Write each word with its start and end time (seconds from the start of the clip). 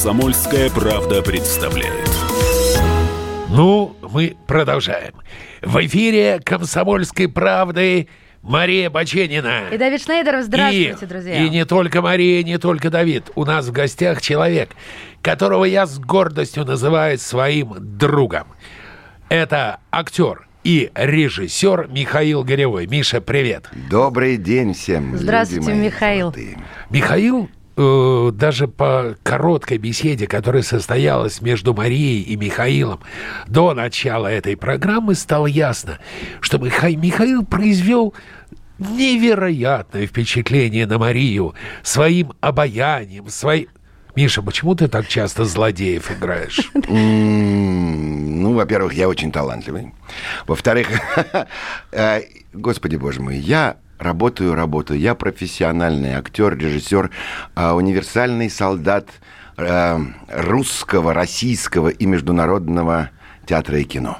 Комсомольская 0.00 0.70
правда 0.70 1.22
представляет. 1.22 2.08
Ну, 3.50 3.96
мы 4.02 4.36
продолжаем. 4.46 5.14
В 5.62 5.84
эфире 5.86 6.40
«Комсомольской 6.44 7.28
правды» 7.28 8.08
Мария 8.42 8.90
Баченина. 8.90 9.68
И 9.70 9.78
Давид 9.78 10.02
Шнейдеров. 10.02 10.44
Здравствуйте, 10.44 10.98
и, 11.00 11.06
друзья. 11.06 11.44
И 11.44 11.48
не 11.50 11.64
только 11.64 12.02
Мария, 12.02 12.42
не 12.42 12.58
только 12.58 12.90
Давид. 12.90 13.30
У 13.34 13.44
нас 13.44 13.66
в 13.66 13.72
гостях 13.72 14.20
человек, 14.20 14.70
которого 15.22 15.64
я 15.64 15.86
с 15.86 15.98
гордостью 15.98 16.64
называю 16.64 17.18
своим 17.18 17.74
другом. 17.78 18.48
Это 19.28 19.80
актер 19.92 20.48
и 20.64 20.90
режиссер 20.94 21.88
Михаил 21.90 22.44
Горевой. 22.44 22.86
Миша, 22.86 23.20
привет. 23.20 23.68
Добрый 23.90 24.36
день 24.36 24.74
всем. 24.74 25.16
Здравствуйте, 25.16 25.72
Михаил. 25.72 26.26
Золотые. 26.26 26.58
Михаил 26.90 27.48
э, 27.76 28.30
даже 28.34 28.68
по 28.68 29.16
короткой 29.22 29.78
беседе, 29.78 30.26
которая 30.26 30.62
состоялась 30.62 31.40
между 31.40 31.74
Марией 31.74 32.22
и 32.22 32.36
Михаилом 32.36 33.00
до 33.46 33.72
начала 33.74 34.26
этой 34.26 34.56
программы, 34.56 35.14
стало 35.14 35.46
ясно, 35.46 35.98
что 36.40 36.58
Миха- 36.58 36.94
Михаил 36.96 37.44
произвел 37.44 38.14
невероятное 38.78 40.06
впечатление 40.06 40.86
на 40.86 40.98
Марию 40.98 41.54
своим 41.82 42.32
обаянием, 42.40 43.28
своим... 43.28 43.68
Миша, 44.16 44.42
почему 44.42 44.74
ты 44.74 44.88
так 44.88 45.08
часто 45.08 45.44
злодеев 45.44 46.10
играешь? 46.10 46.70
Ну, 48.40 48.54
во-первых, 48.54 48.94
я 48.94 49.06
очень 49.06 49.30
талантливый. 49.30 49.92
Во-вторых, 50.46 50.88
э, 51.92 52.22
господи 52.54 52.96
боже 52.96 53.20
мой, 53.20 53.36
я 53.36 53.76
работаю, 54.00 54.54
работаю. 54.54 54.98
Я 54.98 55.14
профессиональный 55.14 56.14
актер, 56.14 56.56
режиссер, 56.56 57.10
а, 57.54 57.74
универсальный 57.74 58.50
солдат 58.50 59.08
э, 59.56 59.98
русского, 60.28 61.12
российского 61.12 61.88
и 61.88 62.06
международного 62.06 63.10
театра 63.46 63.78
и 63.78 63.84
кино. 63.84 64.18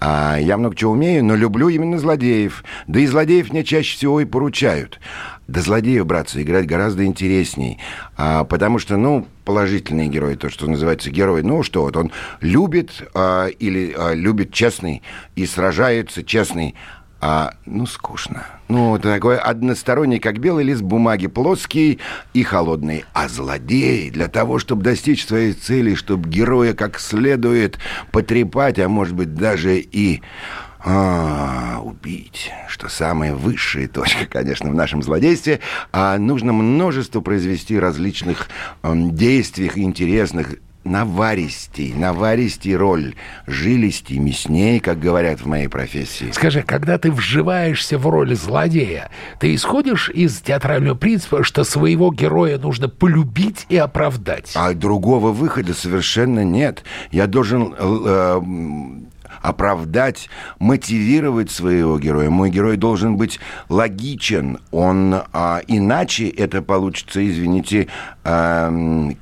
А, 0.00 0.36
я 0.38 0.56
много 0.56 0.76
чего 0.76 0.92
умею, 0.92 1.24
но 1.24 1.34
люблю 1.34 1.68
именно 1.68 1.98
злодеев. 1.98 2.62
Да 2.86 3.00
и 3.00 3.06
злодеев 3.06 3.50
мне 3.50 3.64
чаще 3.64 3.96
всего 3.96 4.20
и 4.20 4.24
поручают. 4.24 5.00
Да 5.48 5.60
злодеев, 5.60 6.04
братцы, 6.06 6.42
играть 6.42 6.66
гораздо 6.66 7.04
интересней. 7.04 7.78
А, 8.16 8.44
потому 8.44 8.78
что, 8.78 8.96
ну, 8.96 9.26
положительный 9.44 10.08
герой, 10.08 10.34
то, 10.34 10.50
что 10.50 10.68
называется 10.68 11.10
герой, 11.10 11.42
ну 11.42 11.62
что, 11.62 11.82
вот 11.82 11.96
он 11.96 12.10
любит 12.40 12.90
а, 13.14 13.46
или 13.46 13.94
а, 13.96 14.12
любит 14.12 14.52
честный 14.52 15.02
и 15.36 15.46
сражается 15.46 16.24
честный. 16.24 16.74
А, 17.20 17.54
ну, 17.64 17.86
скучно. 17.86 18.44
Ну, 18.68 18.98
такой 18.98 19.38
односторонний, 19.38 20.18
как 20.18 20.38
белый 20.38 20.64
лист 20.64 20.82
бумаги, 20.82 21.28
плоский 21.28 21.98
и 22.34 22.42
холодный. 22.42 23.04
А 23.14 23.28
злодей 23.28 24.10
для 24.10 24.28
того, 24.28 24.58
чтобы 24.58 24.82
достичь 24.82 25.24
своей 25.24 25.52
цели, 25.52 25.94
чтобы 25.94 26.28
героя 26.28 26.74
как 26.74 26.98
следует 26.98 27.78
потрепать, 28.12 28.78
а 28.78 28.88
может 28.88 29.14
быть 29.14 29.34
даже 29.34 29.78
и 29.78 30.20
а, 30.88 31.80
убить, 31.82 32.52
что 32.68 32.88
самая 32.88 33.34
высшая 33.34 33.88
точка, 33.88 34.26
конечно, 34.30 34.70
в 34.70 34.74
нашем 34.74 35.02
злодействе, 35.02 35.58
а 35.90 36.16
нужно 36.16 36.52
множество 36.52 37.20
произвести 37.20 37.76
различных 37.76 38.48
э, 38.84 38.92
действий 38.94 39.72
интересных, 39.74 40.54
наваристей, 40.84 41.92
наваристей 41.92 42.76
роль, 42.76 43.14
жилистей, 43.48 44.18
мясней, 44.18 44.78
как 44.78 45.00
говорят 45.00 45.40
в 45.40 45.46
моей 45.46 45.66
профессии. 45.66 46.30
Скажи, 46.32 46.62
когда 46.62 46.98
ты 46.98 47.10
вживаешься 47.10 47.98
в 47.98 48.06
роль 48.06 48.36
злодея, 48.36 49.10
ты 49.40 49.56
исходишь 49.56 50.08
из 50.08 50.40
театрального 50.40 50.94
принципа, 50.94 51.42
что 51.42 51.64
своего 51.64 52.12
героя 52.12 52.58
нужно 52.58 52.88
полюбить 52.88 53.66
и 53.68 53.76
оправдать? 53.76 54.52
А 54.54 54.72
другого 54.72 55.32
выхода 55.32 55.74
совершенно 55.74 56.44
нет. 56.44 56.84
Я 57.10 57.26
должен 57.26 57.74
э, 57.76 58.40
оправдать, 59.46 60.28
мотивировать 60.58 61.52
своего 61.52 61.98
героя. 62.00 62.30
Мой 62.30 62.50
герой 62.50 62.76
должен 62.76 63.16
быть 63.16 63.38
логичен. 63.68 64.58
Он 64.72 65.22
а, 65.32 65.60
иначе 65.68 66.28
это 66.28 66.62
получится, 66.62 67.24
извините, 67.24 67.86
а, 68.24 68.72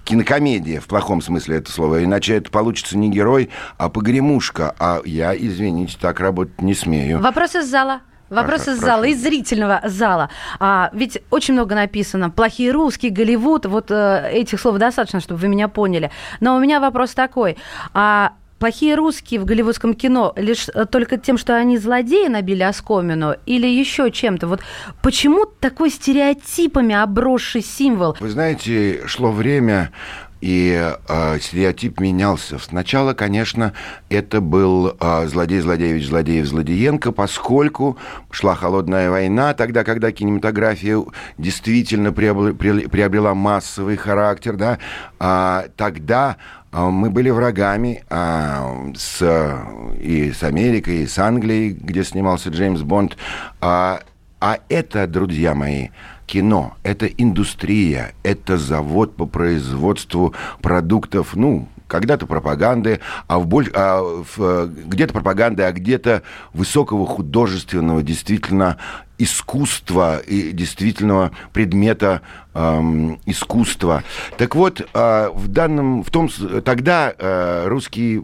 кинокомедия 0.05 0.81
в 0.81 0.87
плохом 0.87 1.21
смысле 1.21 1.59
этого 1.59 1.75
слова. 1.75 2.03
Иначе 2.03 2.37
это 2.37 2.51
получится 2.51 2.97
не 2.97 3.11
герой, 3.11 3.51
а 3.77 3.91
погремушка. 3.91 4.75
А 4.79 5.03
я, 5.05 5.37
извините, 5.37 5.99
так 6.01 6.21
работать 6.21 6.63
не 6.63 6.75
смею. 6.75 7.21
Вопрос 7.21 7.55
из 7.55 7.69
зала. 7.69 8.01
Вопрос 8.31 8.67
из 8.67 8.81
зала, 8.81 9.05
из 9.05 9.23
зрительного 9.23 9.83
зала. 9.85 10.31
А, 10.59 10.89
ведь 10.95 11.23
очень 11.31 11.53
много 11.53 11.75
написано. 11.75 12.31
Плохие 12.31 12.73
русские, 12.73 13.13
Голливуд. 13.13 13.67
Вот 13.67 13.91
э, 13.91 14.31
этих 14.33 14.59
слов 14.59 14.79
достаточно, 14.79 15.21
чтобы 15.21 15.41
вы 15.41 15.49
меня 15.49 15.69
поняли. 15.69 16.11
Но 16.41 16.57
у 16.57 16.59
меня 16.59 16.81
вопрос 16.81 17.13
такой. 17.13 17.59
А 17.93 18.33
плохие 18.59 18.95
русские 18.95 19.41
в 19.41 19.45
голливудском 19.45 19.95
кино 19.95 20.33
лишь 20.37 20.69
э, 20.69 20.87
только 20.87 21.17
тем, 21.17 21.39
что 21.39 21.57
они 21.57 21.79
злодеи 21.79 22.29
набили 22.29 22.63
оскомину, 22.63 23.35
или 23.47 23.67
еще 23.67 24.11
чем-то? 24.11 24.47
Вот 24.47 24.61
почему 25.03 25.47
такой 25.47 25.91
стереотипами 25.91 26.95
обросший 26.95 27.63
символ? 27.63 28.17
Вы 28.21 28.31
знаете, 28.31 29.03
шло 29.07 29.31
время, 29.31 29.91
и 30.45 30.93
э, 31.09 31.39
стереотип 31.41 32.01
менялся. 32.01 32.59
Сначала, 32.59 33.15
конечно, 33.15 33.73
это 34.11 34.43
был 34.43 34.95
э, 35.01 35.27
злодей 35.27 35.61
Злодеевич 35.61 36.07
Злодеев 36.09 36.47
Злодеенко, 36.47 37.13
поскольку 37.13 37.97
шла 38.31 38.55
холодная 38.55 39.09
война, 39.09 39.55
тогда, 39.55 39.85
когда 39.85 40.13
кинематография 40.13 41.03
действительно 41.39 42.13
приобрела, 42.13 42.53
приобрела 42.53 43.33
массовый 43.33 43.97
характер, 43.97 44.57
да, 44.57 44.79
а, 45.19 45.65
тогда 45.77 46.37
мы 46.75 47.11
были 47.11 47.31
врагами 47.31 48.03
а, 48.11 48.91
с, 48.97 49.23
и 50.01 50.33
с 50.33 50.43
Америкой, 50.43 51.03
и 51.03 51.07
с 51.07 51.19
Англией, 51.19 51.71
где 51.71 52.03
снимался 52.03 52.51
Джеймс 52.51 52.81
Бонд. 52.81 53.17
А, 53.61 54.01
а 54.41 54.59
это, 54.69 55.07
друзья 55.07 55.55
мои, 55.55 55.89
кино, 56.27 56.77
это 56.83 57.07
индустрия, 57.07 58.15
это 58.23 58.59
завод 58.59 59.17
по 59.17 59.27
производству 59.27 60.35
продуктов, 60.61 61.37
ну, 61.37 61.69
когда-то 61.87 62.27
пропаганды, 62.27 63.01
а, 63.29 63.39
в 63.39 63.47
боль... 63.47 63.71
а 63.75 64.01
в... 64.03 64.67
где-то 64.67 65.13
пропаганды, 65.13 65.63
а 65.63 65.73
где-то 65.73 66.23
высокого 66.53 67.07
художественного, 67.07 68.03
действительно 68.03 68.79
искусства 69.19 70.19
и 70.19 70.53
действительного 70.53 71.31
предмета 71.53 72.23
эм, 72.55 73.21
искусства. 73.27 74.03
Так 74.37 74.55
вот, 74.55 74.81
э, 74.81 75.29
в 75.33 75.49
данном, 75.49 76.03
в 76.03 76.11
том, 76.11 76.29
тогда 76.65 77.15
э, 77.17 77.67
русский, 77.69 78.23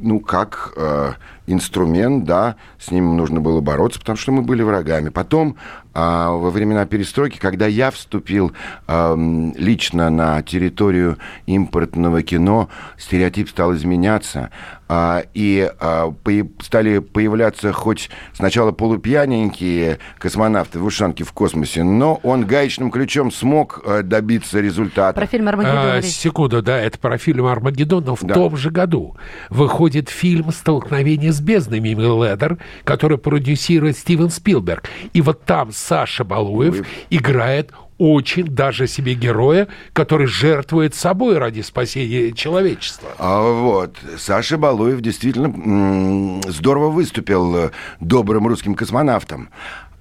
ну 0.00 0.20
как 0.20 0.72
э, 0.76 1.12
инструмент, 1.46 2.24
да, 2.24 2.56
с 2.78 2.90
ним 2.90 3.16
нужно 3.16 3.40
было 3.40 3.60
бороться, 3.60 3.98
потому 3.98 4.16
что 4.16 4.32
мы 4.32 4.42
были 4.42 4.62
врагами. 4.62 5.08
Потом 5.08 5.56
а, 5.94 6.30
во 6.30 6.50
времена 6.50 6.86
перестройки, 6.86 7.38
когда 7.38 7.66
я 7.66 7.90
вступил 7.90 8.52
а, 8.86 9.16
лично 9.56 10.10
на 10.10 10.42
территорию 10.42 11.18
импортного 11.46 12.22
кино, 12.22 12.68
стереотип 12.98 13.48
стал 13.48 13.74
изменяться. 13.74 14.50
А, 14.88 15.22
и 15.32 15.70
а, 15.80 16.10
по, 16.10 16.30
стали 16.62 16.98
появляться 16.98 17.72
хоть 17.72 18.10
сначала 18.34 18.72
полупьяненькие 18.72 19.98
космонавты 20.18 20.78
в 20.78 20.84
ушанке 20.84 21.24
в 21.24 21.32
космосе, 21.32 21.82
но 21.82 22.20
он 22.22 22.44
гаечным 22.44 22.90
ключом 22.90 23.30
смог 23.32 23.80
а, 23.86 24.02
добиться 24.02 24.60
результата. 24.60 25.18
Про 25.18 25.26
фильм 25.26 25.48
«Армагеддон». 25.48 25.78
А, 25.78 26.02
секунду, 26.02 26.62
да, 26.62 26.78
это 26.78 26.98
про 26.98 27.16
фильм 27.16 27.46
«Армагеддон», 27.46 28.04
но 28.04 28.16
в 28.16 28.22
да. 28.22 28.34
том 28.34 28.56
же 28.56 28.70
году 28.70 29.16
выходит 29.48 30.10
фильм 30.10 30.52
«Столкновение 30.52 31.32
с 31.32 31.40
бездной» 31.40 31.80
Мими 31.80 32.02
Ледер, 32.02 32.58
который 32.84 33.18
продюсирует 33.18 33.96
Стивен 33.96 34.30
Спилберг. 34.30 34.88
И 35.12 35.22
вот 35.22 35.44
там 35.44 35.70
Саша 35.72 36.24
Балуев 36.24 36.80
Ой. 36.80 36.86
играет 37.10 37.72
очень 38.02 38.46
даже 38.46 38.88
себе 38.88 39.14
героя, 39.14 39.68
который 39.92 40.26
жертвует 40.26 40.96
собой 40.96 41.38
ради 41.38 41.60
спасения 41.60 42.32
человечества. 42.32 43.10
А 43.16 43.40
вот, 43.42 43.96
Саша 44.18 44.58
Балуев 44.58 45.00
действительно 45.00 46.42
здорово 46.48 46.88
выступил 46.90 47.56
э, 47.56 47.70
добрым 48.00 48.48
русским 48.48 48.74
космонавтом 48.74 49.50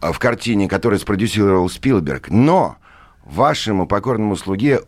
э, 0.01 0.11
в 0.11 0.17
картине, 0.17 0.67
которую 0.67 0.99
спродюсировал 0.99 1.69
Спилберг. 1.69 2.29
Но 2.31 2.77
вашему 3.23 3.85
покорному 3.85 4.35
слуге 4.35 4.81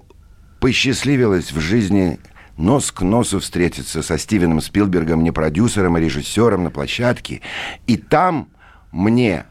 посчастливилось 0.60 1.52
в 1.52 1.60
жизни 1.60 2.18
нос 2.58 2.92
к 2.92 3.04
носу 3.04 3.40
встретиться 3.40 4.02
со 4.02 4.18
Стивеном 4.18 4.60
Спилбергом, 4.60 5.24
не 5.24 5.30
продюсером, 5.30 5.98
а 5.98 6.00
режиссером 6.00 6.64
на 6.64 6.72
площадке. 6.72 7.42
И 7.86 7.96
там 7.98 8.48
мне 8.92 9.46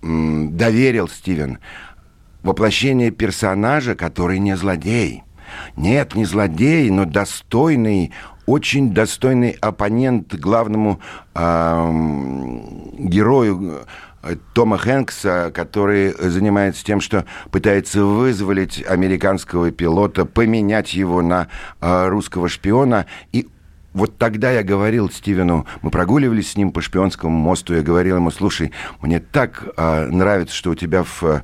доверил 0.00 1.08
Стивен 1.08 1.58
воплощение 2.44 3.10
персонажа, 3.10 3.96
который 3.96 4.38
не 4.38 4.56
злодей. 4.56 5.24
Нет, 5.76 6.14
не 6.14 6.24
злодей, 6.24 6.90
но 6.90 7.04
достойный 7.04 8.12
очень 8.46 8.92
достойный 8.92 9.56
оппонент 9.60 10.34
главному 10.34 11.00
э, 11.34 11.90
герою 12.98 13.86
Тома 14.52 14.78
Хэнкса, 14.78 15.50
который 15.54 16.12
занимается 16.12 16.84
тем, 16.84 17.00
что 17.00 17.24
пытается 17.50 18.04
вызволить 18.04 18.84
американского 18.86 19.70
пилота, 19.70 20.24
поменять 20.24 20.94
его 20.94 21.22
на 21.22 21.48
э, 21.80 22.08
русского 22.08 22.48
шпиона. 22.48 23.06
И 23.32 23.48
вот 23.94 24.18
тогда 24.18 24.50
я 24.50 24.64
говорил 24.64 25.08
Стивену, 25.08 25.66
мы 25.80 25.90
прогуливались 25.90 26.50
с 26.50 26.56
ним 26.56 26.72
по 26.72 26.82
шпионскому 26.82 27.36
мосту, 27.36 27.74
я 27.74 27.82
говорил 27.82 28.16
ему, 28.16 28.30
слушай, 28.30 28.72
мне 29.00 29.20
так 29.20 29.64
э, 29.76 30.06
нравится, 30.10 30.54
что 30.54 30.70
у 30.70 30.74
тебя 30.74 31.04
в, 31.04 31.22
э, 31.22 31.40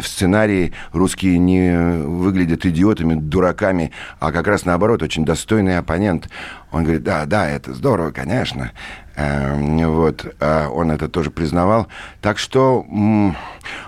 в 0.00 0.02
сценарии 0.02 0.72
русские 0.92 1.38
не 1.38 1.76
выглядят 2.06 2.64
идиотами, 2.64 3.14
дураками, 3.14 3.92
а 4.18 4.32
как 4.32 4.46
раз 4.46 4.64
наоборот, 4.64 5.02
очень 5.02 5.26
достойный 5.26 5.78
оппонент. 5.78 6.30
Он 6.72 6.82
говорит, 6.82 7.02
да, 7.02 7.26
да, 7.26 7.48
это 7.48 7.74
здорово, 7.74 8.10
конечно. 8.10 8.72
Эм, 9.18 9.84
вот, 9.90 10.32
а 10.38 10.68
он 10.68 10.92
это 10.92 11.08
тоже 11.08 11.32
признавал. 11.32 11.88
Так 12.20 12.38
что 12.38 12.86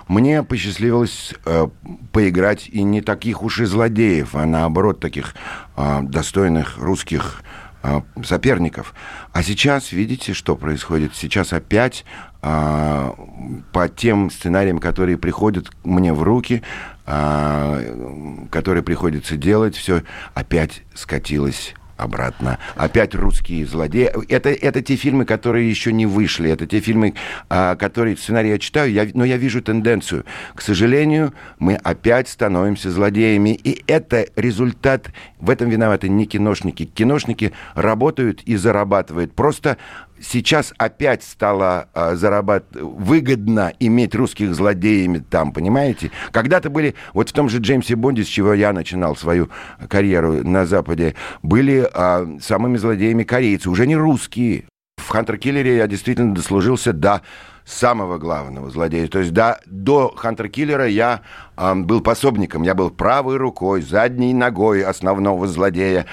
мне 0.09 0.43
посчастливилось 0.43 1.33
э, 1.45 1.69
поиграть 2.11 2.67
и 2.67 2.83
не 2.83 2.99
таких 2.99 3.41
уж 3.41 3.61
и 3.61 3.65
злодеев, 3.65 4.35
а 4.35 4.45
наоборот 4.45 4.99
таких 4.99 5.33
а, 5.77 6.01
достойных 6.01 6.77
русских 6.79 7.43
а, 7.81 8.03
соперников. 8.25 8.93
А 9.31 9.41
сейчас, 9.41 9.93
видите, 9.93 10.33
что 10.33 10.57
происходит? 10.57 11.15
Сейчас 11.15 11.53
опять 11.53 12.03
по 12.41 13.87
тем 13.95 14.31
сценариям, 14.31 14.79
которые 14.79 15.15
приходят 15.15 15.69
мне 15.83 16.11
в 16.11 16.23
руки, 16.23 16.63
которые 17.05 18.81
приходится 18.83 19.37
делать, 19.37 19.75
все 19.75 20.01
опять 20.33 20.81
скатилось 20.95 21.75
обратно. 22.01 22.57
Опять 22.75 23.15
русские 23.15 23.65
злодеи. 23.65 24.09
Это, 24.29 24.49
это 24.49 24.81
те 24.81 24.95
фильмы, 24.95 25.25
которые 25.25 25.69
еще 25.69 25.93
не 25.93 26.05
вышли. 26.05 26.49
Это 26.49 26.65
те 26.65 26.79
фильмы, 26.79 27.13
а, 27.49 27.75
которые 27.75 28.17
сценарий 28.17 28.49
я 28.49 28.59
читаю, 28.59 28.91
я, 28.91 29.07
но 29.13 29.23
я 29.23 29.37
вижу 29.37 29.61
тенденцию. 29.61 30.25
К 30.55 30.61
сожалению, 30.61 31.33
мы 31.59 31.75
опять 31.75 32.27
становимся 32.27 32.91
злодеями. 32.91 33.59
И 33.63 33.83
это 33.87 34.25
результат... 34.35 35.11
В 35.39 35.49
этом 35.49 35.69
виноваты 35.69 36.07
не 36.07 36.25
киношники. 36.25 36.85
Киношники 36.85 37.51
работают 37.73 38.43
и 38.43 38.55
зарабатывают. 38.55 39.33
Просто 39.33 39.77
сейчас 40.21 40.73
опять 40.77 41.23
стало 41.23 41.89
э, 41.93 42.15
зарабат... 42.15 42.65
выгодно 42.73 43.73
иметь 43.79 44.15
русских 44.15 44.53
злодеями 44.53 45.19
там, 45.19 45.51
понимаете? 45.51 46.11
Когда-то 46.31 46.69
были, 46.69 46.95
вот 47.13 47.29
в 47.29 47.33
том 47.33 47.49
же 47.49 47.59
Джеймсе 47.59 47.95
Бонде, 47.95 48.23
с 48.23 48.27
чего 48.27 48.53
я 48.53 48.73
начинал 48.73 49.15
свою 49.15 49.49
карьеру 49.89 50.47
на 50.47 50.65
Западе, 50.65 51.15
были 51.41 51.89
э, 51.91 52.39
самыми 52.41 52.77
злодеями 52.77 53.23
корейцы, 53.23 53.69
уже 53.69 53.87
не 53.87 53.95
русские. 53.95 54.65
В 54.97 55.09
Хантер 55.09 55.37
Киллере 55.37 55.77
я 55.77 55.87
действительно 55.87 56.35
дослужился 56.35 56.93
до 56.93 57.21
самого 57.65 58.17
главного 58.17 58.69
злодея. 58.69 59.07
То 59.07 59.19
есть 59.19 59.33
до, 59.33 59.59
до 59.65 60.13
Хантер 60.15 60.49
Киллера 60.49 60.87
я 60.87 61.21
э, 61.57 61.73
был 61.75 62.01
пособником, 62.01 62.63
я 62.63 62.75
был 62.75 62.89
правой 62.89 63.37
рукой, 63.37 63.81
задней 63.81 64.33
ногой 64.33 64.83
основного 64.83 65.47
злодея. 65.47 66.05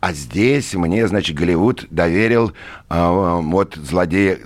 А 0.00 0.12
здесь 0.12 0.74
мне, 0.74 1.06
значит, 1.08 1.36
Голливуд 1.36 1.86
доверил 1.90 2.52
э, 2.88 3.40
вот 3.42 3.74
злодея 3.76 4.38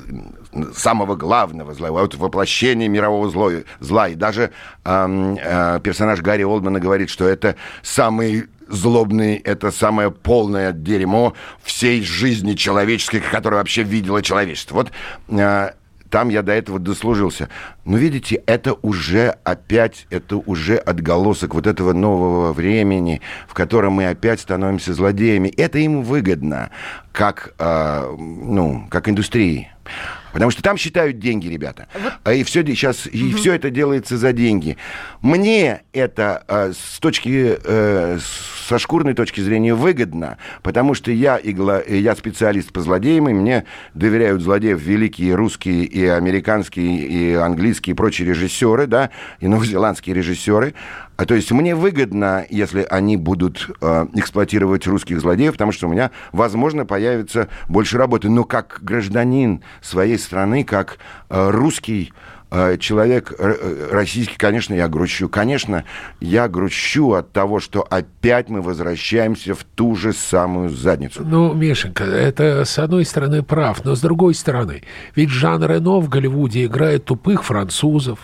самого 0.75 1.15
главного 1.17 1.75
зла, 1.75 1.91
вот 1.91 2.15
воплощение 2.15 2.89
мирового 2.89 3.31
зла. 3.31 3.51
зла. 3.79 4.09
И 4.09 4.15
даже 4.15 4.51
э, 4.85 5.37
э, 5.43 5.81
персонаж 5.83 6.21
Гарри 6.21 6.43
Олдмана 6.43 6.81
говорит, 6.81 7.11
что 7.11 7.27
это 7.27 7.57
самый 7.83 8.49
злобный, 8.69 9.37
это 9.37 9.71
самое 9.71 10.11
полное 10.11 10.73
дерьмо 10.73 11.35
всей 11.63 12.03
жизни 12.03 12.55
человеческой, 12.55 13.21
которое 13.21 13.57
вообще 13.57 13.83
видело 13.83 14.23
человечество. 14.23 14.75
Вот 14.77 14.93
э, 15.29 15.71
там 16.11 16.29
я 16.29 16.43
до 16.43 16.53
этого 16.53 16.79
дослужился. 16.79 17.49
Но 17.85 17.97
видите, 17.97 18.43
это 18.47 18.75
уже 18.83 19.37
опять, 19.45 20.07
это 20.11 20.37
уже 20.37 20.77
отголосок 20.77 21.55
вот 21.55 21.67
этого 21.67 21.93
нового 21.93 22.53
времени, 22.53 23.21
в 23.49 23.55
котором 23.55 23.95
мы 23.95 24.09
опять 24.09 24.41
становимся 24.41 24.93
злодеями. 24.93 25.49
Это 25.49 25.79
им 25.79 26.03
выгодно, 26.03 26.71
как, 27.13 27.55
э, 27.59 28.17
ну, 28.19 28.87
как 28.91 29.09
индустрии. 29.09 29.71
Потому 30.33 30.51
что 30.51 30.63
там 30.63 30.77
считают 30.77 31.19
деньги, 31.19 31.49
ребята. 31.49 31.89
Вот. 31.95 32.13
А 32.25 32.33
и 32.33 32.45
все 32.45 32.65
сейчас, 32.65 33.07
угу. 33.07 33.17
и 33.17 33.33
все 33.33 33.55
это 33.55 33.71
делается 33.71 34.17
за 34.17 34.33
деньги. 34.33 34.77
Мне 35.23 35.83
это 35.93 36.45
э, 36.49 36.73
с 36.73 36.99
точки, 37.01 37.59
э, 37.63 38.19
со 38.69 38.79
шкурной 38.79 39.15
точки 39.15 39.41
зрения 39.41 39.75
выгодно, 39.75 40.39
потому 40.63 40.95
что 40.95 41.11
я, 41.11 41.39
игла, 41.43 41.83
я 41.83 42.15
специалист 42.15 42.73
по 42.73 42.81
злодеям, 42.81 43.29
и 43.29 43.33
мне 43.33 43.65
доверяют 43.95 44.43
злодеев 44.43 44.81
великие 44.81 45.35
русские 45.35 45.85
и 45.85 46.07
американские, 46.07 47.07
и 47.07 47.35
английские, 47.35 47.95
и 47.95 47.97
прочие 47.97 48.29
режиссеры, 48.29 48.87
да, 48.87 49.11
и 49.41 49.49
новозеландские 49.49 50.15
режиссеры. 50.15 50.75
А 51.21 51.27
то 51.27 51.35
есть 51.35 51.53
мне 51.53 51.75
выгодно, 51.75 52.47
если 52.49 52.87
они 52.89 53.19
будут 53.19 53.69
э, 53.83 54.07
эксплуатировать 54.15 54.87
русских 54.87 55.21
злодеев, 55.21 55.53
потому 55.53 55.71
что 55.71 55.87
у 55.87 55.93
меня, 55.93 56.13
возможно, 56.33 56.87
появится 56.87 57.49
больше 57.69 57.99
работы. 57.99 58.31
Но 58.31 58.45
как 58.45 58.79
гражданин 58.81 59.63
своей 59.83 60.19
страны, 60.19 60.65
как 60.65 60.97
э, 61.29 61.51
русский 61.51 62.15
человек 62.81 63.33
э, 63.39 63.89
российский, 63.93 64.37
конечно, 64.37 64.75
я 64.75 64.89
грущу. 64.89 65.29
Конечно, 65.29 65.85
я 66.21 66.49
грущу 66.49 67.13
от 67.13 67.31
того, 67.33 67.61
что 67.61 67.87
опять 67.89 68.49
мы 68.49 68.61
возвращаемся 68.61 69.55
в 69.55 69.63
ту 69.63 69.95
же 69.95 70.13
самую 70.13 70.71
задницу. 70.71 71.23
Ну, 71.25 71.55
Мишенька, 71.55 72.03
это 72.03 72.65
с 72.65 72.79
одной 72.79 73.05
стороны 73.05 73.45
прав, 73.45 73.85
но 73.85 73.95
с 73.95 74.01
другой 74.01 74.35
стороны, 74.35 74.83
ведь 75.15 75.31
Жан 75.31 75.65
Рено 75.65 76.01
в 76.01 76.09
Голливуде 76.09 76.65
играет 76.65 77.05
тупых 77.05 77.45
французов, 77.45 78.19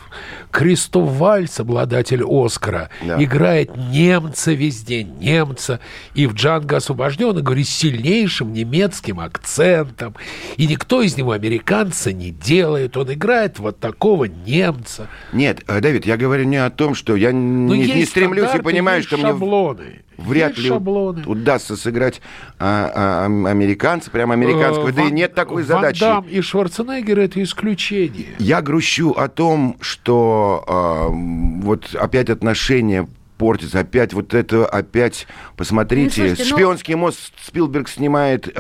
Кристоф 0.50 1.08
Вальц, 1.12 1.60
обладатель 1.60 2.24
Оскара, 2.26 2.90
да. 3.04 3.22
играет 3.22 3.76
немца 3.76 4.52
везде, 4.52 5.04
немца, 5.04 5.78
и 6.14 6.26
в 6.26 6.34
Джанго 6.34 6.78
освобожден, 6.78 7.42
говорит, 7.42 7.68
с 7.68 7.70
сильнейшим 7.70 8.52
немецким 8.52 9.20
акцентом, 9.20 10.16
и 10.56 10.66
никто 10.66 11.02
из 11.02 11.16
него 11.16 11.30
американца 11.30 12.12
не 12.12 12.30
делает, 12.30 12.96
он 12.96 13.12
играет 13.12 13.60
вот 13.60 13.78
такого 13.78 14.15
другого 14.16 14.24
немца. 14.46 15.08
Нет, 15.32 15.62
э, 15.66 15.80
Давид, 15.80 16.06
я 16.06 16.16
говорю 16.16 16.44
не 16.44 16.56
о 16.56 16.70
том, 16.70 16.94
что 16.94 17.16
я 17.16 17.32
Но 17.32 17.74
не, 17.74 17.86
не 17.86 18.04
стремлюсь 18.04 18.54
и 18.54 18.62
понимаю, 18.62 19.02
что 19.02 19.16
шаблоны. 19.16 19.82
мне 19.82 20.02
вряд 20.16 20.52
есть 20.52 20.62
ли 20.62 20.68
шаблоны. 20.68 21.24
удастся 21.26 21.76
сыграть 21.76 22.20
а, 22.58 23.26
а, 23.26 23.50
американца, 23.50 24.10
прямо 24.10 24.34
американского. 24.34 24.88
Э, 24.88 24.92
да 24.92 25.02
Ван, 25.02 25.10
и 25.10 25.14
нет 25.14 25.34
такой 25.34 25.62
Ван 25.64 25.80
задачи. 25.80 26.00
Дам 26.00 26.26
и 26.28 26.40
Шварценеггер 26.40 27.18
это 27.20 27.42
исключение. 27.42 28.28
Я 28.38 28.62
грущу 28.62 29.12
о 29.12 29.28
том, 29.28 29.76
что 29.80 30.64
а, 30.66 31.08
вот 31.10 31.94
опять 31.94 32.30
отношения 32.30 33.06
портится. 33.36 33.80
Опять 33.80 34.12
вот 34.12 34.34
это, 34.34 34.66
опять, 34.66 35.26
посмотрите, 35.56 36.22
ну, 36.22 36.28
слушайте, 36.28 36.54
«Шпионский 36.54 36.94
ну... 36.94 37.00
мост» 37.00 37.32
Спилберг 37.44 37.88
снимает, 37.88 38.54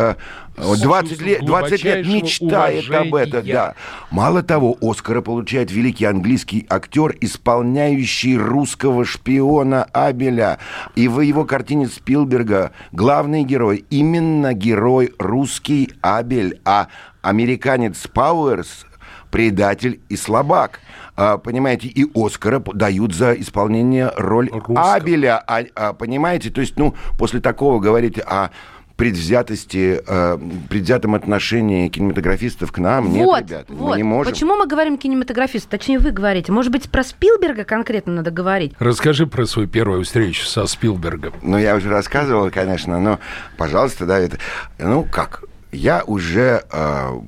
20 0.56 1.20
лет, 1.22 1.44
20 1.44 1.84
лет 1.84 2.06
мечтает 2.06 2.84
уважения. 2.88 3.08
об 3.08 3.14
этом, 3.14 3.46
да. 3.46 3.74
Мало 4.10 4.42
того, 4.42 4.76
Оскара 4.80 5.20
получает 5.20 5.70
великий 5.70 6.04
английский 6.04 6.66
актер, 6.68 7.14
исполняющий 7.20 8.36
русского 8.36 9.04
шпиона 9.04 9.84
Абеля. 9.92 10.58
И 10.94 11.08
в 11.08 11.20
его 11.20 11.44
картине 11.44 11.88
Спилберга 11.88 12.72
главный 12.92 13.44
герой, 13.44 13.84
именно 13.90 14.54
герой 14.54 15.12
русский 15.18 15.92
Абель, 16.00 16.60
а 16.64 16.88
американец 17.22 18.06
Пауэрс 18.06 18.86
предатель 19.30 20.00
и 20.08 20.16
слабак. 20.16 20.80
А, 21.16 21.38
понимаете, 21.38 21.88
и 21.88 22.06
Оскара 22.14 22.60
дают 22.60 23.14
за 23.14 23.32
исполнение 23.32 24.12
роль 24.16 24.50
Русского. 24.50 24.94
Абеля. 24.94 25.42
А, 25.46 25.64
а, 25.74 25.92
понимаете, 25.92 26.50
то 26.50 26.60
есть, 26.60 26.76
ну, 26.76 26.94
после 27.18 27.40
такого 27.40 27.80
говорить 27.80 28.18
о 28.18 28.50
предвзятости, 28.96 30.00
э, 30.06 30.38
предвзятом 30.70 31.14
отношении 31.14 31.88
кинематографистов 31.88 32.72
к 32.72 32.78
нам. 32.78 33.10
Вот, 33.10 33.40
Нет, 33.40 33.50
ребята, 33.50 33.72
вот. 33.72 33.90
мы 33.90 33.96
не 33.98 34.02
можем. 34.02 34.32
Почему 34.32 34.56
мы 34.56 34.66
говорим 34.66 34.96
кинематографист? 34.96 35.68
Точнее, 35.68 35.98
вы 35.98 36.12
говорите. 36.12 36.50
Может 36.50 36.72
быть, 36.72 36.90
про 36.90 37.04
Спилберга 37.04 37.64
конкретно 37.64 38.14
надо 38.14 38.30
говорить? 38.30 38.72
Расскажи 38.78 39.26
про 39.26 39.44
свою 39.44 39.68
первую 39.68 40.02
встречу 40.04 40.46
со 40.46 40.66
Спилбергом. 40.66 41.34
Ну, 41.42 41.58
я 41.58 41.76
уже 41.76 41.90
рассказывал, 41.90 42.50
конечно, 42.50 42.98
но, 42.98 43.18
пожалуйста, 43.58 44.06
да, 44.06 44.18
это... 44.18 44.38
Ну, 44.78 45.04
как? 45.04 45.44
Я 45.72 46.02
уже 46.06 46.64
э, 46.72 47.20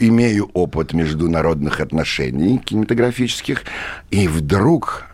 имею 0.00 0.50
опыт 0.54 0.92
международных 0.92 1.80
отношений 1.80 2.58
кинематографических, 2.58 3.62
и 4.10 4.26
вдруг 4.26 5.10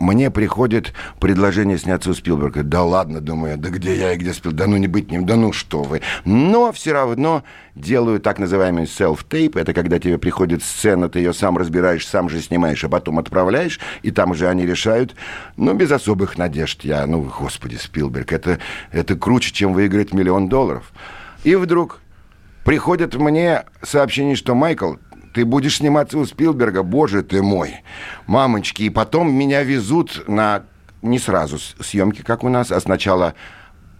мне 0.00 0.30
приходит 0.30 0.92
предложение 1.20 1.78
сняться 1.78 2.10
у 2.10 2.14
Спилберга. 2.14 2.62
Да 2.62 2.82
ладно, 2.82 3.20
думаю, 3.20 3.56
да 3.56 3.70
где 3.70 3.96
я 3.96 4.12
и 4.12 4.16
где 4.16 4.32
Спилберг? 4.32 4.58
Да 4.58 4.66
ну 4.66 4.76
не 4.76 4.88
быть 4.88 5.10
ним, 5.10 5.24
да 5.24 5.36
ну 5.36 5.52
что 5.52 5.82
вы. 5.82 6.02
Но 6.24 6.72
все 6.72 6.92
равно 6.92 7.44
делаю 7.74 8.20
так 8.20 8.38
называемый 8.38 8.84
self-tape. 8.84 9.58
Это 9.58 9.72
когда 9.72 9.98
тебе 9.98 10.18
приходит 10.18 10.62
сцена, 10.62 11.08
ты 11.08 11.20
ее 11.20 11.32
сам 11.32 11.56
разбираешь, 11.56 12.06
сам 12.06 12.28
же 12.28 12.40
снимаешь, 12.40 12.84
а 12.84 12.88
потом 12.88 13.18
отправляешь, 13.18 13.80
и 14.02 14.10
там 14.10 14.32
уже 14.32 14.48
они 14.48 14.66
решают. 14.66 15.14
Но 15.56 15.74
без 15.74 15.90
особых 15.92 16.38
надежд. 16.38 16.84
Я, 16.84 17.06
ну, 17.06 17.22
господи, 17.22 17.76
Спилберг, 17.76 18.32
это, 18.32 18.58
это 18.90 19.14
круче, 19.16 19.52
чем 19.52 19.72
выиграть 19.72 20.12
миллион 20.12 20.48
долларов. 20.48 20.92
И 21.44 21.54
вдруг 21.54 22.00
приходит 22.64 23.14
мне 23.14 23.64
сообщение, 23.82 24.36
что 24.36 24.54
Майкл, 24.54 24.94
ты 25.34 25.44
будешь 25.44 25.78
сниматься 25.78 26.18
у 26.18 26.24
Спилберга, 26.24 26.82
боже 26.82 27.22
ты 27.22 27.42
мой. 27.42 27.82
Мамочки, 28.26 28.84
и 28.84 28.90
потом 28.90 29.32
меня 29.32 29.62
везут 29.62 30.24
на 30.28 30.64
не 31.02 31.18
сразу 31.18 31.58
съемки, 31.58 32.22
как 32.22 32.44
у 32.44 32.48
нас, 32.48 32.72
а 32.72 32.80
сначала 32.80 33.34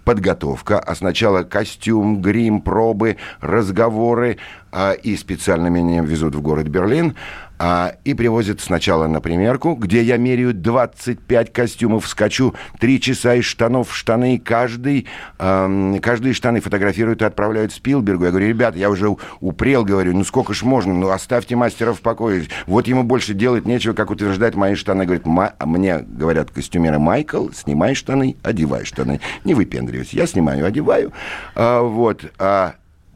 подготовка, 0.04 0.78
а 0.78 0.94
сначала 0.94 1.42
костюм, 1.42 2.20
грим, 2.20 2.60
пробы, 2.60 3.16
разговоры, 3.40 4.38
а, 4.70 4.92
и 4.92 5.16
специально 5.16 5.68
меня 5.68 6.02
везут 6.02 6.34
в 6.34 6.42
город 6.42 6.68
Берлин, 6.68 7.16
а, 7.58 7.94
и 8.04 8.14
привозят 8.14 8.60
сначала 8.60 9.06
на 9.06 9.20
примерку, 9.20 9.74
где 9.74 10.02
я 10.02 10.16
меряю 10.16 10.52
25 10.52 11.52
костюмов, 11.52 12.08
скачу 12.08 12.54
3 12.80 13.00
часа 13.00 13.34
из 13.34 13.44
штанов 13.44 13.94
штаны, 13.94 14.38
каждый, 14.38 15.06
а, 15.38 15.98
каждые 16.00 16.34
штаны 16.34 16.60
фотографируют 16.60 17.22
и 17.22 17.24
отправляют 17.24 17.72
Спилбергу. 17.72 18.24
Я 18.24 18.30
говорю, 18.30 18.48
ребята, 18.48 18.78
я 18.78 18.90
уже 18.90 19.16
упрел, 19.40 19.84
говорю, 19.84 20.12
ну 20.14 20.24
сколько 20.24 20.54
ж 20.54 20.62
можно, 20.62 20.92
ну 20.94 21.10
оставьте 21.10 21.56
мастера 21.56 21.92
в 21.92 22.00
покое. 22.00 22.46
Вот 22.66 22.86
ему 22.86 23.02
больше 23.02 23.34
делать 23.34 23.66
нечего, 23.66 23.92
как 23.92 24.10
утверждать 24.10 24.54
мои 24.54 24.74
штаны. 24.74 25.04
Говорит, 25.04 25.26
мне 25.26 25.98
говорят 25.98 26.50
костюмеры, 26.50 26.98
Майкл, 26.98 27.50
снимай 27.50 27.94
штаны, 27.94 28.36
одевай 28.42 28.84
штаны. 28.84 29.20
Не 29.44 29.54
выпендривайся. 29.54 30.16
Я 30.16 30.26
снимаю, 30.26 30.66
одеваю. 30.66 31.12
А, 31.54 31.82
вот. 31.82 32.24
А, 32.38 32.74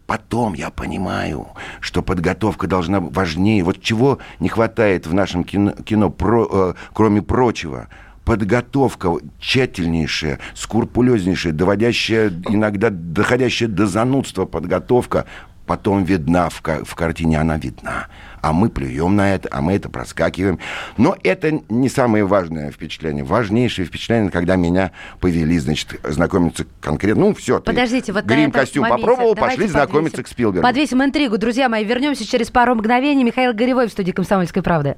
Потом 0.09 0.55
я 0.55 0.71
понимаю, 0.71 1.49
что 1.81 2.01
подготовка 2.01 2.67
должна 2.67 2.99
быть 2.99 3.15
важнее. 3.15 3.63
Вот 3.63 3.83
чего 3.83 4.19
не 4.41 4.49
хватает 4.49 5.07
в 5.07 5.13
нашем 5.13 5.45
кино, 5.45 5.73
кино 5.85 6.09
про, 6.09 6.49
э, 6.51 6.75
кроме 6.95 7.21
прочего. 7.21 7.89
Подготовка 8.25 9.11
тщательнейшая, 9.39 10.39
скрупулезнейшая, 10.55 11.53
доводящая, 11.53 12.33
иногда 12.49 12.89
доходящая 12.89 13.69
до 13.69 13.87
занудства 13.87 14.47
подготовка, 14.47 15.27
потом 15.67 16.05
видна 16.05 16.49
в, 16.49 16.63
в 16.63 16.95
картине, 16.95 17.39
она 17.39 17.59
видна 17.59 18.07
а 18.43 18.53
мы 18.53 18.69
плюем 18.69 19.17
на 19.17 19.35
это, 19.35 19.49
а 19.53 19.61
мы 19.61 19.75
это 19.75 19.89
проскакиваем. 19.89 20.59
Но 20.97 21.17
это 21.23 21.61
не 21.69 21.89
самое 21.89 22.25
важное 22.25 22.71
впечатление. 22.71 23.25
Важнейшее 23.25 23.87
впечатление, 23.87 24.31
когда 24.31 24.57
меня 24.57 24.93
повели, 25.21 25.59
значит, 25.59 26.01
знакомиться 26.05 26.67
конкретно. 26.81 27.27
Ну, 27.27 27.35
все. 27.35 27.61
Подождите, 27.61 28.13
вот 28.13 28.25
грим 28.25 28.51
костюм 28.51 28.89
попробовал, 28.89 29.35
пошли 29.35 29.57
подвесим, 29.57 29.73
знакомиться 29.73 30.23
к 30.23 30.29
Спилбергу. 30.29 30.63
Подвесим 30.63 31.03
интригу. 31.03 31.39
Друзья 31.39 31.69
мои, 31.69 31.85
вернемся 31.85 32.27
через 32.27 32.51
пару 32.51 32.75
мгновений. 32.75 33.25
Михаил 33.25 33.53
Горевой 33.53 33.89
в 33.89 33.93
студии 33.93 34.13
«Комсомольской 34.13 34.63
правды». 34.63 34.97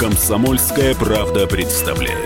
«Комсомольская 0.00 0.94
правда» 0.94 1.46
представляет. 1.46 2.25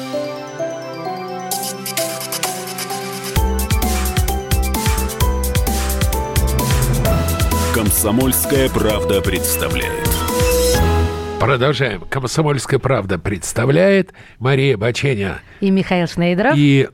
«Комсомольская 7.81 8.69
правда» 8.69 9.21
представляет. 9.21 10.07
Продолжаем. 11.39 12.01
«Комсомольская 12.01 12.77
правда» 12.77 13.17
представляет 13.17 14.13
Мария 14.37 14.77
Баченя. 14.77 15.39
И 15.61 15.71
Михаил 15.71 16.05
Шнейдеров. 16.05 16.53
И, 16.55 16.89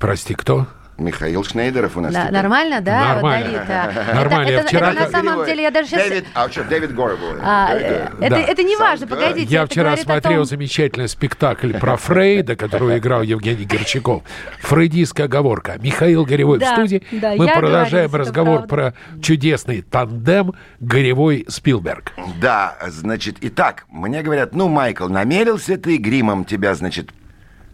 прости, 0.00 0.34
кто? 0.34 0.66
Михаил 0.98 1.44
Шнейдеров 1.44 1.96
у 1.96 2.00
нас. 2.00 2.12
Да, 2.12 2.28
нормально, 2.30 2.80
да? 2.80 3.14
Нормально. 3.14 3.58
Вот, 3.58 3.68
да. 3.68 4.14
Нормально. 4.14 4.50
Это, 4.50 4.66
вчера... 4.66 4.90
это, 4.90 5.02
это 5.02 5.12
на 5.12 5.22
самом 5.22 5.46
деле, 5.46 5.62
я 5.62 5.70
даже 5.70 5.88
сейчас... 5.88 6.08
Дэвид, 6.08 6.24
а 6.34 6.48
что, 6.50 6.64
Дэвид 6.64 6.94
Гор 6.94 7.16
А, 7.40 7.72
это, 7.72 8.12
да. 8.18 8.38
это 8.40 8.62
не 8.64 8.76
важно, 8.76 9.06
погодите. 9.06 9.52
Я 9.52 9.66
вчера 9.66 9.96
смотрел 9.96 10.40
том... 10.40 10.44
замечательный 10.46 11.08
спектакль 11.08 11.72
про 11.74 11.96
Фрейда, 11.96 12.56
который 12.56 12.98
играл 12.98 13.22
Евгений 13.22 13.64
Герчаков. 13.64 14.24
Фрейдистская 14.60 15.26
оговорка. 15.26 15.76
Михаил 15.80 16.24
Горевой 16.24 16.58
да, 16.58 16.72
в 16.72 16.74
студии. 16.74 17.02
Да, 17.12 17.34
Мы 17.36 17.46
продолжаем 17.46 18.12
разговор 18.12 18.66
про 18.66 18.94
чудесный 19.22 19.82
тандем 19.82 20.54
Горевой-Спилберг. 20.80 22.12
Да, 22.40 22.76
значит, 22.88 23.36
итак, 23.40 23.86
мне 23.88 24.22
говорят, 24.22 24.54
ну, 24.54 24.68
Майкл, 24.68 25.08
намерился 25.08 25.76
ты 25.76 25.96
гримом 25.98 26.44
тебя, 26.44 26.74
значит, 26.74 27.10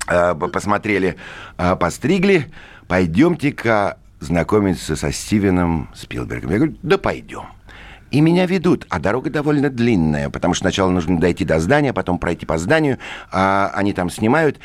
э, 0.09 0.35
посмотрели, 0.35 1.16
э, 1.57 1.76
постригли, 1.76 2.52
пойдемте-ка 2.88 3.98
знакомиться 4.20 4.96
со 4.96 5.12
Стивеном 5.12 5.88
Спилбергом. 5.94 6.50
Я 6.50 6.56
говорю, 6.58 6.76
да 6.82 6.98
пойдем. 6.98 7.44
И 8.14 8.20
меня 8.20 8.46
ведут, 8.46 8.86
а 8.90 9.00
дорога 9.00 9.28
довольно 9.28 9.70
длинная, 9.70 10.30
потому 10.30 10.54
что 10.54 10.62
сначала 10.62 10.88
нужно 10.88 11.18
дойти 11.18 11.44
до 11.44 11.58
здания, 11.58 11.92
потом 11.92 12.20
пройти 12.20 12.46
по 12.46 12.58
зданию, 12.58 12.98
а, 13.32 13.72
они 13.74 13.92
там 13.92 14.08
снимают. 14.08 14.60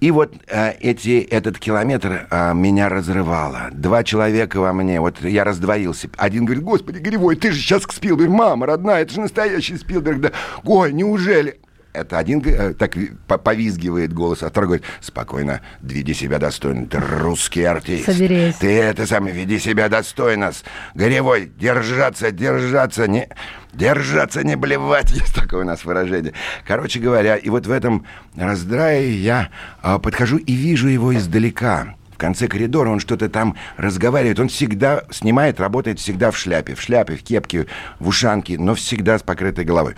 И 0.00 0.10
вот 0.10 0.32
а, 0.50 0.74
эти, 0.80 1.20
этот 1.20 1.58
километр 1.58 2.26
а, 2.30 2.54
меня 2.54 2.88
разрывало. 2.88 3.68
Два 3.72 4.04
человека 4.04 4.58
во 4.58 4.72
мне, 4.72 5.00
вот 5.00 5.22
я 5.22 5.44
раздвоился. 5.44 6.08
Один 6.16 6.46
говорит, 6.46 6.64
господи, 6.64 6.98
Гривой, 6.98 7.36
ты 7.36 7.52
же 7.52 7.60
сейчас 7.60 7.86
к 7.86 7.92
Спилберг, 7.92 8.30
мама 8.30 8.64
родная, 8.64 9.02
это 9.02 9.12
же 9.12 9.20
настоящий 9.20 9.76
Спилберг. 9.76 10.20
Да, 10.22 10.32
ой, 10.64 10.90
неужели? 10.94 11.60
Это 11.94 12.18
один 12.18 12.42
э, 12.44 12.74
так 12.74 12.96
повизгивает 13.26 14.12
голос, 14.12 14.42
а 14.42 14.50
второй 14.50 14.66
говорит, 14.68 14.86
спокойно, 15.00 15.62
веди 15.80 16.12
себя 16.12 16.38
достойно, 16.38 16.86
ты 16.86 16.98
русский 16.98 17.62
артист. 17.62 18.06
Соберись. 18.06 18.56
Ты 18.56 18.80
это 18.80 19.06
самое, 19.06 19.34
веди 19.34 19.58
себя 19.58 19.88
достойно. 19.88 20.52
Горевой, 20.94 21.50
держаться, 21.58 22.30
держаться, 22.30 23.06
не... 23.06 23.28
Держаться, 23.72 24.44
не 24.44 24.54
блевать, 24.54 25.10
есть 25.12 25.34
такое 25.34 25.62
у 25.62 25.66
нас 25.66 25.84
выражение. 25.84 26.32
Короче 26.66 27.00
говоря, 27.00 27.36
и 27.36 27.48
вот 27.48 27.66
в 27.66 27.70
этом 27.72 28.06
раздрае 28.36 29.16
я 29.20 29.50
а, 29.82 29.98
подхожу 29.98 30.36
и 30.36 30.52
вижу 30.52 30.86
его 30.86 31.14
издалека 31.14 31.96
в 32.14 32.18
конце 32.18 32.48
коридора, 32.48 32.90
он 32.90 33.00
что-то 33.00 33.28
там 33.28 33.56
разговаривает. 33.76 34.38
Он 34.40 34.48
всегда 34.48 35.02
снимает, 35.10 35.60
работает 35.60 35.98
всегда 35.98 36.30
в 36.30 36.38
шляпе. 36.38 36.74
В 36.74 36.80
шляпе, 36.80 37.16
в 37.16 37.22
кепке, 37.22 37.66
в 37.98 38.08
ушанке, 38.08 38.58
но 38.58 38.74
всегда 38.74 39.18
с 39.18 39.22
покрытой 39.22 39.64
головой. 39.64 39.94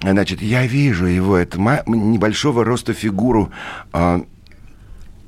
Значит, 0.00 0.42
я 0.42 0.66
вижу 0.66 1.06
его, 1.06 1.36
это 1.36 1.58
небольшого 1.86 2.64
роста 2.64 2.92
фигуру, 2.92 3.52
э, 3.92 4.20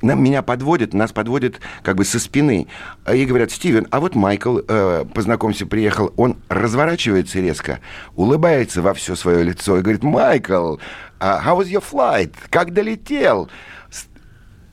меня 0.02 0.42
подводят, 0.42 0.94
нас 0.94 1.12
подводят 1.12 1.60
как 1.82 1.96
бы 1.96 2.04
со 2.04 2.18
спины. 2.18 2.66
И 3.12 3.24
говорят, 3.24 3.52
Стивен, 3.52 3.86
а 3.90 4.00
вот 4.00 4.14
Майкл, 4.14 4.58
э, 4.66 5.04
познакомься, 5.14 5.64
приехал, 5.64 6.12
он 6.16 6.36
разворачивается 6.48 7.40
резко, 7.40 7.78
улыбается 8.16 8.82
во 8.82 8.94
все 8.94 9.14
свое 9.14 9.44
лицо 9.44 9.78
и 9.78 9.82
говорит, 9.82 10.02
Майкл, 10.02 10.78
uh, 11.20 11.40
how 11.44 11.56
was 11.56 11.70
your 11.70 11.84
flight? 11.88 12.32
Как 12.50 12.72
долетел? 12.72 13.48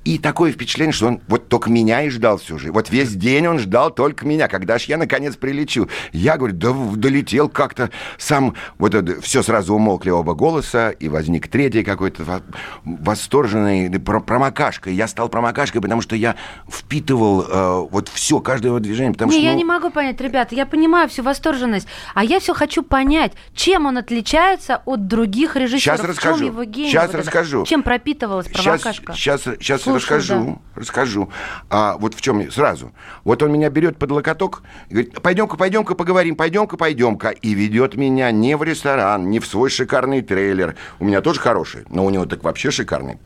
И 0.09 0.17
такое 0.17 0.51
впечатление, 0.51 0.91
что 0.91 1.05
он 1.05 1.21
вот 1.27 1.49
только 1.49 1.69
меня 1.69 2.01
и 2.01 2.09
ждал 2.09 2.39
всю 2.39 2.57
жизнь. 2.57 2.73
Вот 2.73 2.89
весь 2.89 3.11
день 3.11 3.45
он 3.45 3.59
ждал 3.59 3.91
только 3.91 4.25
меня, 4.25 4.47
когда 4.47 4.79
ж 4.79 4.85
я 4.85 4.97
наконец 4.97 5.35
прилечу. 5.35 5.87
Я, 6.13 6.35
говорю, 6.35 6.55
да 6.55 6.73
долетел 6.95 7.47
как-то 7.47 7.91
сам. 8.17 8.55
Вот 8.79 8.95
это, 8.95 9.21
все 9.21 9.43
сразу 9.43 9.75
умолкли 9.75 10.09
оба 10.09 10.33
голоса, 10.33 10.89
и 10.89 11.07
возник 11.09 11.47
третий 11.47 11.83
какой-то 11.83 12.41
восторженный 12.85 13.99
промокашкой. 13.99 14.95
Я 14.95 15.07
стал 15.07 15.29
промокашкой, 15.29 15.79
потому 15.79 16.01
что 16.01 16.15
я 16.15 16.35
впитывал 16.67 17.43
э, 17.43 17.87
вот 17.91 18.09
все, 18.09 18.39
каждое 18.39 18.69
его 18.69 18.79
движение. 18.79 19.13
Потому 19.13 19.31
не, 19.31 19.37
что, 19.37 19.45
я 19.45 19.51
ну... 19.51 19.59
не 19.59 19.65
могу 19.65 19.91
понять, 19.91 20.19
ребята, 20.21 20.55
я 20.55 20.65
понимаю 20.65 21.07
всю 21.07 21.21
восторженность, 21.21 21.87
а 22.15 22.23
я 22.23 22.39
все 22.39 22.55
хочу 22.55 22.81
понять, 22.81 23.33
чем 23.53 23.85
он 23.85 23.99
отличается 23.99 24.81
от 24.85 25.05
других 25.05 25.55
режиссеров. 25.55 25.99
Сейчас 25.99 26.09
расскажу. 26.09 26.35
В 26.35 26.39
чем 26.39 26.47
его 26.47 26.63
гений? 26.63 26.89
Сейчас 26.89 27.11
вот 27.11 27.19
расскажу. 27.19 27.59
Это? 27.59 27.69
Чем 27.69 27.83
пропитывалась 27.83 28.47
промокашка? 28.47 29.13
Сейчас, 29.13 29.43
сейчас, 29.43 29.59
сейчас 29.59 29.98
расскажу, 29.99 30.59
да. 30.75 30.81
расскажу. 30.81 31.29
А, 31.69 31.97
вот 31.97 32.13
в 32.13 32.21
чем 32.21 32.51
сразу. 32.51 32.91
Вот 33.23 33.43
он 33.43 33.51
меня 33.51 33.69
берет 33.69 33.97
под 33.97 34.11
локоток 34.11 34.63
и 34.89 34.93
говорит, 34.93 35.21
пойдем-ка, 35.21 35.57
пойдем-ка 35.57 35.95
поговорим, 35.95 36.35
пойдем-ка, 36.35 36.77
пойдем-ка. 36.77 37.29
И 37.29 37.53
ведет 37.53 37.95
меня 37.95 38.31
не 38.31 38.57
в 38.57 38.63
ресторан, 38.63 39.29
не 39.29 39.39
в 39.39 39.45
свой 39.45 39.69
шикарный 39.69 40.21
трейлер. 40.21 40.75
У 40.99 41.05
меня 41.05 41.21
тоже 41.21 41.39
хороший, 41.39 41.83
но 41.89 42.05
у 42.05 42.09
него 42.09 42.25
так 42.25 42.43
вообще 42.43 42.71
шикарный 42.71 43.19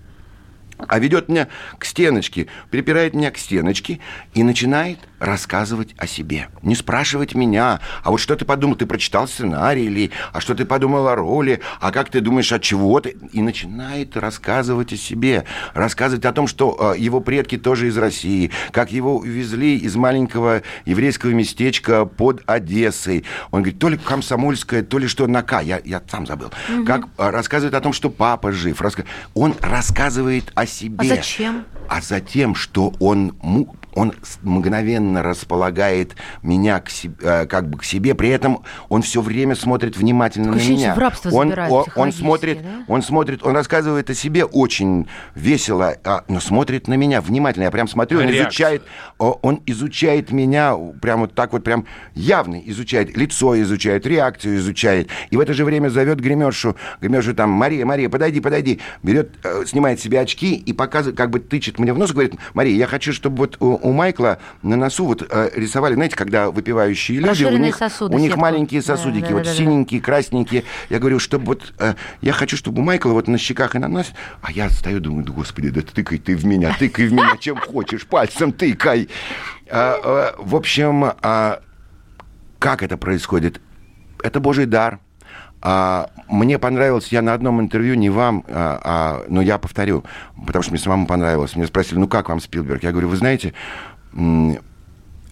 а 0.88 1.00
ведет 1.00 1.30
меня 1.30 1.48
к 1.78 1.86
стеночке, 1.86 2.48
припирает 2.70 3.14
меня 3.14 3.32
к 3.32 3.38
стеночке 3.38 4.00
и 4.34 4.44
начинает 4.44 5.00
рассказывать 5.24 5.96
о 5.98 6.06
себе. 6.06 6.50
Не 6.62 6.76
спрашивать 6.76 7.34
меня, 7.34 7.80
а 8.04 8.12
вот 8.12 8.20
что 8.20 8.36
ты 8.36 8.46
подумал, 8.46 8.76
ты 8.76 8.86
прочитал 8.86 9.28
сценарий 9.28 9.86
или, 9.86 10.12
а 10.34 10.42
что 10.42 10.54
ты 10.54 10.66
подумал 10.66 11.08
о 11.08 11.16
роли, 11.16 11.62
а 11.80 11.92
как 11.92 12.10
ты 12.10 12.20
думаешь, 12.20 12.52
от 12.52 12.62
чего 12.62 13.00
ты? 13.00 13.16
И 13.32 13.42
начинает 13.42 14.18
рассказывать 14.18 14.92
о 14.92 14.98
себе, 14.98 15.46
рассказывать 15.74 16.26
о 16.26 16.34
том, 16.34 16.48
что 16.48 16.94
э, 16.96 17.00
его 17.00 17.22
предки 17.22 17.58
тоже 17.58 17.88
из 17.88 17.98
России, 17.98 18.52
как 18.72 18.92
его 18.92 19.18
увезли 19.18 19.78
из 19.78 19.96
маленького 19.96 20.62
еврейского 20.86 21.32
местечка 21.32 22.06
под 22.06 22.42
Одессой. 22.46 23.24
Он 23.52 23.62
говорит, 23.62 23.80
то 23.80 23.90
ли 23.90 23.98
комсомольское, 23.98 24.84
то 24.84 24.98
ли 24.98 25.08
что 25.08 25.28
на 25.28 25.42
К, 25.42 25.62
я, 25.62 25.82
я 25.86 26.02
сам 26.10 26.28
забыл. 26.28 26.52
Угу. 26.70 26.86
Как 26.86 27.06
э, 27.18 27.30
рассказывает 27.30 27.74
о 27.76 27.82
том, 27.82 27.94
что 27.94 28.10
папа 28.10 28.52
жив. 28.52 28.82
Раска... 28.82 29.06
Он 29.34 29.56
рассказывает 29.62 30.52
о 30.56 30.66
себе. 30.66 30.98
А 31.00 31.16
зачем? 31.16 31.66
А 31.88 32.02
затем, 32.02 32.56
что 32.56 32.94
он 33.00 33.36
он 33.96 34.14
мгновенно 34.42 35.24
располагает 35.24 36.16
меня 36.42 36.80
к 36.80 36.90
себе, 36.90 37.16
э, 37.22 37.46
как 37.46 37.70
бы 37.70 37.78
к 37.78 37.84
себе, 37.84 38.16
при 38.16 38.30
этом 38.30 38.64
он 38.90 39.02
все 39.02 39.22
время 39.22 39.56
смотрит 39.56 39.98
внимательно 39.98 40.54
Такое 40.54 40.64
на 40.64 40.70
меня. 40.72 40.96
В 40.96 40.98
рабство 40.98 41.30
он, 41.32 41.54
он, 41.58 41.86
он 41.96 42.12
смотрит, 42.12 42.62
да? 42.62 42.70
он 42.88 43.02
смотрит, 43.02 43.44
он 43.44 43.56
рассказывает 43.56 44.10
о 44.10 44.14
себе 44.14 44.46
очень 44.46 45.08
весело, 45.36 45.96
а, 46.04 46.24
но 46.28 46.40
смотрит 46.40 46.88
на 46.88 46.96
меня 46.96 47.22
внимательно. 47.22 47.64
Я 47.64 47.72
прям 47.72 47.88
смотрю, 47.88 48.20
он 48.20 48.26
Реакция. 48.26 48.44
изучает, 48.44 48.84
он 49.18 49.62
изучает 49.66 50.32
меня, 50.32 50.76
прям 51.02 51.22
вот 51.22 51.34
так 51.34 51.54
вот 51.54 51.64
прям 51.64 51.86
явно 52.14 52.60
изучает 52.66 53.16
лицо, 53.16 53.60
изучает 53.62 54.06
реакцию, 54.06 54.58
изучает, 54.58 55.10
и 55.30 55.38
в 55.38 55.40
это 55.40 55.54
же 55.54 55.66
время 55.66 55.90
зовет 55.90 56.20
гримершу, 56.20 56.76
гримершу 57.02 57.34
там 57.34 57.50
Мария, 57.50 57.86
Мария, 57.86 58.10
подойди, 58.10 58.40
подойди, 58.40 58.80
берет, 59.02 59.32
э, 59.44 59.64
снимает 59.66 60.00
себе 60.00 60.20
очки 60.20 60.56
и 60.56 60.74
показывает, 60.74 61.18
как 61.18 61.30
бы 61.30 61.40
тычет 61.40 61.80
мне 61.80 61.94
в 61.94 61.98
нос, 61.98 62.12
говорит, 62.12 62.34
Мария, 62.54 62.76
я 62.76 62.88
хочу, 62.88 63.14
чтобы 63.14 63.38
вот 63.38 63.58
у 63.84 63.92
Майкла 63.92 64.40
на 64.62 64.76
носу 64.76 65.06
вот 65.06 65.28
э, 65.30 65.50
рисовали, 65.54 65.94
знаете, 65.94 66.16
когда 66.16 66.50
выпивающие 66.50 67.20
люди, 67.20 67.44
у 67.44 67.58
них, 67.58 67.76
сосуды, 67.76 68.16
у 68.16 68.20
них 68.20 68.36
маленькие 68.38 68.82
сосудики, 68.82 69.28
да, 69.28 69.34
вот 69.34 69.44
да, 69.44 69.54
синенькие, 69.54 70.00
да. 70.00 70.06
красненькие. 70.06 70.64
Я 70.90 71.00
говорю, 71.00 71.20
чтобы 71.20 71.46
вот, 71.46 71.74
э, 71.80 71.94
я 72.22 72.34
хочу, 72.34 72.58
чтобы 72.58 72.82
у 72.82 72.86
Майкла 72.86 73.12
вот 73.12 73.28
на 73.28 73.38
щеках 73.38 73.76
и 73.76 73.80
на 73.80 73.88
нос, 73.88 74.14
а 74.42 74.52
я 74.52 74.70
стою, 74.70 75.00
думаю, 75.00 75.26
да 75.26 75.34
господи, 75.34 75.70
да 75.70 75.82
тыкай 75.82 76.18
ты 76.18 76.36
в 76.36 76.46
меня, 76.46 76.76
тыкай 76.80 77.08
в 77.08 77.14
меня, 77.14 77.38
чем 77.38 77.58
хочешь, 77.58 78.06
пальцем 78.08 78.52
тыкай. 78.52 79.10
А, 79.70 80.00
а, 80.04 80.36
в 80.38 80.56
общем, 80.56 81.12
а, 81.22 81.62
как 82.60 82.84
это 82.84 82.98
происходит? 82.98 83.60
Это 84.24 84.40
Божий 84.40 84.66
дар. 84.66 85.00
А, 85.66 86.10
мне 86.28 86.60
понравилось, 86.60 87.08
я 87.08 87.22
на 87.22 87.34
одном 87.34 87.62
интервью, 87.62 87.96
не 87.96 88.10
вам, 88.10 88.44
а, 88.50 88.82
а, 88.84 89.26
но 89.30 89.42
я 89.42 89.58
повторю, 89.58 90.04
потому 90.46 90.62
что 90.62 90.74
мне 90.74 90.80
самому 90.80 91.08
понравилось. 91.08 91.56
Мне 91.56 91.68
спросили, 91.68 92.00
ну 92.00 92.08
как 92.10 92.28
вам 92.28 92.42
Спилберг? 92.42 92.84
Я 92.84 92.92
говорю, 92.92 93.08
вы 93.08 93.16
знаете, 93.16 93.54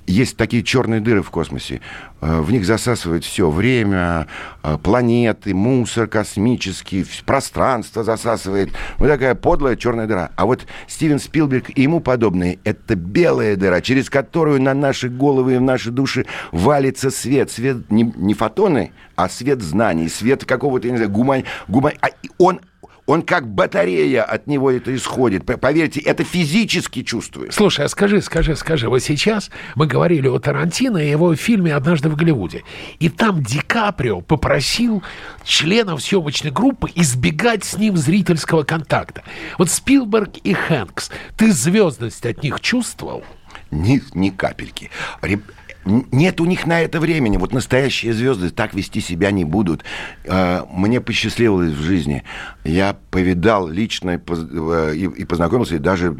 есть 0.07 0.37
такие 0.37 0.63
черные 0.63 0.99
дыры 0.99 1.21
в 1.21 1.29
космосе. 1.29 1.81
Э, 2.21 2.41
в 2.41 2.51
них 2.51 2.65
засасывает 2.65 3.23
все 3.23 3.49
время, 3.49 4.27
э, 4.63 4.77
планеты, 4.81 5.53
мусор 5.53 6.07
космический, 6.07 7.05
пространство 7.25 8.03
засасывает. 8.03 8.71
Ну, 8.99 9.07
такая 9.07 9.35
подлая 9.35 9.75
черная 9.75 10.07
дыра. 10.07 10.31
А 10.35 10.45
вот 10.45 10.65
Стивен 10.87 11.19
Спилберг 11.19 11.69
и 11.75 11.83
ему 11.83 11.99
подобные– 11.99 12.59
это 12.63 12.95
белая 12.95 13.55
дыра, 13.55 13.81
через 13.81 14.09
которую 14.09 14.61
на 14.61 14.73
наши 14.73 15.09
головы 15.09 15.55
и 15.55 15.57
в 15.57 15.61
наши 15.61 15.91
души 15.91 16.25
валится 16.51 17.11
свет. 17.11 17.51
Свет 17.51 17.89
не, 17.91 18.03
не 18.15 18.33
фотоны, 18.33 18.91
а 19.15 19.29
свет 19.29 19.61
знаний, 19.61 20.09
свет 20.09 20.45
какого-то, 20.45 20.89
не 20.89 20.97
знаю, 20.97 21.11
гумань... 21.11 21.43
гумань 21.67 21.95
а 22.01 22.07
он 22.37 22.61
он 23.11 23.23
как 23.23 23.45
батарея 23.45 24.23
от 24.23 24.47
него 24.47 24.71
это 24.71 24.95
исходит. 24.95 25.45
Поверьте, 25.45 25.99
это 25.99 26.23
физически 26.23 27.03
чувствуешь. 27.03 27.53
Слушай, 27.53 27.85
а 27.85 27.89
скажи, 27.89 28.21
скажи, 28.21 28.55
скажи, 28.55 28.87
вот 28.87 28.99
сейчас 28.99 29.51
мы 29.75 29.85
говорили 29.85 30.29
о 30.29 30.39
Тарантино 30.39 30.97
и 30.97 31.09
его 31.09 31.35
фильме 31.35 31.75
«Однажды 31.75 32.07
в 32.07 32.15
Голливуде». 32.15 32.63
И 32.99 33.09
там 33.09 33.43
Ди 33.43 33.59
Каприо 33.59 34.21
попросил 34.21 35.03
членов 35.43 36.01
съемочной 36.01 36.51
группы 36.51 36.89
избегать 36.95 37.65
с 37.65 37.77
ним 37.77 37.97
зрительского 37.97 38.63
контакта. 38.63 39.23
Вот 39.57 39.69
Спилберг 39.69 40.37
и 40.37 40.53
Хэнкс, 40.53 41.11
ты 41.35 41.51
звездность 41.51 42.25
от 42.25 42.41
них 42.43 42.61
чувствовал? 42.61 43.25
Ни, 43.71 44.01
ни 44.13 44.29
капельки. 44.29 44.89
Нет 45.85 46.39
у 46.39 46.45
них 46.45 46.67
на 46.67 46.81
это 46.81 46.99
времени. 46.99 47.37
Вот 47.37 47.53
настоящие 47.53 48.13
звезды 48.13 48.49
так 48.49 48.73
вести 48.73 49.01
себя 49.01 49.31
не 49.31 49.45
будут. 49.45 49.83
А, 50.27 50.67
мне 50.71 51.01
посчастливилось 51.01 51.71
в 51.71 51.81
жизни. 51.81 52.23
Я 52.63 52.95
повидал 53.09 53.67
лично 53.67 54.21
э, 54.27 54.95
и 54.95 55.25
познакомился, 55.25 55.75
и 55.75 55.79
даже 55.79 56.15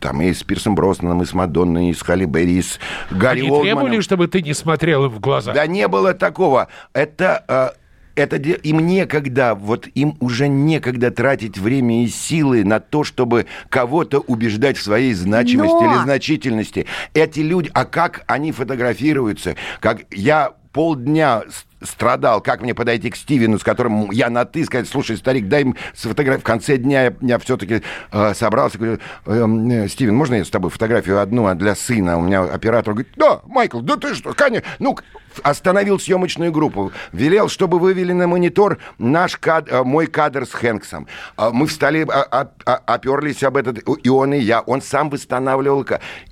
там 0.00 0.22
и 0.22 0.32
с 0.32 0.42
Пирсом 0.42 0.74
Броснаном, 0.74 1.22
и 1.22 1.26
с 1.26 1.34
Мадонной, 1.34 1.90
и 1.90 1.94
с 1.94 2.02
Халли 2.02 2.24
Берри, 2.24 2.58
и 2.58 2.62
с 2.62 2.78
Гарри 3.10 3.40
Они 3.40 3.50
Олдманом. 3.50 3.64
требовали, 3.64 4.00
чтобы 4.00 4.28
ты 4.28 4.42
не 4.42 4.54
смотрел 4.54 5.04
им 5.06 5.10
в 5.10 5.20
глаза? 5.20 5.52
Да 5.52 5.66
не 5.66 5.86
было 5.88 6.14
такого. 6.14 6.68
Это 6.92 7.44
а, 7.48 7.72
это 8.16 8.36
им 8.36 8.80
некогда, 8.80 9.54
вот 9.54 9.86
им 9.94 10.16
уже 10.20 10.48
некогда 10.48 11.10
тратить 11.10 11.58
время 11.58 12.04
и 12.04 12.08
силы 12.08 12.64
на 12.64 12.80
то, 12.80 13.04
чтобы 13.04 13.46
кого-то 13.68 14.20
убеждать 14.20 14.78
в 14.78 14.82
своей 14.82 15.12
значимости 15.14 15.84
Но... 15.84 15.94
или 15.94 16.02
значительности. 16.02 16.86
Эти 17.14 17.40
люди, 17.40 17.70
а 17.74 17.84
как 17.84 18.24
они 18.26 18.52
фотографируются? 18.52 19.54
Как 19.80 20.06
я 20.10 20.54
полдня 20.76 21.42
страдал, 21.82 22.42
как 22.42 22.60
мне 22.60 22.74
подойти 22.74 23.10
к 23.10 23.16
Стивену, 23.16 23.58
с 23.58 23.62
которым 23.62 24.10
я 24.10 24.28
на 24.28 24.44
«ты», 24.44 24.62
сказать, 24.66 24.86
слушай, 24.86 25.16
старик, 25.16 25.48
дай 25.48 25.62
им 25.62 25.74
сфотографию. 25.94 26.42
В 26.42 26.44
конце 26.44 26.76
дня 26.76 27.04
я, 27.04 27.14
я 27.22 27.38
все-таки 27.38 27.82
э, 28.12 28.34
собрался, 28.34 28.76
говорю, 28.76 28.98
«Эм, 29.24 29.70
э, 29.70 29.88
Стивен, 29.88 30.14
можно 30.14 30.34
я 30.34 30.44
с 30.44 30.50
тобой 30.50 30.70
фотографию 30.70 31.20
одну 31.20 31.46
а 31.46 31.54
для 31.54 31.74
сына? 31.74 32.18
У 32.18 32.20
меня 32.20 32.42
оператор 32.42 32.92
говорит, 32.92 33.12
да, 33.16 33.40
Майкл, 33.46 33.80
да 33.80 33.96
ты 33.96 34.14
что, 34.14 34.34
конечно. 34.34 34.68
Ну, 34.78 34.98
остановил 35.42 35.98
съемочную 35.98 36.52
группу, 36.52 36.92
велел, 37.12 37.48
чтобы 37.48 37.78
вывели 37.78 38.12
на 38.12 38.26
монитор 38.26 38.78
наш 38.98 39.36
кад, 39.36 39.70
э, 39.70 39.82
мой 39.82 40.06
кадр 40.06 40.46
с 40.46 40.52
Хэнксом. 40.52 41.06
Э, 41.38 41.50
мы 41.52 41.66
встали, 41.66 42.06
а, 42.08 42.50
а, 42.64 42.74
оперлись 42.86 43.42
об 43.42 43.56
этот, 43.56 43.82
и 44.02 44.08
он, 44.08 44.34
и 44.34 44.38
я. 44.38 44.60
Он 44.60 44.82
сам 44.82 45.10
восстанавливал. 45.10 45.86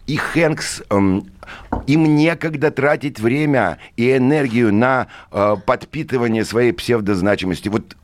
И 0.06 0.16
Хэнкс 0.16 0.82
эм, 0.90 1.30
им 1.86 2.16
некогда 2.16 2.70
тратить 2.70 3.20
время 3.20 3.78
и 3.96 4.16
энергию 4.16 4.72
на 4.72 5.08
э, 5.30 5.56
подпитывание 5.64 6.44
своей 6.44 6.72
псевдозначимости. 6.72 7.68
Вот 7.68 7.96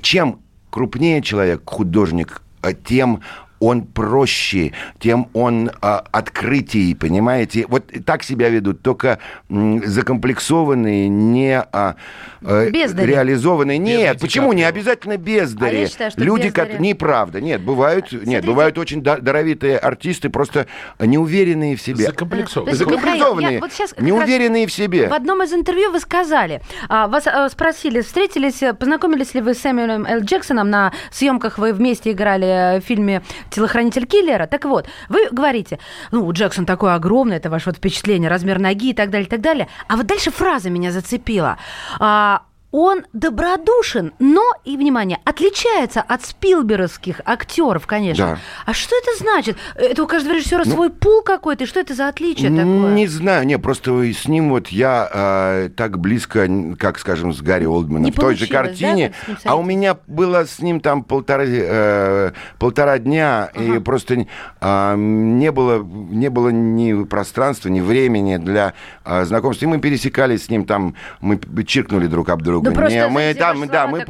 чем 0.00 0.40
крупнее 0.70 1.22
человек, 1.22 1.62
художник, 1.64 2.42
э, 2.62 2.72
тем 2.74 3.22
он 3.58 3.82
проще, 3.82 4.72
тем 4.98 5.28
он 5.32 5.70
а, 5.80 6.04
открытий, 6.10 6.94
понимаете? 6.94 7.66
Вот 7.68 7.84
так 8.04 8.22
себя 8.22 8.48
ведут 8.48 8.82
только 8.82 9.18
м, 9.48 9.84
закомплексованные, 9.84 11.08
не 11.08 11.58
а, 11.58 11.96
а, 12.42 12.64
реализованные. 12.70 13.78
Нет, 13.78 13.98
Бездари 13.98 14.18
почему 14.18 14.52
не 14.52 14.64
обязательно 14.64 15.16
бездари? 15.16 15.76
А 15.76 15.80
я 15.80 15.88
считаю, 15.88 16.10
что 16.10 16.22
Люди, 16.22 16.48
бездари... 16.48 16.70
как 16.70 16.80
неправда. 16.80 17.40
Нет, 17.40 17.62
бывают, 17.62 18.08
Смотрите. 18.08 18.30
нет, 18.30 18.44
бывают 18.44 18.78
очень 18.78 19.02
даровитые 19.02 19.78
артисты, 19.78 20.28
просто 20.28 20.66
неуверенные 20.98 21.76
в 21.76 21.82
себе. 21.82 22.06
Закомплексованные. 22.06 22.74
Закомплексованные, 22.74 23.54
я, 23.54 23.60
вот 23.60 23.72
сейчас 23.72 23.94
неуверенные 23.98 24.66
в 24.66 24.72
себе. 24.72 25.08
В 25.08 25.14
одном 25.14 25.42
из 25.42 25.52
интервью 25.52 25.90
вы 25.92 26.00
сказали, 26.00 26.60
а, 26.88 27.08
вас 27.08 27.26
а, 27.26 27.48
спросили, 27.48 28.00
встретились, 28.00 28.62
познакомились 28.78 29.34
ли 29.34 29.40
вы 29.40 29.54
с 29.54 29.58
Сэмюэлем 29.58 30.06
Л. 30.06 30.20
Джексоном 30.20 30.70
на 30.70 30.92
съемках, 31.10 31.58
вы 31.58 31.72
вместе 31.72 32.12
играли 32.12 32.80
в 32.80 32.84
фильме 32.84 33.22
телохранитель 33.50 34.06
киллера. 34.06 34.46
Так 34.46 34.64
вот, 34.64 34.86
вы 35.08 35.28
говорите, 35.30 35.78
ну, 36.10 36.30
Джексон 36.32 36.66
такой 36.66 36.94
огромный, 36.94 37.36
это 37.36 37.50
ваше 37.50 37.70
вот 37.70 37.76
впечатление, 37.76 38.30
размер 38.30 38.58
ноги 38.58 38.90
и 38.90 38.94
так 38.94 39.10
далее, 39.10 39.26
и 39.26 39.30
так 39.30 39.40
далее. 39.40 39.68
А 39.88 39.96
вот 39.96 40.06
дальше 40.06 40.30
фраза 40.30 40.70
меня 40.70 40.92
зацепила. 40.92 41.58
А, 41.98 42.42
он 42.76 43.06
добродушен, 43.14 44.12
но, 44.18 44.42
и, 44.66 44.76
внимание, 44.76 45.18
отличается 45.24 46.02
от 46.02 46.26
спилберовских 46.26 47.22
актеров, 47.24 47.86
конечно. 47.86 48.26
Да. 48.26 48.38
А 48.66 48.74
что 48.74 48.94
это 48.96 49.16
значит? 49.18 49.56
Это 49.76 50.02
у 50.02 50.06
каждого 50.06 50.34
режиссера 50.34 50.62
ну, 50.66 50.72
свой 50.72 50.90
пул 50.90 51.22
какой-то, 51.22 51.64
и 51.64 51.66
что 51.66 51.80
это 51.80 51.94
за 51.94 52.08
отличие 52.08 52.50
такое? 52.50 52.92
Не 52.92 53.06
знаю, 53.06 53.46
не, 53.46 53.58
просто 53.58 54.02
с 54.12 54.28
ним 54.28 54.50
вот 54.50 54.68
я 54.68 55.08
э, 55.10 55.70
так 55.74 55.98
близко, 55.98 56.46
как, 56.78 56.98
скажем, 56.98 57.32
с 57.32 57.40
Гарри 57.40 57.64
Олдманом 57.64 58.04
не 58.04 58.12
в 58.12 58.16
той 58.16 58.36
же 58.36 58.46
картине, 58.46 59.14
да, 59.26 59.36
а 59.44 59.56
у 59.56 59.62
меня 59.62 59.96
было 60.06 60.44
с 60.44 60.58
ним 60.58 60.80
там 60.80 61.02
полтора, 61.02 61.44
э, 61.46 62.32
полтора 62.58 62.98
дня, 62.98 63.50
ага. 63.54 63.76
и 63.76 63.78
просто 63.78 64.26
э, 64.60 64.94
не, 64.96 65.50
было, 65.50 65.82
не 65.82 66.28
было 66.28 66.50
ни 66.50 67.04
пространства, 67.04 67.70
ни 67.70 67.80
времени 67.80 68.36
для 68.36 68.74
э, 69.06 69.24
знакомства. 69.24 69.64
И 69.64 69.68
мы 69.68 69.78
пересекались 69.78 70.44
с 70.44 70.50
ним 70.50 70.66
там, 70.66 70.94
мы 71.22 71.40
чиркнули 71.64 72.06
друг 72.06 72.28
об 72.28 72.42
друга 72.42 72.65
Да 72.70 72.80
просто, 72.80 72.94
не, 72.98 73.08
мы 73.08 73.20
знаете, 73.20 73.40
там, 73.40 73.68
да, 73.68 73.86
мы 73.86 74.00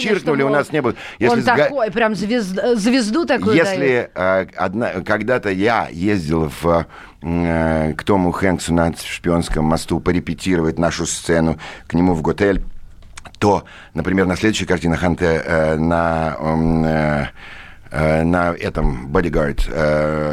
чиркнули, 0.00 0.42
у 0.42 0.48
нас 0.48 0.72
не 0.72 0.82
было. 0.82 0.94
Если 1.18 1.38
Он 1.38 1.42
такой, 1.44 1.90
прям 1.90 2.12
звезд- 2.14 2.76
звезду 2.76 3.24
такую. 3.26 3.54
Если 3.56 4.10
э, 4.14 4.46
одна- 4.56 5.00
когда-то 5.04 5.50
я 5.50 5.88
ездил 5.90 6.50
в, 6.60 6.86
э, 7.22 7.92
к 7.96 8.02
Тому 8.04 8.32
Хэнксу 8.32 8.74
на 8.74 8.92
шпионском 8.96 9.64
мосту 9.64 10.00
порепетировать 10.00 10.78
нашу 10.78 11.06
сцену 11.06 11.58
к 11.86 11.94
нему 11.94 12.14
в 12.14 12.22
готель, 12.22 12.62
то, 13.38 13.64
например, 13.94 14.26
на 14.26 14.36
следующей 14.36 14.66
картине 14.66 14.96
Ханте 14.96 15.42
э, 15.44 15.76
на... 15.76 16.36
э, 16.40 17.26
э, 17.90 18.22
на 18.22 18.52
этом 18.52 19.08
бодигард. 19.08 19.58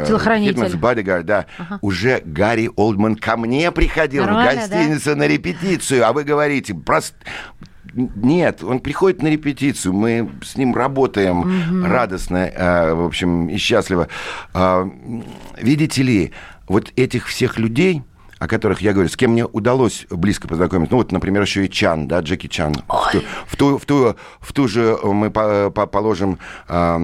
Телохранитель. 0.06 0.76
бодигард, 0.76 1.26
да. 1.26 1.46
Уже 1.80 2.22
Гарри 2.24 2.70
Олдман 2.76 3.16
ко 3.16 3.36
мне 3.36 3.70
приходил 3.72 4.24
Нормально, 4.24 4.62
в 4.62 4.68
гостиницу 4.70 5.16
на 5.16 5.26
репетицию, 5.26 6.06
а 6.06 6.12
вы 6.12 6.24
говорите, 6.24 6.74
просто... 6.74 7.16
Нет, 7.94 8.62
он 8.62 8.80
приходит 8.80 9.22
на 9.22 9.28
репетицию, 9.28 9.94
мы 9.94 10.30
с 10.44 10.56
ним 10.56 10.74
работаем 10.74 11.84
радостно, 11.84 12.36
э, 12.54 12.92
в 12.92 13.06
общем, 13.06 13.48
и 13.48 13.56
счастливо. 13.56 14.08
М, 14.54 15.24
видите 15.56 16.02
ли, 16.02 16.32
вот 16.68 16.92
этих 16.96 17.26
всех 17.26 17.58
людей, 17.58 18.02
о 18.38 18.46
которых 18.46 18.80
я 18.80 18.92
говорю, 18.92 19.08
с 19.08 19.16
кем 19.16 19.32
мне 19.32 19.44
удалось 19.44 20.06
близко 20.10 20.48
познакомиться, 20.48 20.92
ну 20.92 20.98
вот, 20.98 21.12
например, 21.12 21.42
еще 21.42 21.66
и 21.66 21.70
Чан, 21.70 22.06
да, 22.08 22.20
Джеки 22.20 22.46
Чан. 22.46 22.74
В 22.74 23.12
ту, 23.12 23.22
в 23.46 23.56
ту, 23.56 23.78
в 23.78 23.84
ту, 23.84 24.16
в 24.40 24.52
ту 24.52 24.68
же 24.68 24.98
мы 25.02 25.30
по- 25.30 25.70
по- 25.70 25.86
положим, 25.86 26.38
а, 26.68 26.98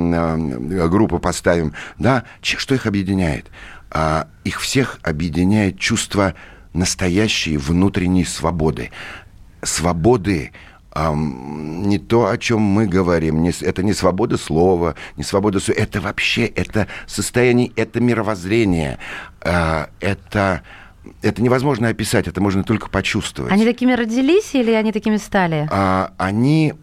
группу 0.89 1.19
поставим, 1.19 1.73
да, 1.99 2.25
что 2.41 2.75
их 2.75 2.87
объединяет? 2.87 3.47
А, 3.91 4.29
их 4.45 4.61
всех 4.61 4.99
объединяет 5.03 5.79
чувство 5.79 6.35
настоящей 6.73 7.57
внутренней 7.57 8.25
свободы. 8.25 8.91
Свободы 9.63 10.53
ам, 10.91 11.83
не 11.89 11.99
то, 11.99 12.27
о 12.29 12.39
чем 12.39 12.61
мы 12.61 12.87
говорим, 12.87 13.43
не 13.43 13.53
это 13.63 13.83
не 13.83 13.93
свобода 13.93 14.37
слова, 14.37 14.95
не 15.17 15.25
свобода... 15.25 15.61
Это 15.77 16.01
вообще, 16.01 16.47
это 16.47 16.87
состояние, 17.07 17.73
это 17.77 18.01
мировоззрение, 18.01 18.99
а, 19.41 19.89
это, 20.01 20.63
это 21.23 21.43
невозможно 21.43 21.89
описать, 21.89 22.29
это 22.29 22.41
можно 22.41 22.65
только 22.65 22.89
почувствовать. 22.89 23.53
Они 23.53 23.65
такими 23.65 23.93
родились 23.93 24.55
или 24.55 24.73
они 24.73 24.93
такими 24.93 25.17
стали? 25.17 25.69
А, 25.71 26.13
они 26.19 26.75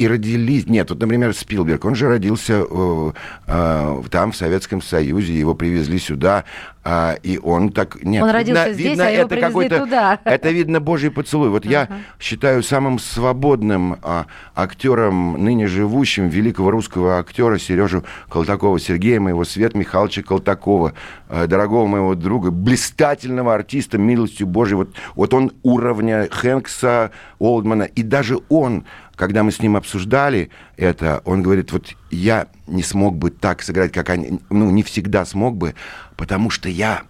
и 0.00 0.08
родились... 0.08 0.66
Нет, 0.66 0.88
вот, 0.88 0.98
например, 0.98 1.34
Спилберг, 1.34 1.84
он 1.84 1.94
же 1.94 2.08
родился 2.08 2.64
э, 2.68 3.12
э, 3.46 4.02
там, 4.10 4.32
в 4.32 4.36
Советском 4.36 4.80
Союзе, 4.80 5.38
его 5.38 5.54
привезли 5.54 5.98
сюда, 5.98 6.44
а, 6.82 7.14
и 7.22 7.38
он 7.38 7.72
так... 7.72 8.02
Нет, 8.02 8.22
Он 8.22 8.30
родился 8.30 8.72
здесь, 8.72 8.98
а 8.98 9.10
его 9.10 9.28
привезли 9.28 9.48
какой-то- 9.48 9.78
туда. 9.80 10.18
Это, 10.24 10.48
видно, 10.50 10.80
божий 10.80 11.10
поцелуй. 11.10 11.50
Вот 11.50 11.66
я 11.66 11.88
считаю 12.18 12.62
самым 12.62 12.98
свободным 12.98 13.98
а, 14.02 14.26
актером, 14.54 15.44
ныне 15.44 15.66
живущим, 15.66 16.28
великого 16.28 16.70
русского 16.70 17.18
актера 17.18 17.58
Сережу 17.58 18.04
Колтакова, 18.30 18.80
Сергея 18.80 19.20
моего, 19.20 19.44
Свет 19.44 19.74
Михайловича 19.74 20.22
Колтакова, 20.22 20.94
э, 21.28 21.46
дорогого 21.46 21.86
моего 21.86 22.14
друга, 22.14 22.50
блистательного 22.50 23.54
артиста, 23.54 23.98
милостью 23.98 24.46
Божией. 24.46 24.76
Вот, 24.76 24.94
вот 25.14 25.34
он 25.34 25.52
уровня 25.62 26.28
Хэнкса, 26.30 27.10
Олдмана, 27.38 27.82
и 27.82 28.02
даже 28.02 28.38
он, 28.48 28.84
когда 29.16 29.42
мы 29.42 29.52
с 29.52 29.60
ним 29.60 29.76
обсуждали 29.76 30.50
это, 30.76 31.20
он 31.24 31.42
говорит, 31.42 31.72
вот 31.72 31.94
я 32.10 32.48
не 32.66 32.82
смог 32.82 33.16
бы 33.16 33.30
так 33.30 33.62
сыграть, 33.62 33.92
как 33.92 34.10
они, 34.10 34.40
ну, 34.50 34.70
не 34.70 34.82
всегда 34.82 35.24
смог 35.24 35.56
бы, 35.56 35.74
потому 36.16 36.50
что 36.50 36.68
я 36.68 37.02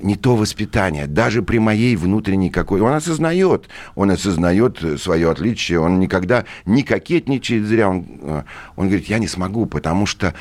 не 0.00 0.16
то 0.16 0.36
воспитание, 0.36 1.06
даже 1.06 1.42
при 1.42 1.58
моей 1.58 1.96
внутренней 1.96 2.50
какой... 2.50 2.80
Он 2.80 2.92
осознает, 2.92 3.68
он 3.96 4.10
осознает 4.10 4.78
свое 4.98 5.30
отличие, 5.30 5.80
он 5.80 5.98
никогда 5.98 6.44
не 6.66 6.84
кокетничает 6.84 7.66
зря, 7.66 7.88
он, 7.88 8.06
э, 8.20 8.42
он 8.76 8.86
говорит, 8.86 9.08
я 9.08 9.18
не 9.18 9.26
смогу, 9.26 9.66
потому 9.66 10.06
что 10.06 10.34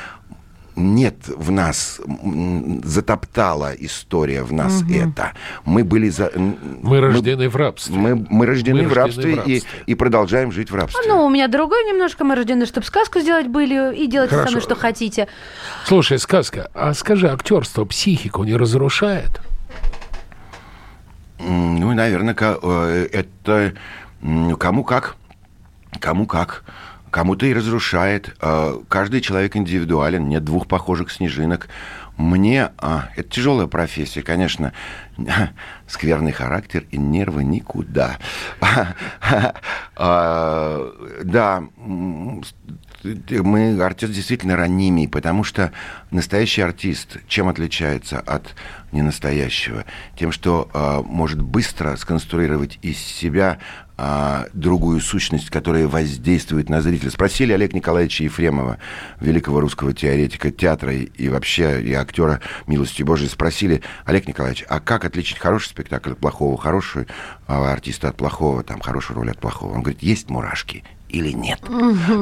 нет 0.76 1.16
в 1.28 1.52
нас, 1.52 2.00
затоптала 2.84 3.72
история 3.78 4.44
в 4.44 4.54
нас 4.54 4.84
это. 4.90 5.34
Мы 5.66 5.84
были... 5.84 6.10
За, 6.10 6.32
Мы 6.36 7.00
рождены 7.00 7.50
в 7.50 7.56
рабстве. 7.56 7.96
Мы, 7.96 8.16
мы 8.30 8.46
рождены, 8.46 8.84
Мы 8.84 8.88
в, 8.88 8.94
рождены 8.94 9.06
рабстве 9.06 9.34
в 9.34 9.38
рабстве. 9.38 9.58
И, 9.58 9.92
и 9.92 9.96
продолжаем 9.96 10.52
жить 10.52 10.72
в 10.72 10.76
рабстве. 10.76 11.02
Ну, 11.08 11.26
у 11.26 11.30
меня 11.30 11.48
другой 11.48 11.84
немножко. 11.86 12.24
Мы 12.24 12.36
рождены, 12.36 12.66
чтобы 12.66 12.86
сказку 12.86 13.20
сделать 13.20 13.48
были, 13.48 13.96
и 13.96 14.08
делайте 14.08 14.36
со 14.36 14.50
мной, 14.50 14.62
что 14.62 14.76
хотите. 14.76 15.28
Слушай, 15.86 16.20
сказка, 16.20 16.70
а 16.74 16.94
скажи, 16.94 17.30
актерство 17.30 17.86
психику 17.86 18.44
не 18.44 18.56
разрушает? 18.56 19.42
Ну, 21.40 21.94
наверное, 21.94 22.36
это 22.36 23.74
м, 24.22 24.56
кому 24.56 24.84
как. 24.84 25.16
Кому 26.00 26.26
как. 26.26 26.64
Кому-то 27.12 27.46
и 27.46 27.54
разрушает. 27.54 28.36
Э, 28.42 28.80
Каждый 28.88 29.22
человек 29.22 29.56
индивидуален. 29.58 30.28
Нет 30.30 30.44
двух 30.46 30.68
похожих 30.68 31.12
снежинок. 31.12 31.68
Мне... 32.18 32.72
а, 32.78 33.10
Это 33.16 33.30
тяжелая 33.30 33.68
профессия, 33.68 34.22
конечно. 34.22 34.74
Скверный 35.88 36.32
характер 36.32 36.86
и 36.92 36.98
нервы 36.98 37.44
никуда. 37.44 38.18
А, 40.04 40.92
Да, 41.24 41.64
мы, 43.04 43.82
артист 43.84 44.14
действительно 44.14 44.56
ранимый, 44.56 45.08
потому 45.08 45.44
что 45.44 45.72
настоящий 46.12 46.62
артист 46.62 47.18
чем 47.28 47.48
отличается 47.50 48.20
от 48.20 48.56
ненастоящего? 48.92 49.86
Тем, 50.18 50.32
что 50.32 50.70
а, 50.74 51.02
может 51.04 51.42
быстро 51.42 51.96
сконструировать 51.98 52.80
из 52.82 52.98
себя 52.98 53.60
а, 54.04 54.48
другую 54.54 55.00
сущность, 55.00 55.52
которая 55.52 55.88
воздействует 55.88 56.70
на 56.70 56.82
зрителя. 56.82 57.12
Спросили 57.12 57.54
Олег 57.54 57.74
Николаевича 57.74 58.24
Ефремова, 58.24 58.80
великого 59.20 59.60
русского 59.60 59.94
теоретика 59.94 60.50
театра 60.50 60.92
и, 60.92 61.04
и 61.04 61.30
вообще 61.30 61.84
и 61.84 61.94
актера 61.94 62.42
«Милости 62.66 63.04
Божией», 63.04 63.30
спросили, 63.30 63.84
Олег 64.06 64.28
Николаевич, 64.28 64.66
а 64.68 64.80
как 64.80 65.06
отличить 65.06 65.38
хороший 65.38 65.68
спектакль 65.68 66.14
от 66.14 66.18
плохого, 66.18 66.58
хороший 66.58 67.06
а, 67.46 67.72
артиста 67.72 68.10
от 68.10 68.18
плохого, 68.18 68.64
там, 68.64 68.80
хорошую 68.80 69.18
роль 69.18 69.30
от 69.30 69.38
плохого? 69.38 69.76
Он 69.76 69.84
говорит, 69.84 70.02
есть 70.02 70.32
мурашки 70.32 70.84
или 71.12 71.32
нет. 71.32 71.60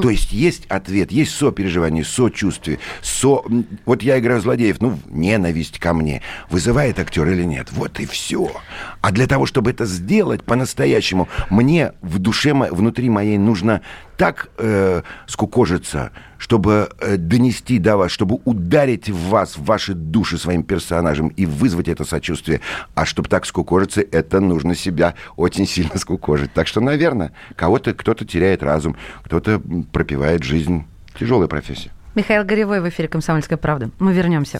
То 0.02 0.10
есть 0.10 0.32
есть 0.32 0.66
ответ, 0.68 1.12
есть 1.12 1.36
сопереживание, 1.36 2.04
сочувствие, 2.04 2.80
со... 3.02 3.44
Вот 3.86 4.02
я 4.02 4.20
играю 4.20 4.42
злодеев, 4.42 4.82
ну, 4.82 5.00
ненависть 5.08 5.80
ко 5.80 5.94
мне. 5.94 6.22
Вызывает 6.50 7.00
актер 7.00 7.28
или 7.28 7.44
нет? 7.44 7.72
Вот 7.72 8.00
и 8.00 8.06
все. 8.06 8.52
А 9.02 9.12
для 9.12 9.28
того, 9.28 9.46
чтобы 9.46 9.72
это 9.72 9.86
сделать 9.86 10.44
по-настоящему, 10.44 11.30
мне 11.50 11.94
в 12.02 12.20
душе, 12.20 12.54
внутри 12.54 13.10
моей 13.10 13.38
нужно 13.38 13.82
так 14.18 14.50
э, 14.58 15.04
скукожиться, 15.26 16.12
чтобы 16.38 16.90
э, 17.00 17.16
донести 17.16 17.80
до 17.80 17.96
вас, 17.96 18.12
чтобы 18.12 18.40
ударить 18.44 19.10
в 19.10 19.30
вас, 19.30 19.56
в 19.56 19.64
ваши 19.64 19.94
души 19.94 20.38
своим 20.38 20.64
персонажем 20.64 21.30
и 21.30 21.46
вызвать 21.46 21.88
это 21.88 22.04
сочувствие. 22.04 22.60
А 22.96 23.06
чтобы 23.06 23.30
так 23.30 23.46
скукожиться, 23.46 24.02
это 24.02 24.42
нужно 24.42 24.76
себя 24.76 25.16
очень 25.38 25.66
сильно 25.66 25.98
скукожить. 25.98 26.52
Так 26.54 26.68
что, 26.68 26.82
наверное, 26.82 27.32
кого-то 27.56 27.94
кто-то 27.94 28.26
теряет 28.26 28.64
разум, 28.64 28.98
кто-то 29.24 29.62
пропивает 29.94 30.44
жизнь. 30.44 30.86
Тяжелая 31.18 31.48
профессия. 31.48 31.92
Михаил 32.16 32.44
Горевой 32.44 32.82
в 32.82 32.90
эфире 32.90 33.08
«Комсомольская 33.08 33.58
правда». 33.58 33.92
Мы 34.00 34.14
вернемся. 34.14 34.60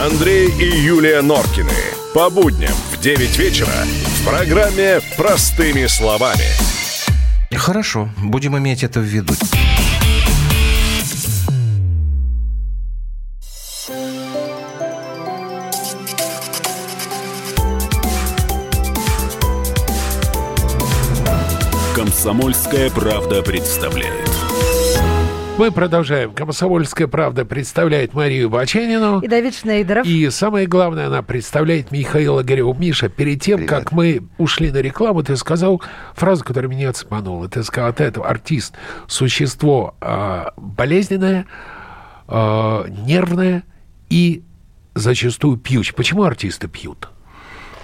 Андрей 0.00 0.48
и 0.48 0.64
Юлия 0.64 1.22
Норкины. 1.22 1.70
По 2.14 2.30
будням 2.30 2.72
в 2.92 3.00
9 3.00 3.38
вечера 3.38 3.68
в 3.68 4.26
программе 4.26 5.00
«Простыми 5.16 5.86
словами». 5.86 6.44
Хорошо, 7.54 8.08
будем 8.18 8.56
иметь 8.58 8.82
это 8.82 9.00
в 9.00 9.04
виду. 9.04 9.34
Комсомольская 21.94 22.90
правда 22.90 23.42
представляет. 23.42 24.41
Мы 25.58 25.70
продолжаем. 25.70 26.32
«Комсомольская 26.32 27.06
правда» 27.06 27.44
представляет 27.44 28.14
Марию 28.14 28.48
Баченину. 28.48 29.20
И 29.20 29.28
Давид 29.28 29.54
Шнейдеров. 29.54 30.06
И 30.06 30.30
самое 30.30 30.66
главное, 30.66 31.08
она 31.08 31.22
представляет 31.22 31.92
Михаила 31.92 32.42
Горева. 32.42 32.72
Миша, 32.72 33.10
перед 33.10 33.42
тем, 33.42 33.58
Привет. 33.58 33.70
как 33.70 33.92
мы 33.92 34.22
ушли 34.38 34.72
на 34.72 34.78
рекламу, 34.78 35.22
ты 35.22 35.36
сказал 35.36 35.82
фразу, 36.14 36.42
которая 36.42 36.70
меня 36.70 36.88
отсманула. 36.88 37.48
Ты 37.48 37.62
сказал, 37.62 37.90
вот 37.90 38.00
это 38.00 38.22
артист, 38.22 38.74
существо 39.06 39.94
а, 40.00 40.52
болезненное, 40.56 41.46
а, 42.26 42.86
нервное 42.88 43.64
и 44.08 44.42
зачастую 44.94 45.58
пьющее. 45.58 45.94
Почему 45.94 46.24
артисты 46.24 46.66
пьют? 46.66 47.08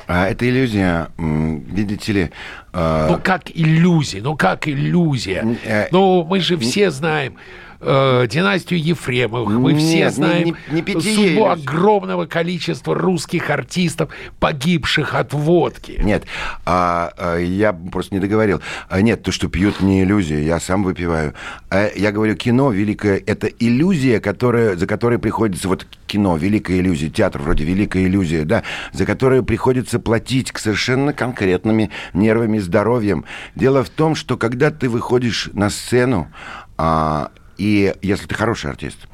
А 0.09 0.27
это 0.27 0.49
иллюзия, 0.49 1.11
видите 1.19 2.13
ли, 2.13 2.31
э, 2.73 3.07
Ну, 3.11 3.19
как 3.23 3.51
иллюзия, 3.55 4.23
ну, 4.23 4.37
как 4.37 4.67
иллюзия. 4.67 5.47
Э, 5.65 5.89
Ну, 5.93 6.25
мы 6.25 6.41
же 6.41 6.57
все 6.57 6.91
знаем 6.91 7.35
э, 7.81 8.27
династию 8.29 8.83
Ефремовых, 8.83 9.59
мы 9.59 9.73
Нет, 9.73 9.83
все 9.83 9.99
не- 10.05 10.11
знаем 10.11 10.45
не- 10.71 10.75
не 10.77 10.83
питье 10.83 11.15
судьбу 11.15 11.47
огромного 11.47 12.27
количества 12.27 12.95
русских 12.95 13.51
артистов, 13.51 14.11
погибших 14.41 15.15
от 15.15 15.33
водки. 15.33 16.01
Нет, 16.03 16.25
а, 16.65 17.13
а, 17.17 17.37
я 17.39 17.73
просто 17.73 18.15
не 18.15 18.21
договорил. 18.21 18.61
А, 18.89 19.01
нет, 19.01 19.23
то, 19.23 19.33
что 19.33 19.49
пьют, 19.49 19.81
не 19.81 20.03
иллюзия, 20.03 20.43
я 20.45 20.61
сам 20.61 20.83
выпиваю. 20.83 21.35
А, 21.71 21.89
я 21.95 22.13
говорю, 22.13 22.35
кино 22.37 22.71
великое, 22.71 23.23
это 23.25 23.47
иллюзия, 23.47 24.21
которая, 24.21 24.77
за 24.77 24.87
которой 24.87 25.19
приходится, 25.19 25.69
вот 25.69 25.87
кино, 26.07 26.37
великая 26.37 26.79
иллюзия, 26.81 27.11
театр 27.11 27.43
вроде 27.43 27.65
великая 27.65 28.05
иллюзия, 28.05 28.45
да, 28.45 28.63
за 28.93 29.07
которую 29.07 29.45
приходится 29.45 29.99
платить 29.99 30.53
к 30.53 30.59
совершенно 30.59 31.13
конкретными 31.13 31.91
нервами, 32.15 32.59
здоровьем. 32.59 33.25
Дело 33.55 33.85
в 33.85 33.91
том, 33.91 34.15
что 34.15 34.37
когда 34.37 34.71
ты 34.71 34.89
выходишь 34.89 35.51
на 35.53 35.71
сцену, 35.71 36.29
а, 36.77 37.31
и 37.59 37.95
если 38.01 38.27
ты 38.27 38.35
хороший 38.35 38.71
артист, 38.71 39.09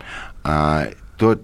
а, 0.44 0.88
то 1.18 1.40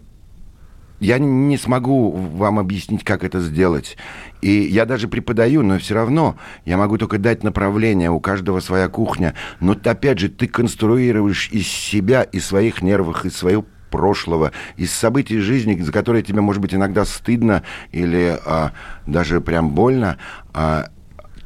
я 1.01 1.19
не 1.19 1.57
смогу 1.57 2.11
вам 2.11 2.59
объяснить, 2.59 3.05
как 3.05 3.25
это 3.25 3.41
сделать. 3.41 3.97
И 4.43 4.51
я 4.51 4.85
даже 4.85 5.09
преподаю, 5.09 5.63
но 5.63 5.79
все 5.79 5.95
равно 5.95 6.37
я 6.67 6.77
могу 6.77 6.99
только 6.99 7.19
дать 7.19 7.43
направление, 7.43 8.11
у 8.11 8.21
каждого 8.21 8.61
своя 8.61 8.89
кухня. 8.89 9.35
Но 9.61 9.73
опять 9.73 10.19
же, 10.19 10.29
ты 10.29 10.47
конструируешь 10.47 11.49
из 11.51 11.67
себя, 11.67 12.23
из 12.23 12.47
своих 12.47 12.83
нервов, 12.83 13.25
из 13.25 13.35
своего 13.35 13.65
прошлого, 13.91 14.53
из 14.77 14.93
событий 14.93 15.39
жизни, 15.39 15.81
за 15.81 15.91
которые 15.91 16.23
тебе, 16.23 16.43
может 16.43 16.63
быть, 16.63 16.75
иногда 16.75 17.05
стыдно 17.05 17.63
или 17.93 18.39
а, 18.45 18.73
даже 19.07 19.41
прям 19.41 19.71
больно, 19.71 20.19
а, 20.53 20.91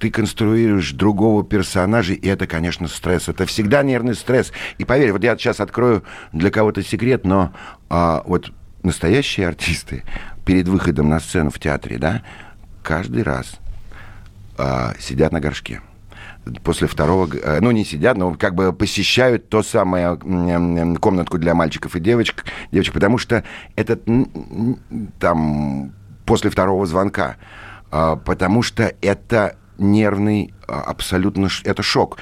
ты 0.05 0.11
конструируешь 0.11 0.93
другого 0.93 1.43
персонажа, 1.43 2.13
и 2.13 2.29
это, 2.29 2.47
конечно, 2.47 2.89
стресс. 2.89 3.31
Это 3.31 3.47
всегда 3.47 3.83
нервный 3.83 4.15
стресс. 4.15 4.53
И 4.77 4.85
поверь, 4.85 5.13
вот 5.13 5.25
я 5.25 5.35
сейчас 5.39 5.61
открою 5.61 6.05
для 6.31 6.51
кого-то 6.51 6.83
секрет, 6.83 7.25
но 7.25 7.55
а, 7.89 8.23
вот 8.27 8.53
настоящие 8.83 9.49
артисты 9.49 10.05
перед 10.45 10.69
выходом 10.69 11.09
на 11.09 11.21
сцену 11.21 11.49
в 11.49 11.59
театре, 11.59 11.97
да, 11.97 12.21
каждый 12.83 13.23
раз 13.23 13.57
а, 14.59 14.93
сидят 15.01 15.33
на 15.33 15.41
горшке. 15.41 15.81
После 16.63 16.87
второго, 16.87 17.35
э, 17.35 17.61
ну 17.63 17.71
не 17.71 17.87
сидят, 17.87 18.19
но 18.19 18.35
как 18.35 18.55
бы 18.55 18.75
посещают 18.75 19.49
то 19.49 19.63
самое 19.63 20.19
комнатку 20.99 21.39
для 21.39 21.55
мальчиков 21.55 21.97
и 21.97 22.01
девочек, 22.01 22.45
девочек, 22.71 22.93
потому 22.93 23.17
что 23.17 23.43
этот 23.75 24.03
там 25.19 25.95
после 26.27 26.51
второго 26.51 26.85
звонка, 26.85 27.37
А, 27.91 28.17
потому 28.17 28.61
что 28.61 28.93
это 29.01 29.57
нервный 29.79 30.55
а, 30.67 30.81
абсолютно, 30.83 31.49
это 31.65 31.83
шок. 31.83 32.19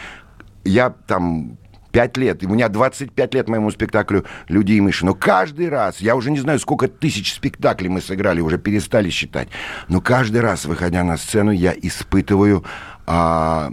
Я 0.65 0.91
там 0.91 1.59
пять 1.93 2.17
лет, 2.17 2.43
у 2.45 2.49
меня 2.49 2.69
25 2.69 3.35
лет 3.35 3.49
моему 3.49 3.71
спектаклю 3.71 4.25
«Люди 4.49 4.73
и 4.73 4.81
мыши». 4.81 5.05
Но 5.05 5.15
каждый 5.15 5.69
раз, 5.69 6.01
я 6.01 6.17
уже 6.17 6.31
не 6.31 6.41
знаю, 6.41 6.59
сколько 6.59 6.89
тысяч 6.89 7.35
спектаклей 7.35 7.89
мы 7.89 8.01
сыграли, 8.01 8.41
уже 8.41 8.59
перестали 8.59 9.11
считать. 9.11 9.49
Но 9.89 10.01
каждый 10.01 10.41
раз, 10.41 10.65
выходя 10.65 11.05
на 11.05 11.17
сцену, 11.19 11.51
я 11.51 11.73
испытываю 11.73 12.65
а, 13.07 13.71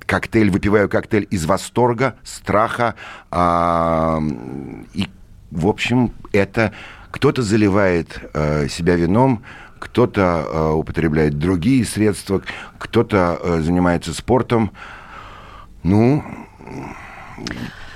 коктейль, 0.00 0.50
выпиваю 0.50 0.88
коктейль 0.88 1.26
из 1.30 1.46
восторга, 1.46 2.16
страха. 2.22 2.94
а, 3.30 4.20
и, 4.92 5.08
в 5.50 5.66
общем, 5.66 6.12
это 6.32 6.72
кто-то 7.10 7.42
заливает 7.42 8.18
э, 8.32 8.68
себя 8.68 8.96
вином, 8.96 9.42
кто-то 9.92 10.46
э, 10.50 10.70
употребляет 10.70 11.38
другие 11.38 11.84
средства, 11.84 12.40
кто-то 12.78 13.38
э, 13.42 13.60
занимается 13.60 14.14
спортом. 14.14 14.72
Ну, 15.82 16.24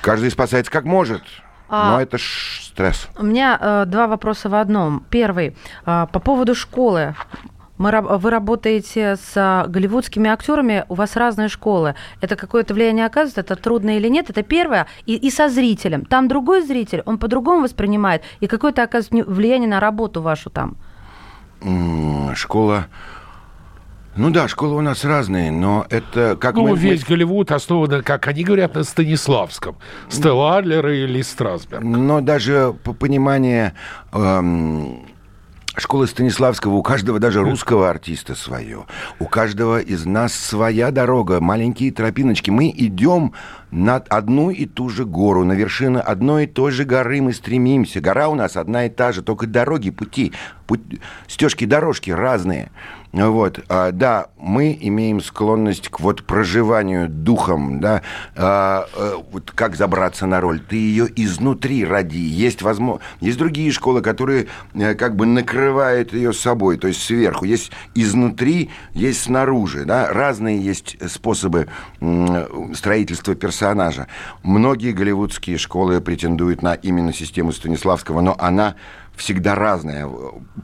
каждый 0.02 0.30
спасается 0.30 0.70
как 0.70 0.84
может. 0.84 1.22
А- 1.70 1.92
Но 1.92 2.00
это 2.02 2.18
ж 2.18 2.60
стресс. 2.64 3.08
У 3.18 3.24
меня 3.24 3.58
э, 3.58 3.84
два 3.86 4.08
вопроса 4.08 4.50
в 4.50 4.54
одном. 4.54 5.04
Первый. 5.08 5.56
э, 5.86 6.06
по 6.12 6.20
поводу 6.20 6.54
школы. 6.54 7.14
Мы, 7.78 7.90
вы 8.00 8.30
работаете 8.30 9.16
с 9.16 9.32
а, 9.36 9.66
голливудскими 9.66 10.30
актерами, 10.30 10.86
у 10.88 10.94
вас 10.94 11.14
разные 11.14 11.48
школы. 11.48 11.94
Это 12.22 12.34
какое-то 12.34 12.72
влияние 12.72 13.04
оказывает, 13.04 13.50
это 13.50 13.54
трудно 13.56 13.98
или 13.98 14.08
нет? 14.08 14.30
Это 14.30 14.42
первое. 14.42 14.86
И, 15.04 15.14
и 15.14 15.30
со 15.30 15.50
зрителем. 15.50 16.06
Там 16.06 16.26
другой 16.26 16.62
зритель, 16.62 17.02
он 17.04 17.18
по-другому 17.18 17.64
воспринимает, 17.64 18.22
и 18.40 18.46
какое-то 18.46 18.82
оказывает 18.82 19.26
влияние 19.26 19.68
на 19.68 19.78
работу 19.78 20.22
вашу 20.22 20.48
там. 20.48 20.78
Школа... 22.34 22.86
Ну 24.18 24.30
да, 24.30 24.48
школы 24.48 24.76
у 24.76 24.80
нас 24.80 25.04
разные, 25.04 25.50
но 25.50 25.84
это 25.90 26.38
как 26.40 26.54
Ну, 26.54 26.62
мы- 26.62 26.70
мы- 26.70 26.76
весь 26.78 27.04
Голливуд 27.04 27.52
основан, 27.52 28.02
как 28.02 28.26
они 28.28 28.44
говорят, 28.44 28.74
на 28.74 28.82
Станиславском. 28.82 29.76
Стелла 30.08 30.56
Адлер 30.56 30.88
или 30.88 31.20
Страсберг. 31.20 31.82
Но 31.84 32.22
даже 32.22 32.74
по 32.82 32.94
пониманию 32.94 33.72
эм, 34.12 35.00
школы 35.76 36.06
Станиславского, 36.06 36.76
у 36.76 36.82
каждого 36.82 37.18
даже 37.18 37.42
русского 37.42 37.90
артиста 37.90 38.34
свое. 38.34 38.86
У 39.18 39.26
каждого 39.26 39.80
из 39.80 40.06
нас 40.06 40.32
своя 40.34 40.90
дорога, 40.90 41.42
маленькие 41.42 41.92
тропиночки. 41.92 42.48
Мы 42.48 42.72
идем 42.74 43.34
над 43.70 44.06
одну 44.08 44.50
и 44.50 44.66
ту 44.66 44.88
же 44.88 45.04
гору, 45.04 45.44
на 45.44 45.52
вершины 45.52 45.98
одной 45.98 46.44
и 46.44 46.46
той 46.46 46.70
же 46.70 46.84
горы 46.84 47.20
мы 47.20 47.32
стремимся. 47.32 48.00
Гора 48.00 48.28
у 48.28 48.34
нас 48.34 48.56
одна 48.56 48.86
и 48.86 48.88
та 48.88 49.12
же, 49.12 49.22
только 49.22 49.46
дороги, 49.46 49.90
пути, 49.90 50.32
путь, 50.66 50.80
стежки, 51.26 51.64
дорожки 51.64 52.10
разные. 52.10 52.70
Вот, 53.24 53.60
а, 53.70 53.92
да, 53.92 54.26
мы 54.36 54.76
имеем 54.78 55.22
склонность 55.22 55.88
к 55.88 56.00
вот 56.00 56.24
проживанию 56.24 57.08
духом, 57.08 57.80
да, 57.80 58.02
а, 58.34 58.86
э, 58.94 59.14
вот 59.32 59.52
как 59.52 59.74
забраться 59.74 60.26
на 60.26 60.42
роль. 60.42 60.60
Ты 60.60 60.76
ее 60.76 61.08
изнутри 61.16 61.86
роди. 61.86 62.18
Есть 62.18 62.60
возможно, 62.60 63.02
есть 63.20 63.38
другие 63.38 63.72
школы, 63.72 64.02
которые 64.02 64.48
э, 64.74 64.94
как 64.94 65.16
бы 65.16 65.24
накрывают 65.24 66.12
ее 66.12 66.34
собой, 66.34 66.76
то 66.76 66.88
есть 66.88 67.02
сверху. 67.02 67.46
Есть 67.46 67.72
изнутри, 67.94 68.70
есть 68.92 69.22
снаружи, 69.22 69.86
да. 69.86 70.12
Разные 70.12 70.60
есть 70.60 70.98
способы 71.10 71.68
строительства 72.74 73.34
персонажа. 73.34 74.08
Многие 74.42 74.92
голливудские 74.92 75.56
школы 75.56 76.02
претендуют 76.02 76.60
на 76.60 76.74
именно 76.74 77.14
систему 77.14 77.52
Станиславского, 77.52 78.20
но 78.20 78.36
она 78.38 78.74
всегда 79.16 79.54
разная, 79.54 80.06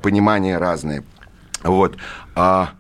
понимание 0.03 0.59
разное. 0.59 1.03
Вот. 1.65 1.97
А, 2.35 2.71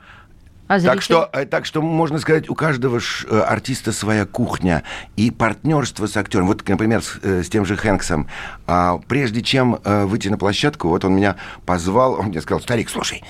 А 0.68 0.78
зритель? 0.78 0.94
так 0.94 1.02
что, 1.02 1.28
э, 1.32 1.44
так 1.44 1.66
что 1.66 1.82
можно 1.82 2.18
сказать, 2.18 2.48
у 2.48 2.54
каждого 2.54 2.98
ж, 3.00 3.26
э, 3.30 3.40
артиста 3.40 3.92
своя 3.92 4.24
кухня 4.26 4.82
и 5.16 5.30
партнерство 5.30 6.06
с 6.06 6.16
актером. 6.16 6.46
Вот, 6.46 6.66
например, 6.68 7.02
с, 7.02 7.18
э, 7.22 7.42
с 7.42 7.48
тем 7.50 7.64
же 7.66 7.76
Хэнксом. 7.76 8.28
А, 8.66 8.98
прежде 9.06 9.42
чем 9.42 9.78
э, 9.84 10.04
выйти 10.04 10.28
на 10.28 10.38
площадку, 10.38 10.88
вот 10.88 11.04
он 11.04 11.14
меня 11.14 11.36
позвал, 11.66 12.14
он 12.14 12.26
мне 12.26 12.40
сказал, 12.40 12.60
старик, 12.60 12.88
слушай, 12.88 13.22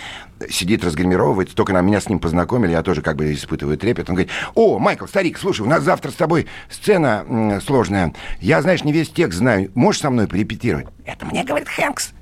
сидит, 0.50 0.84
разгримировывается, 0.84 1.54
только 1.54 1.72
на 1.72 1.80
меня 1.82 2.00
с 2.00 2.08
ним 2.08 2.18
познакомили, 2.18 2.72
я 2.72 2.82
тоже 2.82 3.00
как 3.02 3.16
бы 3.16 3.32
испытываю 3.32 3.76
трепет. 3.78 4.08
Он 4.08 4.14
говорит, 4.16 4.32
о, 4.54 4.78
Майкл, 4.78 5.06
старик, 5.06 5.38
слушай, 5.38 5.62
у 5.62 5.68
нас 5.68 5.82
завтра 5.82 6.10
с 6.10 6.14
тобой 6.14 6.46
сцена 6.70 7.24
м, 7.28 7.60
сложная. 7.60 8.12
Я, 8.40 8.62
знаешь, 8.62 8.84
не 8.84 8.92
весь 8.92 9.10
текст 9.10 9.38
знаю. 9.38 9.70
Можешь 9.74 10.00
со 10.00 10.10
мной 10.10 10.26
порепетировать? 10.28 10.86
Это 11.04 11.26
мне 11.26 11.44
говорит 11.44 11.68
Хэнкс. 11.68 12.12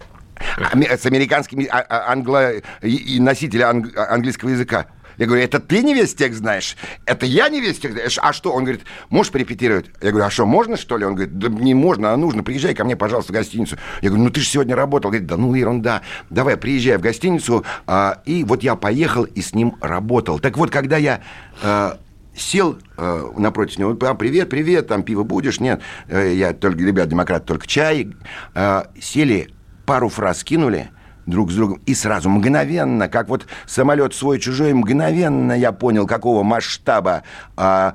Аме- 0.72 0.96
С 0.96 1.06
американским 1.06 1.66
а- 1.70 1.80
а- 1.88 2.12
англо... 2.12 2.52
носителя 2.82 3.70
анг- 3.70 3.96
английского 3.96 4.50
языка. 4.50 4.86
Я 5.16 5.26
говорю, 5.26 5.42
это 5.42 5.60
ты 5.60 5.82
не 5.82 5.92
весь 5.92 6.14
текст 6.14 6.38
знаешь? 6.38 6.76
Это 7.04 7.26
я 7.26 7.50
не 7.50 7.60
весь 7.60 7.78
текст 7.78 7.94
знаешь? 7.96 8.18
А 8.22 8.32
что? 8.32 8.52
Он 8.52 8.64
говорит, 8.64 8.84
можешь 9.10 9.30
порепетировать? 9.30 9.86
Я 10.00 10.10
говорю, 10.12 10.26
а 10.26 10.30
что, 10.30 10.46
можно, 10.46 10.78
что 10.78 10.96
ли? 10.96 11.04
Он 11.04 11.14
говорит, 11.14 11.36
да 11.36 11.48
не 11.48 11.74
можно, 11.74 12.14
а 12.14 12.16
нужно. 12.16 12.42
Приезжай 12.42 12.74
ко 12.74 12.84
мне, 12.84 12.96
пожалуйста, 12.96 13.32
в 13.32 13.34
гостиницу. 13.36 13.76
Я 14.00 14.08
говорю, 14.08 14.24
ну 14.24 14.30
ты 14.30 14.40
же 14.40 14.46
сегодня 14.46 14.74
работал. 14.74 15.10
Говорит, 15.10 15.26
да 15.28 15.36
ну 15.36 15.54
ерунда. 15.54 16.00
Давай, 16.30 16.56
приезжай 16.56 16.96
в 16.96 17.02
гостиницу. 17.02 17.66
А, 17.86 18.22
и 18.24 18.44
вот 18.44 18.62
я 18.62 18.76
поехал 18.76 19.24
и 19.24 19.42
с 19.42 19.54
ним 19.54 19.76
работал. 19.82 20.38
Так 20.38 20.56
вот, 20.56 20.70
когда 20.70 20.96
я... 20.96 21.20
а, 21.62 21.98
Сел 22.32 22.78
э, 22.96 23.30
напротив 23.36 23.76
него, 23.78 23.98
а, 24.00 24.14
привет, 24.14 24.48
привет, 24.48 24.86
там 24.86 25.02
пиво 25.02 25.24
будешь? 25.24 25.58
Нет, 25.60 25.82
Э, 26.08 26.32
я 26.32 26.54
только, 26.54 26.78
ребят, 26.78 27.08
демократ, 27.08 27.44
только 27.44 27.66
чай. 27.66 28.14
Э, 28.54 28.84
сели, 29.02 29.50
пару 29.90 30.08
фраз 30.08 30.44
кинули, 30.44 30.88
друг 31.26 31.50
с 31.50 31.56
другом. 31.56 31.80
И 31.84 31.94
сразу, 31.94 32.30
мгновенно, 32.30 33.08
как 33.08 33.28
вот 33.28 33.48
самолет 33.66 34.14
свой-чужой, 34.14 34.72
мгновенно 34.72 35.50
я 35.50 35.72
понял, 35.72 36.06
какого 36.06 36.44
масштаба 36.44 37.24
а, 37.56 37.94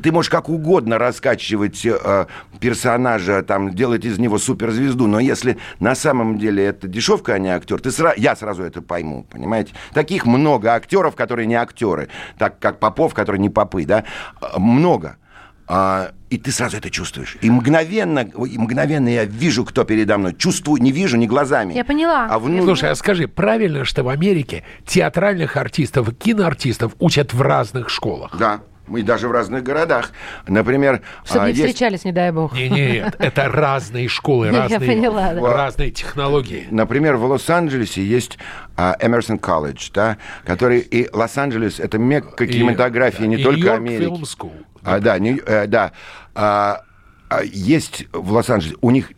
ты 0.00 0.12
можешь 0.12 0.30
как 0.30 0.48
угодно 0.48 0.96
раскачивать 0.96 1.84
э, 1.84 2.26
персонажа, 2.60 3.42
там, 3.42 3.74
делать 3.74 4.04
из 4.04 4.20
него 4.20 4.38
суперзвезду, 4.38 5.08
но 5.08 5.18
если 5.18 5.58
на 5.80 5.96
самом 5.96 6.38
деле 6.38 6.66
это 6.66 6.86
дешевка, 6.86 7.34
а 7.34 7.40
не 7.40 7.48
актер, 7.48 7.80
ты 7.80 7.88
сра- 7.88 8.14
я 8.16 8.36
сразу 8.36 8.62
это 8.62 8.80
пойму, 8.80 9.26
понимаете? 9.28 9.72
Таких 9.92 10.26
много 10.26 10.72
актеров, 10.72 11.16
которые 11.16 11.46
не 11.46 11.56
актеры, 11.56 12.10
так 12.38 12.60
как 12.60 12.78
Попов, 12.78 13.12
которые 13.12 13.40
не 13.40 13.50
попы, 13.50 13.84
да, 13.86 14.04
э, 14.40 14.46
много. 14.56 15.16
А, 15.66 16.12
и 16.30 16.36
ты 16.36 16.50
сразу 16.52 16.76
это 16.76 16.90
чувствуешь. 16.90 17.38
И 17.40 17.48
мгновенно, 17.50 18.20
и 18.20 18.58
мгновенно 18.58 19.08
я 19.08 19.24
вижу, 19.24 19.64
кто 19.64 19.84
передо 19.84 20.18
мной. 20.18 20.34
Чувствую, 20.34 20.82
не 20.82 20.92
вижу, 20.92 21.16
не 21.16 21.26
глазами. 21.26 21.72
Я 21.74 21.84
поняла. 21.84 22.26
А 22.30 22.38
вну- 22.38 22.62
Слушай, 22.64 22.90
а 22.90 22.94
скажи, 22.94 23.28
правильно, 23.28 23.84
что 23.84 24.02
в 24.02 24.08
Америке 24.08 24.64
театральных 24.86 25.56
артистов 25.56 26.08
и 26.08 26.14
киноартистов 26.14 26.92
учат 26.98 27.32
в 27.32 27.40
разных 27.40 27.88
школах? 27.88 28.36
Да, 28.38 28.60
мы 28.86 29.02
даже 29.02 29.28
в 29.28 29.32
разных 29.32 29.62
городах. 29.62 30.12
Например, 30.46 31.00
Чтобы 31.24 31.44
а, 31.44 31.48
не 31.48 31.54
есть- 31.54 31.66
встречались, 31.68 32.04
не 32.04 32.12
дай 32.12 32.30
бог. 32.30 32.52
Не, 32.52 32.68
нет, 32.68 33.16
это 33.18 33.48
разные 33.48 34.08
школы, 34.08 34.50
разные, 34.50 34.80
поняла, 34.80 35.32
да. 35.32 35.40
разные 35.54 35.90
технологии. 35.92 36.66
Например, 36.70 37.16
в 37.16 37.24
Лос-Анджелесе 37.24 38.04
есть 38.04 38.38
а, 38.76 38.96
Эмерсон 39.00 39.38
колледж, 39.38 39.88
да, 39.94 40.18
который 40.44 40.80
и 40.80 41.08
Лос-Анджелес 41.10 41.80
это 41.80 41.96
мекка 41.96 42.46
кинематографии 42.46 43.24
не 43.24 43.36
И 43.36 43.42
только 43.42 43.74
Америки. 43.74 44.12
А, 44.84 45.00
да, 45.00 45.18
Нью- 45.18 45.42
э, 45.46 45.66
да. 45.66 45.92
А, 46.34 46.82
а, 47.28 47.42
есть 47.42 48.06
в 48.12 48.32
Лос-Анджелесе, 48.32 48.76
у 48.80 48.90
них 48.90 49.12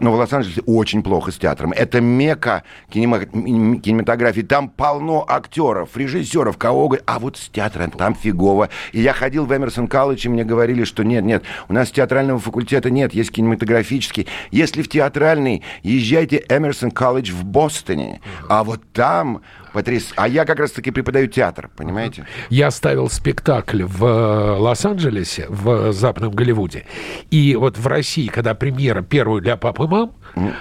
но 0.00 0.10
в 0.10 0.16
Лос-Анджелесе 0.16 0.62
очень 0.66 1.02
плохо 1.02 1.30
с 1.30 1.36
театром. 1.36 1.72
Это 1.72 2.00
мека 2.00 2.64
кинема- 2.92 3.24
кинематографии. 3.24 4.40
Там 4.40 4.68
полно 4.68 5.24
актеров, 5.28 5.96
режиссеров, 5.96 6.58
кого. 6.58 6.96
А 7.06 7.18
вот 7.18 7.36
с 7.36 7.48
театром 7.48 7.92
там 7.92 8.14
фигово. 8.16 8.68
И 8.92 9.00
я 9.00 9.12
ходил 9.12 9.46
в 9.46 9.56
Эмерсон 9.56 9.86
колледж, 9.86 10.26
и 10.26 10.28
мне 10.28 10.44
говорили, 10.44 10.84
что 10.84 11.04
нет, 11.04 11.24
нет, 11.24 11.44
у 11.68 11.72
нас 11.72 11.90
театрального 11.90 12.40
факультета 12.40 12.90
нет, 12.90 13.14
есть 13.14 13.30
кинематографический. 13.30 14.26
Если 14.50 14.82
в 14.82 14.88
театральный, 14.88 15.62
езжайте 15.82 16.44
Эмерсон 16.48 16.90
колледж 16.90 17.30
в 17.30 17.44
Бостоне. 17.44 18.20
А 18.48 18.64
вот 18.64 18.82
там 18.92 19.42
потряс... 19.76 20.14
А 20.16 20.26
я 20.26 20.46
как 20.46 20.58
раз-таки 20.58 20.90
преподаю 20.90 21.26
театр, 21.26 21.68
понимаете? 21.76 22.24
Я 22.48 22.70
ставил 22.70 23.10
спектакль 23.10 23.82
в 23.82 24.04
э, 24.04 24.56
Лос-Анджелесе, 24.58 25.46
в 25.50 25.92
Западном 25.92 26.32
Голливуде. 26.32 26.86
И 27.30 27.54
вот 27.56 27.76
в 27.76 27.86
России, 27.86 28.28
когда 28.28 28.54
премьера 28.54 29.02
первую 29.02 29.42
для 29.42 29.58
пап 29.58 29.80
и 29.80 29.86
мам, 29.86 30.14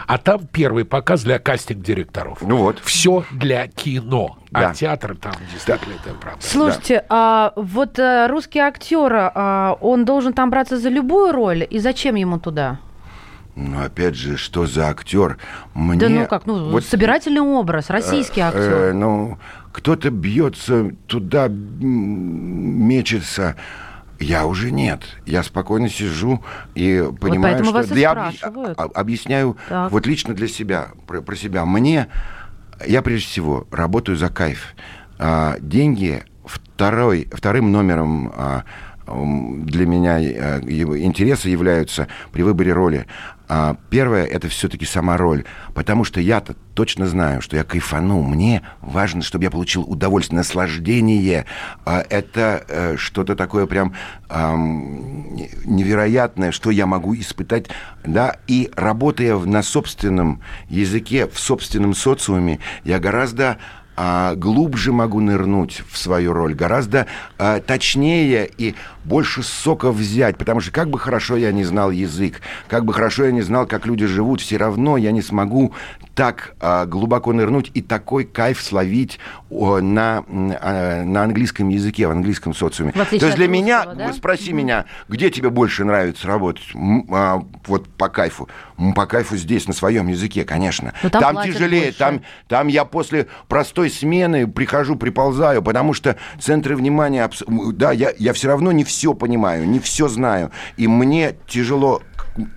а 0.06 0.18
там 0.18 0.48
первый 0.48 0.84
показ 0.84 1.24
для 1.24 1.40
кастинг-директоров. 1.40 2.40
Ну 2.42 2.58
вот. 2.58 2.80
Все 2.84 3.24
для 3.32 3.68
кино. 3.68 4.38
Да. 4.52 4.70
А 4.70 4.74
театр 4.74 5.16
там 5.16 5.34
действительно 5.54 5.94
это 5.94 6.14
правда. 6.16 6.46
Слушайте, 6.46 7.06
а 7.08 7.54
вот 7.56 7.98
э, 7.98 8.28
русский 8.28 8.60
актер, 8.60 9.12
а, 9.14 9.78
он 9.80 10.04
должен 10.04 10.34
там 10.34 10.50
браться 10.50 10.78
за 10.78 10.90
любую 10.90 11.32
роль, 11.32 11.66
и 11.70 11.80
зачем 11.80 12.16
ему 12.16 12.40
туда? 12.40 12.80
Ну, 13.56 13.82
опять 13.82 14.16
же, 14.16 14.38
что 14.38 14.66
за 14.66 14.90
актер? 14.90 15.38
Мне... 15.74 16.00
Да 16.00 16.10
ну 16.10 16.28
как, 16.28 16.46
ну, 16.46 16.72
вот, 16.72 16.84
собирательный 16.84 17.42
образ, 17.42 17.90
российский 17.90 18.42
э, 18.42 18.44
актер. 18.44 18.62
э, 18.62 18.94
ну, 18.94 19.38
кто-то 19.72 20.10
бьется 20.10 20.92
туда, 21.08 21.48
мечется. 21.50 23.56
Я 24.20 24.46
уже 24.46 24.72
нет. 24.72 25.02
Я 25.26 25.44
спокойно 25.44 25.90
сижу 25.90 26.44
и 26.74 27.04
понимаю, 27.20 27.56
поэтому 27.56 27.70
что... 27.70 27.74
вас 27.80 27.92
я 27.92 28.14
объ- 28.14 28.36
спрашивают. 28.36 28.80
а- 28.80 28.90
объясняю 28.94 29.58
Так. 29.68 29.92
вот 29.92 30.06
лично 30.06 30.34
для 30.34 30.48
себя, 30.48 30.90
про, 31.08 31.22
про 31.22 31.36
себя. 31.36 31.66
Мне, 31.66 32.08
я 32.86 33.02
прежде 33.02 33.28
всего 33.28 33.68
работаю 33.72 34.18
за 34.18 34.30
кайф. 34.30 34.74
А, 35.18 35.56
деньги 35.60 36.24
второй, 36.46 37.28
вторым 37.34 37.72
номером 37.72 38.32
а, 38.36 38.64
для 39.08 39.86
меня 39.86 40.20
э, 40.20 40.62
интереса 40.62 41.50
являются 41.50 42.08
при 42.32 42.42
выборе 42.42 42.74
роли. 42.74 43.06
А, 43.48 43.78
Первое– 43.90 44.26
это 44.26 44.50
все-таки 44.50 44.86
сама 44.86 45.18
роль. 45.18 45.46
Потому 45.74 46.04
что 46.04 46.20
я-то 46.20 46.56
точно 46.74 47.08
знаю, 47.08 47.42
что 47.42 47.56
я 47.56 47.64
кайфану. 47.64 48.22
Мне 48.22 48.62
важно, 48.82 49.22
чтобы 49.22 49.44
я 49.44 49.52
получил 49.52 49.84
удовольствие, 49.84 50.38
наслаждение. 50.38 51.46
А, 51.86 52.06
Это 52.10 52.66
э, 52.68 52.98
что-то 52.98 53.36
такое 53.36 53.66
прям 53.66 53.94
невероятное, 55.66 56.52
что 56.52 56.72
я 56.72 56.86
могу 56.86 57.16
испытать. 57.16 57.68
Да? 58.04 58.38
И 58.48 58.72
работая 58.76 59.38
на 59.38 59.62
собственном 59.64 60.42
языке, 60.68 61.28
в 61.28 61.40
собственном 61.40 61.94
социуме, 61.94 62.60
я 62.84 63.00
гораздо 63.00 63.58
а, 63.96 64.36
глубже 64.36 64.92
могу 64.92 65.22
нырнуть 65.22 65.84
в 65.90 65.98
свою 65.98 66.34
роль, 66.34 66.54
гораздо 66.54 67.08
а, 67.38 67.60
точнее 67.60 68.50
и 68.58 68.76
больше 69.04 69.44
сока 69.44 69.92
взять, 69.92 70.38
потому 70.38 70.60
что 70.60 70.72
как 70.72 70.90
бы 70.90 71.00
хорошо 71.00 71.38
я 71.38 71.52
не 71.52 71.64
знал 71.64 71.92
язык, 71.92 72.42
как 72.68 72.86
бы 72.86 72.94
хорошо 72.94 73.26
я 73.26 73.32
не 73.32 73.42
знал, 73.42 73.66
как 73.68 73.86
люди 73.86 74.06
живут, 74.06 74.42
все 74.42 74.58
равно 74.58 74.98
я 74.98 75.12
не 75.12 75.22
смогу 75.22 75.74
так 76.16 76.56
а, 76.62 76.86
глубоко 76.86 77.34
нырнуть 77.34 77.70
и 77.74 77.82
такой 77.82 78.24
кайф 78.24 78.62
словить 78.62 79.20
о, 79.50 79.82
на, 79.82 80.24
а, 80.30 81.04
на 81.04 81.24
английском 81.24 81.68
языке, 81.70 82.08
в 82.08 82.12
английском 82.12 82.54
социуме. 82.54 82.94
В 82.94 83.06
То 83.06 83.26
есть 83.26 83.36
для 83.36 83.48
меня, 83.50 83.84
русского, 83.84 83.96
да? 84.08 84.14
спроси 84.14 84.54
меня, 84.54 84.86
где 85.10 85.30
тебе 85.30 85.50
больше 85.50 85.84
нравится 85.84 86.28
работать? 86.28 86.64
М, 86.74 87.06
а, 87.12 87.44
вот 87.68 87.90
по 87.90 88.08
кайфу. 88.08 88.48
М, 88.78 88.94
По 88.94 89.06
кайфу 89.06 89.36
здесь, 89.36 89.68
на 89.68 89.74
своем 89.74 90.08
языке, 90.08 90.46
конечно. 90.46 90.94
Но 91.04 91.10
там 91.10 91.34
платят 91.36 91.54
тяжелее, 91.54 91.84
больше. 91.86 92.00
там 92.00 92.22
там 92.48 92.68
я 92.68 92.86
после 92.86 93.28
простой 93.48 93.90
смены 93.90 94.48
прихожу, 94.48 94.96
приползаю, 94.96 95.62
потому 95.62 95.94
что 95.94 96.16
центры 96.40 96.76
внимания, 96.78 97.30
да, 97.48 97.92
я, 97.92 98.14
я 98.18 98.34
все 98.34 98.48
равно 98.48 98.72
не 98.72 98.84
все 98.86 99.14
понимаю, 99.14 99.68
не 99.68 99.80
все 99.80 100.08
знаю. 100.08 100.52
И 100.78 100.88
мне 100.88 101.36
тяжело, 101.48 102.02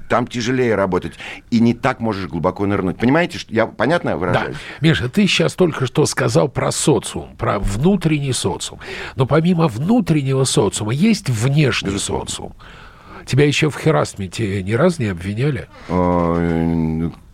там 0.09 0.27
тяжелее 0.27 0.75
работать. 0.75 1.15
И 1.51 1.61
не 1.61 1.75
так 1.75 2.01
можешь 2.01 2.29
глубоко 2.29 2.67
нырнуть. 2.67 2.99
Понимаете, 2.99 3.39
я 3.49 3.67
понятно 3.67 4.13
Да. 4.13 4.17
выражаюсь? 4.17 4.57
Миша, 4.81 5.09
ты 5.09 5.27
сейчас 5.27 5.55
только 5.55 5.87
что 5.87 6.07
сказал 6.07 6.49
про 6.49 6.71
социум, 6.73 7.37
про 7.37 7.59
внутренний 7.59 8.33
социум. 8.33 8.81
Но 9.17 9.27
помимо 9.27 9.69
внутреннего 9.69 10.45
социума 10.45 10.93
есть 10.93 11.29
внешний 11.29 11.99
социум. 11.99 12.55
Тебя 13.27 13.45
еще 13.47 13.69
в 13.69 13.77
херасменте 13.77 14.63
ни 14.63 14.73
разу 14.73 15.03
не 15.03 15.09
обвиняли? 15.09 15.69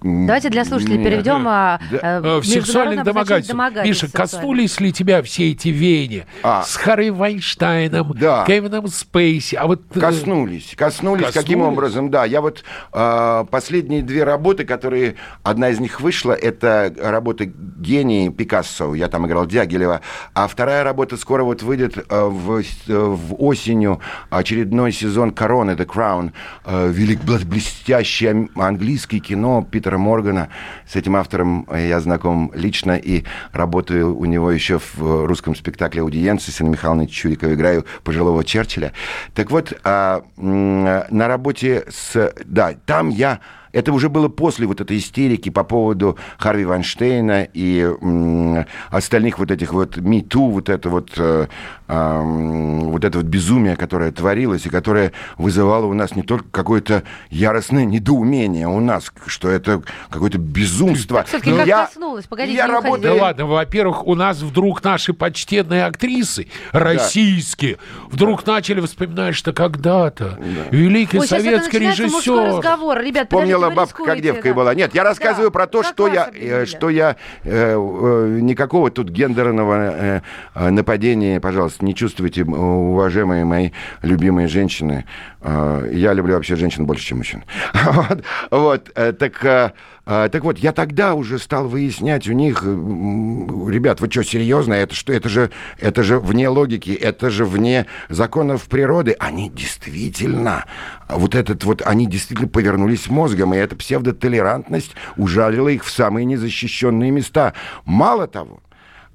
Давайте 0.05 0.51
для 0.51 0.67
слушателей 0.67 0.99
нет. 0.99 1.07
переведем 1.07 1.45
а, 1.49 1.81
Да. 1.91 1.97
э, 2.03 2.21
Э, 2.23 2.39
В 2.41 2.45
сексуальных 2.45 3.05
домогательствах. 3.05 3.57
домогательств 3.57 4.03
Миша, 4.05 4.13
коснулись 4.17 4.79
ли 4.79 4.93
тебя 4.93 5.23
все 5.23 5.51
эти 5.53 5.69
веяния 5.69 6.27
А. 6.43 6.63
с 6.63 6.77
Харри 6.77 7.09
Вайнштейном, 7.09 8.13
Да. 8.19 8.45
Кевином 8.47 8.87
Спейси? 8.89 9.55
А 9.55 9.67
вот 9.67 9.81
э, 9.95 10.01
Коснулись. 10.01 10.75
Коснулись. 10.77 11.27
Каким 11.29 11.61
Коснулись? 11.61 11.73
образом? 11.73 12.11
Да, 12.11 12.25
я 12.27 12.43
вот 12.43 12.65
э, 12.93 13.45
последние 13.51 14.03
две 14.03 14.25
работы, 14.25 14.65
которые... 14.65 15.15
Одна 15.43 15.71
из 15.71 15.81
них 15.81 16.01
вышла, 16.03 16.33
это 16.33 16.93
работа 16.99 17.47
«Гений» 17.47 18.29
Пикассо. 18.31 18.95
Я 18.95 19.09
там 19.09 19.27
играл 19.27 19.47
Дягилева. 19.47 20.03
А 20.35 20.49
вторая 20.49 20.85
работа 20.85 21.17
скоро 21.17 21.45
вот 21.45 21.63
выйдет 21.63 21.97
э, 21.97 22.25
в, 22.25 22.61
э, 22.61 22.63
в 22.89 23.35
осенью 23.43 24.01
очередной 24.29 24.93
сезон 24.93 25.31
«Короны», 25.31 25.71
«The 25.73 25.87
Crown». 25.87 26.33
Э, 26.67 26.91
велик, 26.93 27.21
бл- 27.21 27.45
блестящее 27.45 28.49
английское 28.55 29.19
кино 29.21 29.63
Питера 29.95 29.99
Моргана. 29.99 30.49
С 30.87 30.97
этим 30.97 31.17
автором 31.17 31.67
э, 31.71 31.89
я 31.89 32.01
знаком 32.01 32.51
лично 32.55 32.97
и 32.97 33.25
работаю 33.53 34.17
у 34.17 34.25
него 34.25 34.51
еще 34.51 34.79
в 34.79 35.01
э, 35.01 35.27
русском 35.27 35.55
спектакле 35.55 36.03
«Аудиенции» 36.03 36.51
с 36.51 36.61
Анной 36.61 36.73
Михайловной 36.73 37.07
Чурикова. 37.07 37.55
Играю 37.55 37.85
пожилого 38.03 38.45
Черчилля. 38.45 38.93
Так 39.35 39.51
вот, 39.51 39.73
а, 39.85 40.25
м, 40.37 40.85
на 40.85 41.29
работе 41.29 41.85
с... 41.89 42.33
Да, 42.45 42.75
там 42.87 43.09
я... 43.11 43.41
Это 43.75 43.93
уже 43.93 44.09
было 44.09 44.29
после 44.29 44.67
вот 44.69 44.81
этой 44.81 44.99
истерики 44.99 45.51
по 45.51 45.65
поводу 45.65 46.17
Харви 46.39 46.65
Вайнштейна 46.65 47.43
и 47.53 47.81
м, 48.01 48.65
остальных 48.91 49.39
вот 49.41 49.51
этих 49.51 49.73
вот 49.73 49.97
МИТУ, 49.97 50.43
вот 50.51 50.69
это 50.69 50.89
вот, 50.89 51.11
э, 51.17 51.49
ам, 51.89 52.91
вот 52.93 53.05
это 53.05 53.19
вот 53.19 53.27
безумие, 53.27 53.75
которое 53.77 54.13
творилось 54.13 54.65
и 54.67 54.69
которое 54.71 55.13
вызывало 55.39 55.87
у 55.87 55.93
нас 55.95 56.15
не 56.15 56.23
только 56.23 56.45
какое-то 56.53 57.03
яростное 57.31 57.85
недоумение 57.85 58.69
у 58.69 58.79
нас, 58.79 59.13
что 59.27 59.49
это 59.51 59.83
какое-то 60.09 60.39
безумство. 60.39 61.25
Всё-таки 61.25 61.51
Но 61.51 61.57
как 61.59 61.67
я- 61.67 61.87
коснулось? 61.87 62.27
Погодите, 62.27 62.57
я 62.57 62.67
уходите. 62.69 62.85
Да 62.85 62.91
работаю... 63.09 63.23
ладно, 63.23 63.47
во-первых, 63.47 64.07
у 64.07 64.15
нас 64.15 64.41
вдруг 64.41 64.85
наши 64.85 65.13
почтенные 65.13 65.85
актрисы, 65.85 66.47
российские, 66.73 67.79
вдруг 68.09 68.47
начали 68.47 68.81
вспоминать, 68.81 69.35
что 69.35 69.53
когда-то 69.53 70.39
великий 70.71 71.19
Ой, 71.19 71.27
советский 71.27 71.79
режиссер... 71.81 72.57
разговор. 72.57 73.01
Ребят, 73.01 73.27
Вспомнила 73.29 73.64
была 73.71 73.77
бабка, 73.77 74.05
как 74.05 74.21
девкой 74.21 74.49
да. 74.49 74.55
была. 74.55 74.75
Нет, 74.75 74.95
я 74.95 75.05
рассказываю 75.05 75.51
Да, 75.51 75.53
про 75.53 75.67
то, 75.67 75.83
как 75.83 75.93
что 75.93 76.07
я, 76.09 76.31
э, 76.33 76.67
что 76.67 76.91
я 76.91 77.17
э, 77.43 77.75
э, 77.75 78.39
никакого 78.41 78.91
тут 78.91 79.09
гендерного 79.11 80.23
э, 80.55 80.71
нападения, 80.71 81.41
пожалуйста, 81.41 81.85
не 81.85 81.95
чувствуйте, 81.95 82.45
уважаемые 82.45 83.45
мои 83.45 83.71
любимые 84.03 84.49
женщины. 84.49 85.05
Э, 85.41 85.89
Я 85.93 86.13
люблю 86.13 86.35
вообще 86.35 86.57
женщин 86.57 86.87
больше, 86.87 87.05
чем 87.05 87.19
мужчин. 87.19 87.45
Вот, 87.85 88.25
вот, 88.51 88.91
э, 88.95 89.13
так, 89.13 89.45
э, 89.45 89.73
э, 90.07 90.29
так 90.31 90.45
вот, 90.45 90.59
я 90.59 90.73
тогда 90.73 91.15
уже 91.15 91.39
стал 91.39 91.69
выяснять 91.69 92.29
у 92.29 92.33
них, 92.33 92.63
э, 92.65 92.67
ребят, 92.67 94.01
вы 94.01 94.11
что, 94.11 94.23
серьезно? 94.23 94.75
Это 94.75 94.95
что? 94.95 95.13
Это 95.13 95.29
же, 95.29 95.51
это 95.79 96.03
же 96.03 96.19
вне 96.19 96.49
логики, 96.49 96.91
это 96.91 97.31
же 97.31 97.45
вне 97.45 97.87
законов 98.09 98.65
природы. 98.65 99.17
Они 99.19 99.51
действительно, 99.51 100.65
вот 101.09 101.35
этот 101.35 101.65
вот, 101.65 101.83
они 101.85 102.07
действительно 102.07 102.49
повернулись 102.49 103.09
мозгом, 103.09 103.55
и 103.55 103.59
эта 103.59 103.77
псевдотолерантность 103.77 104.95
ужалила 105.17 105.69
их 105.69 105.85
в 105.85 105.91
самые 105.91 106.25
незащищенные 106.25 107.11
места. 107.11 107.55
Мало 107.85 108.27
того, 108.27 108.61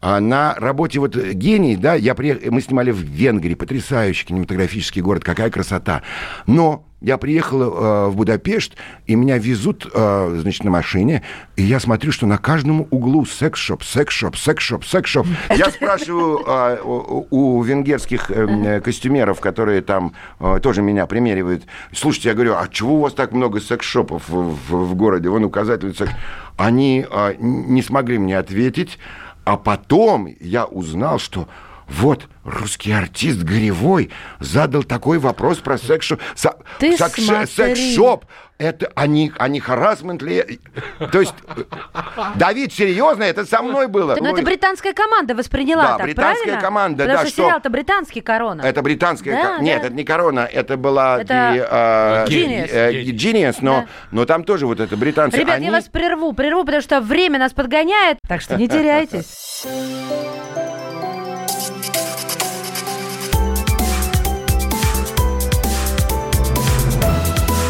а 0.01 0.19
на 0.19 0.55
работе 0.55 0.99
вот 0.99 1.17
э, 1.17 1.33
гений, 1.33 1.75
да, 1.75 1.93
я 1.93 2.15
приехал, 2.15 2.51
мы 2.51 2.61
снимали 2.61 2.91
в 2.91 2.99
Венгрии, 2.99 3.53
потрясающий 3.53 4.25
кинематографический 4.27 5.01
город, 5.01 5.23
какая 5.23 5.49
красота. 5.49 6.03
Но 6.47 6.88
я 7.01 7.17
приехал 7.17 7.61
э, 7.61 8.07
в 8.09 8.15
Будапешт, 8.15 8.73
и 9.05 9.15
меня 9.15 9.37
везут, 9.37 9.89
э, 9.93 10.37
значит, 10.41 10.63
на 10.63 10.71
машине, 10.71 11.23
и 11.55 11.63
я 11.63 11.79
смотрю, 11.79 12.11
что 12.11 12.25
на 12.27 12.37
каждом 12.37 12.87
углу 12.91 13.25
секс-шоп, 13.25 13.83
секс-шоп, 13.83 14.35
секс-шоп, 14.35 14.83
секс-шоп. 14.85 15.25
Я 15.55 15.69
спрашиваю 15.71 16.41
э, 16.45 16.77
у, 16.83 17.27
у 17.57 17.61
венгерских 17.63 18.29
э, 18.31 18.33
м, 18.47 18.81
костюмеров, 18.81 19.39
которые 19.39 19.81
там 19.81 20.13
э, 20.39 20.59
тоже 20.61 20.81
меня 20.81 21.05
примеривают, 21.05 21.63
слушайте, 21.93 22.29
я 22.29 22.35
говорю, 22.35 22.55
а 22.55 22.67
чего 22.69 22.95
у 22.95 22.99
вас 23.01 23.13
так 23.13 23.31
много 23.31 23.61
секс-шопов 23.61 24.27
в, 24.27 24.55
в- 24.69 24.89
в 24.89 24.95
городе? 24.95 25.29
Вон 25.29 25.43
указатель 25.45 25.95
секс... 25.95 26.11
Они 26.57 27.05
э, 27.09 27.35
не 27.39 27.81
смогли 27.81 28.17
мне 28.17 28.37
ответить, 28.37 28.99
а 29.45 29.55
потом 29.55 30.27
я 30.41 30.65
узнал, 30.65 31.17
что 31.19 31.47
вот 31.89 32.27
русский 32.45 32.91
артист 32.91 33.39
Горевой 33.43 34.11
задал 34.39 34.83
такой 34.83 35.17
вопрос 35.19 35.57
про 35.57 35.77
секс-шоп. 35.77 36.19
Секс-шоп. 36.77 38.25
Это 38.57 38.91
они, 38.93 39.31
они 39.37 39.61
харасмент 39.61 40.21
ли? 40.21 40.59
То 41.13 41.21
есть, 41.21 41.33
Давид, 42.35 42.73
серьезно, 42.73 43.23
это 43.23 43.45
со 43.45 43.61
мной 43.61 43.87
было. 43.87 44.17
Но 44.19 44.31
это 44.31 44.41
британская 44.41 44.91
команда 44.93 45.33
восприняла 45.33 45.83
Да, 45.83 45.97
так, 45.97 46.05
британская 46.07 46.43
правильно? 46.43 46.61
команда, 46.61 47.03
Потому 47.05 47.17
да, 47.19 47.23
что 47.25 47.33
что- 47.33 47.41
сериал-то 47.43 47.69
британский 47.69 48.19
«Корона». 48.19 48.61
Это 48.63 48.81
британская... 48.81 49.31
Да, 49.31 49.55
ко- 49.57 49.63
Нет, 49.63 49.81
да. 49.81 49.87
это 49.87 49.95
не 49.95 50.03
корона, 50.03 50.41
это 50.41 50.75
была 50.75 51.21
Это 51.21 51.33
The, 51.33 51.67
э, 51.71 52.25
Genius. 52.27 52.69
э, 52.69 53.03
Genius, 53.11 53.55
но, 53.61 53.71
Да. 53.81 53.87
но 54.11 54.25
там 54.25 54.43
тоже 54.43 54.67
вот 54.67 54.81
это 54.81 54.97
британцы. 54.97 55.37
Ребят, 55.37 55.55
они- 55.55 55.67
я 55.67 55.71
вас 55.71 55.85
прерву, 55.85 56.33
прерву, 56.33 56.65
потому 56.65 56.81
что 56.81 56.99
время 56.99 57.39
нас 57.39 57.53
подгоняет, 57.53 58.17
так 58.27 58.41
что 58.41 58.57
не 58.57 58.67
теряйтесь. 58.67 59.63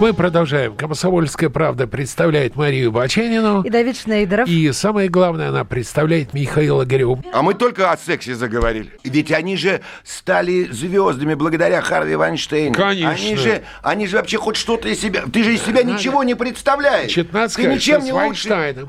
Мы 0.00 0.14
продолжаем. 0.14 0.76
«Комсомольская 0.76 1.50
правда» 1.50 1.88
представляет 1.88 2.54
Марию 2.54 2.92
Баченину. 2.92 3.62
И 3.62 3.68
Давид 3.68 3.98
Шнейдеров. 3.98 4.48
И 4.48 4.70
самое 4.70 5.08
главное, 5.08 5.48
она 5.48 5.64
представляет 5.64 6.32
Михаила 6.34 6.84
Горева. 6.84 7.20
А 7.32 7.42
мы 7.42 7.54
только 7.54 7.90
о 7.90 7.96
сексе 7.96 8.36
заговорили. 8.36 8.92
Ведь 9.02 9.32
они 9.32 9.56
же 9.56 9.80
стали 10.04 10.68
звездами 10.70 11.34
благодаря 11.34 11.80
Харви 11.80 12.14
Вайнштейну. 12.14 12.74
Конечно. 12.74 13.10
Они 13.10 13.34
же, 13.34 13.64
они 13.82 14.06
же 14.06 14.18
вообще 14.18 14.38
хоть 14.38 14.54
что-то 14.54 14.88
из 14.88 15.00
себя... 15.00 15.24
Ты 15.32 15.42
же 15.42 15.54
из 15.54 15.62
себя 15.64 15.82
ничего 15.82 16.22
не 16.22 16.36
представляешь. 16.36 17.12
Значит, 17.12 17.32
надо 17.32 17.46
Ты 17.48 17.52
сказать, 17.54 17.74
ничем 17.74 18.00
что 18.00 18.04
не 18.04 18.10
с 18.12 18.14
лучше. 18.14 18.88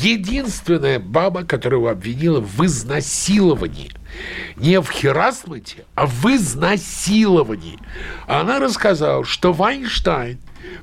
Единственная 0.00 0.98
баба, 0.98 1.44
которую 1.44 1.88
обвинила 1.88 2.40
в 2.40 2.64
изнасиловании. 2.64 3.90
Не 4.56 4.80
в 4.80 4.90
херасменте, 4.90 5.84
а 5.94 6.06
в 6.06 6.26
изнасиловании. 6.26 7.78
Она 8.26 8.58
рассказала, 8.58 9.24
что 9.24 9.52
Вайнштейн 9.52 10.38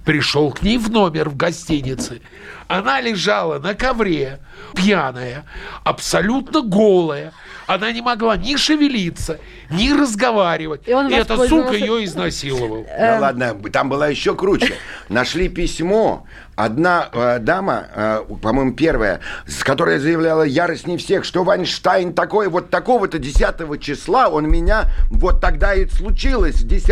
пришел 0.05 0.51
к 0.51 0.61
ней 0.61 0.77
в 0.77 0.89
номер 0.89 1.29
в 1.29 1.35
гостинице. 1.35 2.21
Она 2.67 3.01
лежала 3.01 3.59
на 3.59 3.75
ковре, 3.75 4.39
пьяная, 4.75 5.45
абсолютно 5.83 6.61
голая. 6.61 7.33
Она 7.67 7.91
не 7.91 8.01
могла 8.01 8.37
ни 8.37 8.55
шевелиться, 8.55 9.39
ни 9.69 9.91
разговаривать. 9.91 10.87
И 10.87 10.93
он 10.93 11.11
эта 11.11 11.35
сука 11.47 11.73
ее 11.73 12.05
изнасиловал. 12.05 12.85
Да 12.97 13.19
ладно, 13.19 13.55
там 13.71 13.89
была 13.89 14.07
еще 14.07 14.35
круче. 14.35 14.75
Нашли 15.09 15.49
письмо. 15.49 16.25
Одна 16.55 17.09
э, 17.11 17.39
дама, 17.39 17.87
э, 17.93 18.21
по-моему, 18.41 18.73
первая, 18.73 19.19
с 19.45 19.63
которой 19.63 19.99
заявляла 19.99 20.43
яростнее 20.43 20.97
всех, 20.97 21.25
что 21.25 21.43
Вайнштейн 21.43 22.13
такой, 22.13 22.47
вот 22.47 22.69
такого-то 22.69 23.19
10 23.19 23.81
числа, 23.81 24.29
он 24.29 24.49
меня, 24.49 24.85
вот 25.09 25.41
тогда 25.41 25.73
и 25.73 25.85
случилось 25.87 26.61
10 26.61 26.89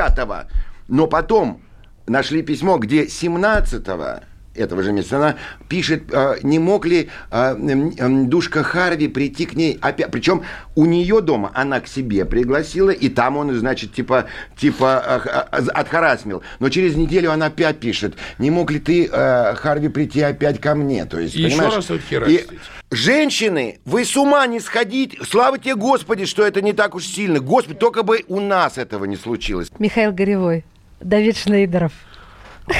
Но 0.89 1.07
потом 1.07 1.61
нашли 2.07 2.41
письмо, 2.41 2.77
где 2.77 3.07
17 3.07 3.85
этого 4.55 4.83
же 4.83 4.91
месяца 4.91 5.17
она 5.17 5.35
пишет, 5.67 6.03
э, 6.11 6.37
не 6.43 6.59
мог 6.59 6.85
ли 6.85 7.09
м, 7.31 8.29
душка 8.29 8.63
Харви 8.63 9.07
прийти 9.07 9.45
к 9.45 9.53
ней 9.55 9.77
опять. 9.81 10.11
Причем 10.11 10.43
у 10.75 10.85
нее 10.85 11.21
дома 11.21 11.51
она 11.53 11.79
к 11.79 11.87
себе 11.87 12.25
пригласила, 12.25 12.89
и 12.89 13.09
там 13.09 13.37
он, 13.37 13.53
значит, 13.55 13.93
типа, 13.93 14.25
типа 14.57 15.47
э, 15.51 15.57
отхарасмил. 15.73 16.43
Но 16.59 16.69
через 16.69 16.95
неделю 16.95 17.31
она 17.31 17.47
опять 17.47 17.79
пишет, 17.79 18.15
не 18.37 18.51
мог 18.51 18.71
ли 18.71 18.79
ты, 18.79 19.07
Харви, 19.07 19.89
прийти 19.89 20.21
опять 20.21 20.59
ко 20.59 20.75
мне? 20.75 21.05
То 21.05 21.19
есть, 21.19 21.35
И 21.35 21.41
еще 21.41 21.61
раз. 21.61 21.89
И 22.27 22.45
Женщины, 22.93 23.79
вы 23.85 24.05
с 24.05 24.15
ума 24.15 24.45
не 24.45 24.59
сходить. 24.59 25.17
Слава 25.27 25.57
тебе, 25.57 25.75
Господи, 25.75 26.25
что 26.25 26.45
это 26.45 26.61
не 26.61 26.73
так 26.73 26.93
уж 26.93 27.05
сильно. 27.05 27.39
Господи, 27.39 27.75
только 27.75 28.03
бы 28.03 28.23
у 28.27 28.39
нас 28.39 28.77
этого 28.77 29.05
не 29.05 29.15
случилось. 29.15 29.69
Михаил 29.79 30.11
Горевой, 30.11 30.63
Давид 30.99 31.35
Шнейдеров. 31.37 31.91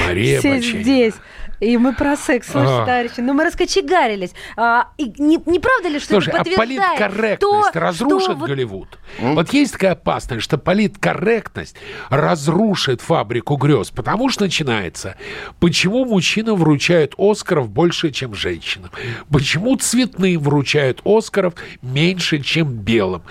Мария 0.08 0.40
Все 0.40 0.60
здесь. 0.60 1.16
И 1.64 1.78
мы 1.78 1.94
про 1.94 2.16
секс, 2.18 2.50
слушай, 2.52 2.68
А. 2.82 2.86
товарищи. 2.86 3.20
Ну, 3.20 3.34
мы 3.34 3.46
раскочегарились. 3.46 4.32
А, 4.58 4.90
и 4.98 5.06
не, 5.18 5.40
не 5.46 5.60
правда 5.60 5.88
ли, 5.90 6.00
что 6.00 6.14
Слушай, 6.16 6.30
это 6.30 6.38
а 6.38 6.44
подтверждает 6.44 6.80
политкорректность 7.00 7.40
то, 7.74 7.80
разрушит 7.80 8.24
что 8.24 8.36
вот 8.36 8.50
Голливуд? 8.50 9.00
Вот 9.20 9.54
есть 9.54 9.74
такая 9.74 9.92
опасность, 9.94 10.44
что 10.44 10.58
политкорректность 10.58 11.76
разрушит 12.10 13.02
фабрику 13.02 13.56
грез, 13.56 13.92
потому 13.92 14.30
что 14.30 14.44
начинается, 14.46 15.16
почему 15.60 16.06
мужчинам 16.06 16.56
вручают 16.58 17.14
Оскаров 17.18 17.70
больше, 17.70 18.12
чем 18.12 18.34
женщинам? 18.36 18.90
Почему 19.32 19.76
цветным 19.78 20.40
вручают 20.40 21.02
Оскаров 21.06 21.54
меньше, 21.82 22.40
чем 22.40 22.70
белым? 22.70 23.24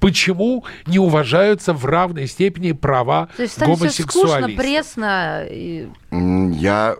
Почему 0.00 0.64
не 0.86 0.98
уважаются 0.98 1.74
в 1.74 1.84
равной 1.84 2.26
степени 2.26 2.72
права 2.72 3.28
То 3.36 3.42
есть 3.42 3.54
станет 3.54 3.76
все 3.78 4.02
скучно, 4.02 4.20
гомосексуалистов? 4.40 4.56
пресно. 4.64 5.44
и- 5.50 5.88
Я 6.10 6.96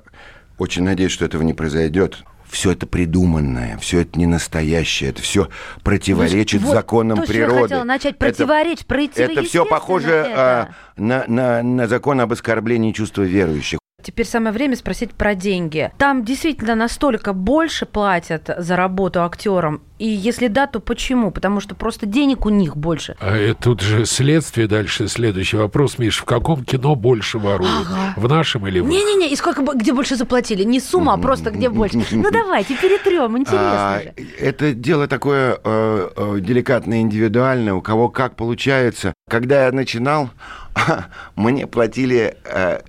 очень 0.60 0.82
надеюсь, 0.84 1.10
что 1.12 1.24
этого 1.24 1.42
не 1.42 1.54
произойдет. 1.54 2.22
Все 2.48 2.72
это 2.72 2.84
придуманное, 2.86 3.78
все 3.78 4.00
это 4.00 4.18
не 4.18 4.26
настоящее, 4.26 5.10
это 5.10 5.22
все 5.22 5.48
противоречит 5.84 6.62
Вот 6.62 6.74
законам 6.74 7.18
то, 7.18 7.22
я 7.22 7.28
природы. 7.28 7.62
хотела 7.62 7.84
начать. 7.84 8.14
Это- 8.16 8.18
Противоречить, 8.18 8.86
Это 9.16 9.42
все 9.44 9.64
похоже 9.64 10.10
это. 10.10 10.32
а, 10.36 10.68
на, 10.96 11.24
на, 11.28 11.62
на 11.62 11.86
закон 11.86 12.20
об 12.20 12.32
оскорблении 12.32 12.90
чувства 12.92 13.22
верующих. 13.22 13.78
Теперь 14.02 14.26
самое 14.26 14.52
время 14.52 14.76
спросить 14.76 15.12
про 15.12 15.34
деньги. 15.34 15.90
Там 15.98 16.24
действительно 16.24 16.74
настолько 16.74 17.32
больше 17.32 17.86
платят 17.86 18.50
за 18.58 18.76
работу 18.76 19.22
актерам? 19.22 19.82
И 20.00 20.08
если 20.08 20.48
да, 20.48 20.66
то 20.66 20.80
почему? 20.80 21.30
Потому 21.30 21.60
что 21.60 21.74
просто 21.74 22.06
денег 22.06 22.46
у 22.46 22.48
них 22.48 22.74
больше. 22.74 23.16
А 23.20 23.54
тут 23.54 23.82
же 23.82 24.06
следствие 24.06 24.66
дальше. 24.66 25.08
Следующий 25.08 25.58
вопрос, 25.58 25.98
Миш. 25.98 26.18
В 26.18 26.24
каком 26.24 26.64
кино 26.64 26.94
больше 26.94 27.38
воруют? 27.38 27.86
Ага. 27.86 28.14
В 28.16 28.26
нашем 28.26 28.66
или 28.66 28.80
в 28.80 28.86
Не-не-не, 28.86 29.30
и 29.30 29.36
сколько, 29.36 29.62
где 29.74 29.92
больше 29.92 30.16
заплатили? 30.16 30.64
Не 30.64 30.80
сумма, 30.80 31.12
а 31.12 31.18
просто 31.18 31.50
где 31.50 31.68
больше. 31.68 31.98
Ну 32.12 32.30
давайте, 32.30 32.76
перетрем, 32.76 33.36
интересно 33.36 33.96
а, 33.96 34.00
же. 34.02 34.14
Это 34.38 34.72
дело 34.72 35.06
такое 35.06 35.58
э, 35.62 36.08
э, 36.16 36.38
деликатное, 36.40 37.00
индивидуальное, 37.02 37.74
у 37.74 37.82
кого 37.82 38.08
как 38.08 38.36
получается. 38.36 39.12
Когда 39.28 39.66
я 39.66 39.72
начинал, 39.72 40.30
мне 41.36 41.66
платили 41.66 42.36
э, 42.44 42.80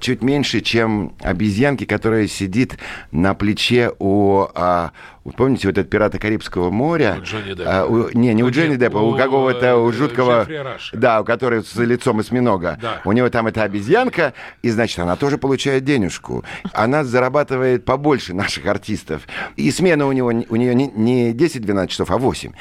чуть 0.00 0.22
меньше, 0.22 0.60
чем 0.60 1.14
обезьянки, 1.20 1.84
которая 1.84 2.28
сидит 2.28 2.78
на 3.10 3.34
плече 3.34 3.92
у... 3.98 4.46
А, 4.54 4.92
вы 5.26 5.32
помните 5.32 5.66
вот 5.66 5.76
этот 5.76 5.90
«Пираты 5.90 6.20
Карибского 6.20 6.70
моря»? 6.70 7.16
У 7.18 7.24
Джонни 7.24 7.54
Деппа. 7.54 7.80
А, 7.80 7.84
у, 7.84 8.10
не, 8.16 8.32
не 8.32 8.44
у, 8.44 8.46
у 8.46 8.50
Джонни 8.50 8.76
Деппа, 8.76 8.98
у, 8.98 9.10
у 9.10 9.16
какого-то 9.16 9.76
у 9.78 9.90
жуткого... 9.90 10.46
Да, 10.92 11.20
у 11.20 11.24
которого 11.24 11.62
с 11.62 11.74
лицом 11.74 12.20
осьминога. 12.20 12.78
Да. 12.80 13.00
У 13.04 13.10
него 13.10 13.28
там 13.28 13.48
эта 13.48 13.64
обезьянка, 13.64 14.34
и, 14.62 14.70
значит, 14.70 15.00
она 15.00 15.16
тоже 15.16 15.36
получает 15.36 15.82
денежку. 15.82 16.44
Она 16.72 17.02
зарабатывает 17.02 17.84
побольше 17.84 18.34
наших 18.34 18.66
артистов. 18.66 19.22
И 19.56 19.72
смена 19.72 20.06
у, 20.06 20.12
него, 20.12 20.28
у 20.28 20.56
нее 20.56 20.76
не, 20.76 20.86
не 20.94 21.32
10-12 21.32 21.88
часов, 21.88 22.12
а 22.12 22.18
8. 22.18 22.52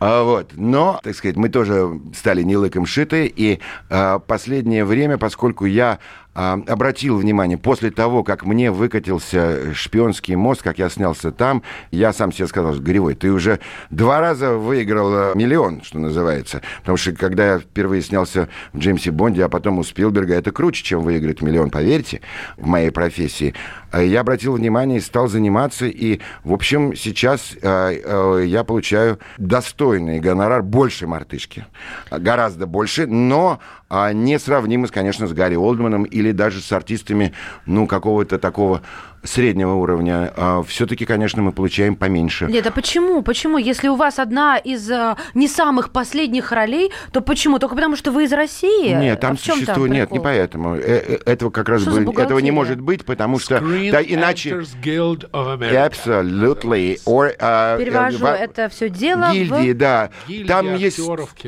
А, 0.00 0.24
вот. 0.24 0.50
Но, 0.56 0.98
так 1.04 1.14
сказать, 1.14 1.36
мы 1.36 1.50
тоже 1.50 2.00
стали 2.16 2.42
не 2.42 2.56
лыком 2.56 2.84
шиты, 2.84 3.32
и 3.32 3.60
а, 3.90 4.18
последнее 4.18 4.84
время, 4.84 5.18
поскольку 5.18 5.66
я 5.66 6.00
а, 6.40 6.52
обратил 6.68 7.18
внимание, 7.18 7.58
после 7.58 7.90
того, 7.90 8.22
как 8.22 8.44
мне 8.44 8.70
выкатился 8.70 9.74
шпионский 9.74 10.36
мост, 10.36 10.62
как 10.62 10.78
я 10.78 10.88
снялся 10.88 11.32
там, 11.32 11.64
я 11.90 12.07
сам 12.12 12.32
себе 12.32 12.48
сказал, 12.48 12.74
Горевой, 12.74 13.14
ты 13.14 13.30
уже 13.30 13.60
два 13.90 14.20
раза 14.20 14.54
выиграл 14.54 15.14
э, 15.14 15.32
миллион, 15.34 15.82
что 15.82 15.98
называется. 15.98 16.62
Потому 16.80 16.96
что 16.96 17.12
когда 17.12 17.54
я 17.54 17.58
впервые 17.58 18.02
снялся 18.02 18.48
в 18.72 18.78
Джеймсе 18.78 19.10
Бонде, 19.10 19.44
а 19.44 19.48
потом 19.48 19.78
у 19.78 19.84
Спилберга, 19.84 20.34
это 20.34 20.50
круче, 20.50 20.82
чем 20.84 21.00
выиграть 21.00 21.42
миллион, 21.42 21.70
поверьте, 21.70 22.20
в 22.56 22.66
моей 22.66 22.90
профессии. 22.90 23.54
Э, 23.92 24.04
я 24.04 24.20
обратил 24.20 24.54
внимание 24.54 24.98
и 24.98 25.02
стал 25.02 25.28
заниматься, 25.28 25.86
и, 25.86 26.20
в 26.44 26.52
общем, 26.52 26.94
сейчас 26.96 27.54
э, 27.60 28.44
я 28.46 28.64
получаю 28.64 29.18
достойный 29.38 30.20
гонорар 30.20 30.62
больше 30.62 31.06
мартышки. 31.06 31.66
Гораздо 32.10 32.66
больше, 32.66 33.06
но 33.06 33.60
а 33.90 34.12
несравнимы, 34.12 34.88
конечно, 34.88 35.26
с 35.26 35.32
Гарри 35.32 35.54
Олдманом 35.54 36.04
или 36.04 36.32
даже 36.32 36.60
с 36.60 36.70
артистами, 36.72 37.32
ну, 37.64 37.86
какого-то 37.86 38.38
такого 38.38 38.82
среднего 39.22 39.74
уровня, 39.74 40.32
а 40.36 40.62
все-таки, 40.62 41.04
конечно, 41.04 41.42
мы 41.42 41.52
получаем 41.52 41.96
поменьше. 41.96 42.46
Нет, 42.46 42.66
а 42.66 42.70
почему? 42.70 43.22
Почему? 43.22 43.58
Если 43.58 43.88
у 43.88 43.96
вас 43.96 44.18
одна 44.18 44.56
из 44.56 44.90
а, 44.90 45.16
не 45.34 45.48
самых 45.48 45.90
последних 45.90 46.52
ролей, 46.52 46.90
то 47.12 47.20
почему? 47.20 47.58
Только 47.58 47.74
потому, 47.74 47.96
что 47.96 48.10
вы 48.12 48.24
из 48.24 48.32
России? 48.32 48.94
Нет, 48.94 49.20
там 49.20 49.32
а 49.32 49.36
существует... 49.36 49.66
Там 49.66 49.86
нет, 49.86 50.10
не 50.10 50.20
поэтому. 50.20 50.76
Э, 50.76 50.80
э, 50.80 51.18
этого 51.26 51.50
как 51.50 51.68
раз 51.68 51.84
бы... 51.84 52.12
этого 52.20 52.38
не 52.38 52.50
может 52.50 52.80
быть, 52.80 53.04
потому 53.04 53.38
что... 53.38 53.56
Screen 53.56 53.90
да, 53.90 54.02
иначе... 54.02 54.50
Guild 54.82 55.30
of 55.30 55.58
America. 55.58 55.90
Absolutely. 55.90 56.98
Or, 57.04 57.36
uh, 57.38 57.78
Перевожу 57.78 58.24
uh, 58.24 58.34
это 58.34 58.68
все 58.68 58.88
дело 58.88 59.30
Гильдии, 59.32 59.72
в... 59.72 59.76
да. 59.76 60.10
Гильдия 60.26 60.46
там 60.46 60.74
есть, 60.76 61.00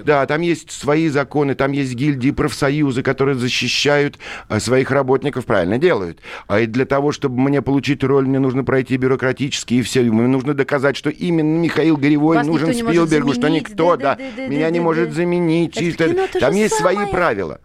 да, 0.04 0.26
там 0.26 0.40
есть 0.40 0.70
свои 0.70 1.08
законы, 1.08 1.54
там 1.54 1.72
есть 1.72 1.94
гильдии 1.94 2.30
профсоюзы, 2.30 3.02
которые 3.02 3.36
защищают 3.36 4.18
своих 4.58 4.90
работников, 4.90 5.44
правильно 5.44 5.78
делают. 5.78 6.20
А 6.46 6.60
и 6.60 6.66
для 6.66 6.84
того, 6.84 7.12
чтобы 7.12 7.40
мне 7.40 7.59
получить 7.62 8.02
роль, 8.04 8.26
мне 8.26 8.38
нужно 8.38 8.64
пройти 8.64 8.96
бюрократические 8.96 9.82
все. 9.82 10.02
Мне 10.02 10.26
нужно 10.26 10.54
доказать, 10.54 10.96
что 10.96 11.10
именно 11.10 11.58
Михаил 11.58 11.96
Горевой 11.96 12.36
Вас 12.36 12.46
нужен 12.46 12.72
Спилбергу, 12.72 13.32
что 13.34 13.48
никто, 13.48 13.96
да, 13.96 14.16
да, 14.16 14.16
да, 14.16 14.24
да 14.36 14.46
меня 14.48 14.66
да, 14.66 14.70
не 14.70 14.78
да, 14.78 14.84
может 14.84 15.08
да. 15.08 15.14
заменить. 15.14 15.76
Это 15.76 16.28
там 16.38 16.54
есть 16.54 16.74
самое. 16.74 16.96
свои 16.98 17.10
правила. 17.10 17.60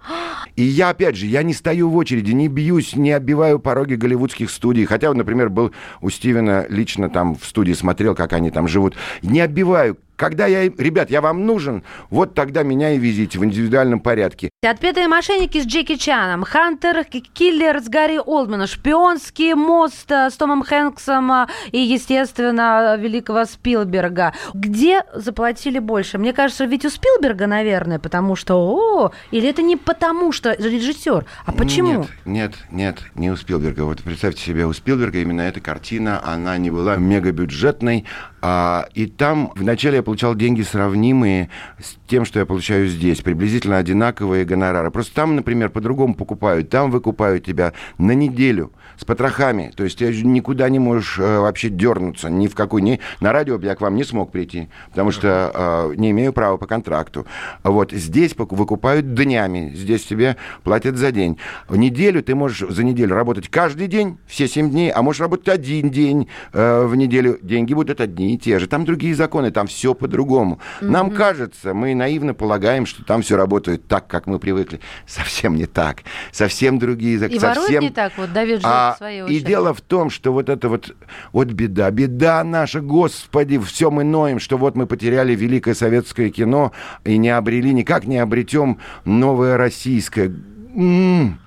И 0.55 0.63
я, 0.63 0.89
опять 0.89 1.15
же, 1.15 1.25
я 1.25 1.43
не 1.43 1.53
стою 1.53 1.89
в 1.89 1.95
очереди, 1.97 2.31
не 2.31 2.47
бьюсь, 2.47 2.95
не 2.95 3.11
оббиваю 3.11 3.59
пороги 3.59 3.95
голливудских 3.95 4.49
студий. 4.49 4.85
Хотя, 4.85 5.13
например, 5.13 5.49
был 5.49 5.71
у 6.01 6.09
Стивена 6.09 6.65
лично 6.69 7.09
там 7.09 7.35
в 7.35 7.45
студии, 7.45 7.73
смотрел, 7.73 8.15
как 8.15 8.33
они 8.33 8.51
там 8.51 8.67
живут. 8.67 8.95
Не 9.21 9.41
оббиваю 9.41 9.97
когда 10.15 10.47
я, 10.47 10.63
ребят, 10.63 11.09
я 11.09 11.21
вам 11.21 11.45
нужен, 11.45 11.83
вот 12.09 12.33
тогда 12.33 12.63
меня 12.63 12.91
и 12.91 12.97
везите 12.97 13.39
в 13.39 13.45
индивидуальном 13.45 13.99
порядке. 13.99 14.49
Отпетые 14.63 15.07
мошенники 15.07 15.61
с 15.61 15.65
Джеки 15.65 15.95
Чаном, 15.95 16.43
Хантер, 16.43 17.03
Киллер 17.05 17.79
с 17.81 17.87
Гарри 17.89 18.19
Олдманом, 18.23 18.67
Шпионский 18.67 19.53
мост 19.53 20.11
э, 20.11 20.29
с 20.29 20.37
Томом 20.37 20.63
Хэнксом 20.63 21.31
э, 21.31 21.47
и, 21.71 21.79
естественно, 21.79 22.97
великого 22.97 23.45
Спилберга. 23.45 24.33
Где 24.53 25.03
заплатили 25.13 25.79
больше? 25.79 26.17
Мне 26.17 26.33
кажется, 26.33 26.65
ведь 26.65 26.85
у 26.85 26.89
Спилберга, 26.89 27.47
наверное, 27.47 27.99
потому 27.99 28.35
что, 28.35 28.55
о, 28.55 29.11
или 29.31 29.49
это 29.49 29.61
не 29.61 29.77
потому 29.77 30.31
что 30.31 30.53
режиссер, 30.53 31.25
а 31.45 31.51
почему? 31.51 31.91
Нет, 31.91 32.07
нет, 32.25 32.53
нет, 32.71 32.97
не 33.15 33.31
у 33.31 33.35
Спилберга. 33.35 33.83
Вот 33.83 34.01
представьте 34.01 34.41
себе, 34.41 34.65
у 34.65 34.73
Спилберга 34.73 35.19
именно 35.19 35.41
эта 35.41 35.59
картина, 35.59 36.21
она 36.23 36.57
не 36.57 36.71
была 36.71 36.95
мегабюджетной, 36.95 38.05
а, 38.47 38.89
и 38.93 39.07
там 39.07 39.51
вначале 39.55 39.95
я 39.95 40.03
получал 40.03 40.35
деньги 40.35 40.61
сравнимые 40.61 41.49
с 41.79 41.95
тем, 42.07 42.25
что 42.25 42.37
я 42.37 42.45
получаю 42.45 42.87
здесь, 42.87 43.21
приблизительно 43.21 43.77
одинаковые 43.79 44.45
гонорары. 44.45 44.91
Просто 44.91 45.15
там, 45.15 45.35
например, 45.35 45.71
по-другому 45.71 46.13
покупают. 46.13 46.69
Там 46.69 46.91
выкупают 46.91 47.43
тебя 47.43 47.73
на 47.97 48.11
неделю 48.11 48.71
с 48.97 49.05
потрохами. 49.05 49.71
То 49.75 49.83
есть 49.83 49.97
ты 49.99 50.23
никуда 50.23 50.69
не 50.69 50.79
можешь 50.79 51.17
э, 51.19 51.39
вообще 51.39 51.69
дернуться. 51.69 52.29
Ни 52.29 52.47
в 52.47 52.55
какой... 52.55 52.81
Ни... 52.81 52.99
На 53.19 53.31
радио 53.31 53.59
я 53.61 53.75
к 53.75 53.81
вам 53.81 53.95
не 53.95 54.03
смог 54.03 54.31
прийти, 54.31 54.69
потому 54.89 55.11
что 55.11 55.51
э, 55.53 55.95
не 55.95 56.11
имею 56.11 56.33
права 56.33 56.57
по 56.57 56.67
контракту. 56.67 57.25
Вот 57.63 57.91
здесь 57.91 58.35
выкупают 58.37 59.13
днями. 59.13 59.71
Здесь 59.75 60.03
тебе 60.03 60.37
платят 60.63 60.97
за 60.97 61.11
день. 61.11 61.37
В 61.67 61.75
неделю 61.75 62.23
ты 62.23 62.35
можешь 62.35 62.67
за 62.69 62.83
неделю 62.83 63.15
работать 63.15 63.49
каждый 63.49 63.87
день, 63.87 64.17
все 64.27 64.47
семь 64.47 64.69
дней, 64.69 64.91
а 64.91 65.01
можешь 65.01 65.21
работать 65.21 65.49
один 65.49 65.89
день 65.89 66.29
э, 66.53 66.85
в 66.85 66.95
неделю. 66.95 67.39
Деньги 67.41 67.73
будут 67.73 68.01
одни 68.01 68.35
и 68.35 68.37
те 68.37 68.59
же. 68.59 68.67
Там 68.67 68.85
другие 68.85 69.15
законы, 69.15 69.51
там 69.51 69.67
все 69.67 69.93
по-другому. 69.93 70.59
Mm-hmm. 70.81 70.89
Нам 70.89 71.11
кажется, 71.11 71.73
мы 71.73 71.95
наивно 71.95 72.33
полагаем, 72.33 72.85
что 72.85 73.03
там 73.03 73.21
все 73.21 73.35
работает 73.37 73.87
так, 73.87 74.07
как 74.07 74.27
мы 74.27 74.39
привыкли. 74.39 74.79
Совсем 75.07 75.55
не 75.55 75.65
так. 75.65 76.03
Совсем 76.31 76.79
другие 76.79 77.17
законы. 77.17 77.37
И 77.37 77.39
совсем... 77.39 77.83
не 77.83 77.89
так, 77.89 78.13
вот 78.17 78.31
Давид 78.33 78.61
Жил 78.61 78.69
а, 78.71 78.84
очередь. 78.93 79.29
И 79.29 79.39
дело 79.45 79.73
в 79.73 79.81
том, 79.81 80.09
что 80.09 80.33
вот 80.33 80.49
это 80.49 80.69
вот, 80.69 80.95
вот 81.31 81.47
беда, 81.47 81.91
беда 81.91 82.43
наша, 82.43 82.81
господи, 82.81 83.57
все 83.59 83.91
мы 83.91 84.03
ноем, 84.03 84.39
что 84.39 84.57
вот 84.57 84.75
мы 84.75 84.87
потеряли 84.87 85.35
великое 85.35 85.73
советское 85.73 86.29
кино 86.29 86.71
и 87.03 87.17
не 87.17 87.29
обрели, 87.29 87.73
никак 87.73 88.05
не 88.05 88.17
обретем 88.17 88.79
новое 89.05 89.57
российское. 89.57 90.27
М-м-м. 90.27 91.39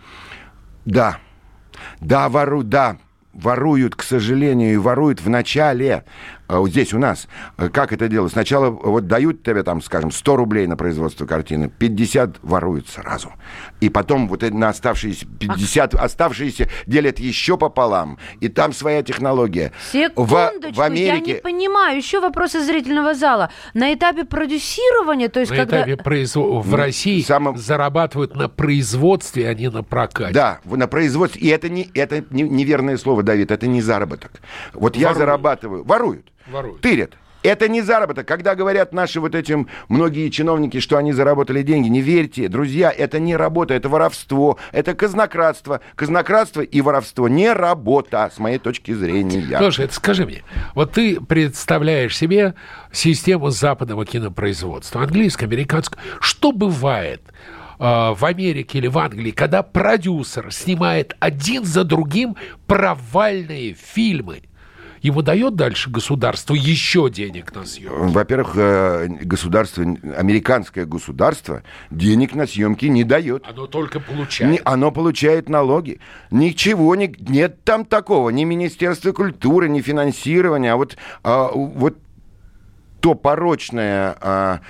Да, 0.85 1.19
да, 2.01 2.29
вору, 2.29 2.63
да, 2.63 2.97
воруют, 3.39 3.95
к 3.95 4.03
сожалению, 4.03 4.75
и 4.75 4.77
воруют 4.77 5.21
в 5.21 5.29
начале. 5.29 6.05
А 6.49 6.61
вот 6.61 6.71
здесь 6.71 6.95
у 6.95 6.99
нас, 6.99 7.29
э, 7.59 7.69
как 7.69 7.93
это 7.93 8.09
делать? 8.09 8.33
Сначала 8.33 8.71
вот 8.71 9.07
дают 9.07 9.43
тебе 9.43 9.63
там, 9.63 9.83
скажем, 9.83 10.11
100 10.11 10.37
рублей 10.37 10.67
на 10.67 10.77
производство 10.77 11.27
картины, 11.27 11.69
50 11.69 12.39
воруют 12.43 12.89
сразу. 12.89 13.33
И 13.81 13.91
потом 13.91 14.29
вот 14.29 14.43
на 14.43 14.71
оставшиеся 14.71 15.27
50, 15.39 15.95
оставшиеся 15.95 16.69
делят 16.87 17.19
еще 17.19 17.59
пополам. 17.59 18.19
И 18.41 18.49
там 18.49 18.73
своя 18.73 19.03
технология. 19.03 19.73
Секундочку, 19.93 20.23
в, 20.25 20.77
в 20.77 20.81
Америке... 20.81 21.07
я 21.07 21.21
не 21.21 21.35
понимаю. 21.35 21.99
Еще 21.99 22.19
вопрос 22.21 22.55
из 22.55 22.65
зрительного 22.65 23.15
зала. 23.15 23.51
На 23.75 23.93
этапе 23.93 24.25
продюсирования, 24.25 25.29
то 25.29 25.41
есть 25.41 25.53
на 25.53 25.59
когда... 25.59 25.83
этапе 25.83 25.97
производ... 25.99 26.65
в 26.65 26.75
России 26.75 27.21
Самым... 27.21 27.59
зарабатывают 27.59 28.35
на 28.35 28.49
производстве, 28.49 29.51
а 29.51 29.55
не 29.55 29.69
на 29.69 29.83
прокате. 29.83 30.33
Да, 30.33 30.61
на 30.65 30.89
производстве. 30.89 31.43
И 31.43 31.49
это, 31.49 31.69
не, 31.69 31.91
это 31.93 32.25
не, 32.31 32.43
неверное 32.43 32.97
слово, 32.97 33.23
Давид, 33.29 33.51
это 33.51 33.67
не 33.67 33.83
заработок. 33.83 34.33
Вот 34.73 34.97
Воруют. 34.97 34.97
я 34.97 35.15
зарабатываю. 35.15 35.85
Воруют. 35.85 36.33
Воруют. 36.47 36.81
Тырят. 36.81 37.11
Это 37.43 37.69
не 37.69 37.83
заработок. 37.83 38.27
Когда 38.27 38.55
говорят 38.55 38.93
наши 38.93 39.21
вот 39.21 39.35
этим 39.35 39.69
многие 39.89 40.31
чиновники, 40.31 40.81
что 40.81 40.97
они 40.97 41.13
заработали 41.13 41.63
деньги, 41.63 41.89
не 41.89 42.01
верьте, 42.01 42.49
друзья, 42.49 42.91
это 42.91 43.21
не 43.21 43.37
работа, 43.37 43.75
это 43.75 43.91
воровство, 43.91 44.59
это 44.73 44.95
казнократство. 44.95 45.81
Казнократство 45.95 46.63
и 46.63 46.81
воровство 46.81 47.29
не 47.29 47.53
работа, 47.53 48.31
с 48.35 48.39
моей 48.39 48.59
точки 48.59 48.93
зрения. 48.93 49.59
Слушай, 49.59 49.85
это 49.85 49.95
скажи 49.95 50.25
мне, 50.25 50.43
вот 50.75 50.93
ты 50.93 51.21
представляешь 51.21 52.17
себе 52.17 52.55
систему 52.93 53.51
западного 53.51 54.07
кинопроизводства, 54.07 55.03
английское, 55.03 55.45
американское. 55.45 56.03
Что 56.21 56.51
бывает 56.51 57.23
в 57.79 58.25
Америке 58.25 58.79
или 58.79 58.87
в 58.89 58.99
Англии, 58.99 59.31
когда 59.31 59.63
продюсер 59.63 60.53
снимает 60.53 61.17
один 61.21 61.65
за 61.65 61.85
другим 61.85 62.37
провальные 62.67 63.75
фильмы? 63.75 64.43
ему 65.03 65.23
дает 65.23 65.55
дальше 65.55 65.91
государство 65.91 66.55
еще 66.55 67.11
денег 67.11 67.55
на 67.55 67.65
съемки? 67.65 68.13
Во-первых, 68.13 68.53
э, 68.57 69.07
государство, 69.23 69.83
американское 70.17 70.87
государство 70.87 71.63
денег 71.91 72.35
на 72.35 72.47
съемки 72.47 72.87
не 72.87 73.05
дает. 73.05 73.45
Оно 73.49 73.67
только 73.67 74.01
получает. 74.01 74.53
Не- 74.53 74.61
оно 74.65 74.91
получает 74.91 75.49
налоги. 75.49 76.01
Ничего 76.31 76.95
не, 76.95 77.15
нет 77.21 77.63
там 77.65 77.85
такого. 77.85 78.31
Ни 78.31 78.45
Министерства 78.45 79.13
культуры, 79.13 79.69
ни 79.69 79.81
финансирования. 79.81 80.73
А 80.73 80.77
вот, 80.77 80.97
а, 81.23 81.51
вот 81.53 81.97
то 83.01 83.15
порочное 83.15 84.17
а, 84.21 84.61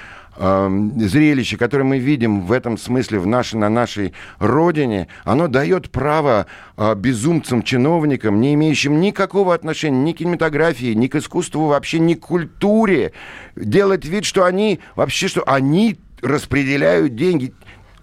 а, 0.41 0.71
зрелище, 0.97 1.57
которое 1.57 1.85
мы 1.85 1.99
видим 1.99 2.43
в 2.43 2.53
этом 2.53 2.79
смысле 2.79 3.19
в 3.19 3.27
нашей, 3.27 3.57
на 3.57 3.69
нашей 3.69 4.15
родине, 4.39 5.09
оно 5.25 5.49
дает 5.49 5.91
право 5.91 6.47
а, 6.77 6.95
безумцам, 6.95 7.65
чиновникам, 7.65 8.41
не 8.41 8.55
имеющим 8.55 9.01
никакого 9.01 9.53
отношения 9.53 9.99
ни 9.99 10.13
к 10.13 10.19
кинематографии, 10.19 10.95
ни 10.95 11.09
к 11.09 11.17
искусству, 11.17 11.67
вообще 11.67 11.99
ни 11.99 12.15
к 12.15 12.21
культуре, 12.21 13.13
делать 13.57 14.05
вид, 14.05 14.25
что 14.25 14.45
они 14.45 14.79
вообще, 14.95 15.27
что 15.27 15.43
они 15.45 15.99
распределяют 16.23 17.17
деньги. 17.17 17.53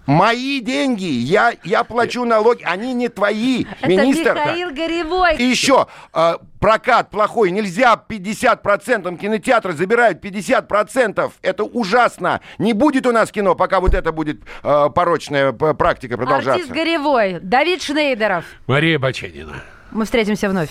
Мои 0.06 0.60
деньги, 0.60 1.04
я, 1.04 1.52
я 1.64 1.82
плачу 1.84 2.24
налоги, 2.24 2.62
они 2.64 2.94
не 2.94 3.08
твои, 3.08 3.64
Это 3.80 3.88
министр. 3.88 4.34
Михаил 4.34 4.70
Горевой. 4.70 5.36
И 5.36 5.42
еще, 5.42 5.88
э, 6.14 6.34
прокат 6.60 7.10
плохой, 7.10 7.50
нельзя 7.50 8.00
50%, 8.08 9.16
кинотеатры 9.18 9.72
забирают 9.72 10.24
50%, 10.24 11.32
это 11.42 11.64
ужасно. 11.64 12.40
Не 12.58 12.72
будет 12.72 13.06
у 13.06 13.12
нас 13.12 13.32
кино, 13.32 13.54
пока 13.54 13.80
вот 13.80 13.94
это 13.94 14.12
будет 14.12 14.42
э, 14.62 14.88
порочная 14.94 15.52
практика 15.52 16.16
продолжаться. 16.16 16.52
Артист 16.52 16.70
Горевой. 16.70 17.38
Давид 17.40 17.82
Шнейдеров. 17.82 18.44
Мария 18.66 18.98
Баченина. 18.98 19.62
Мы 19.90 20.04
встретимся 20.04 20.48
вновь. 20.48 20.70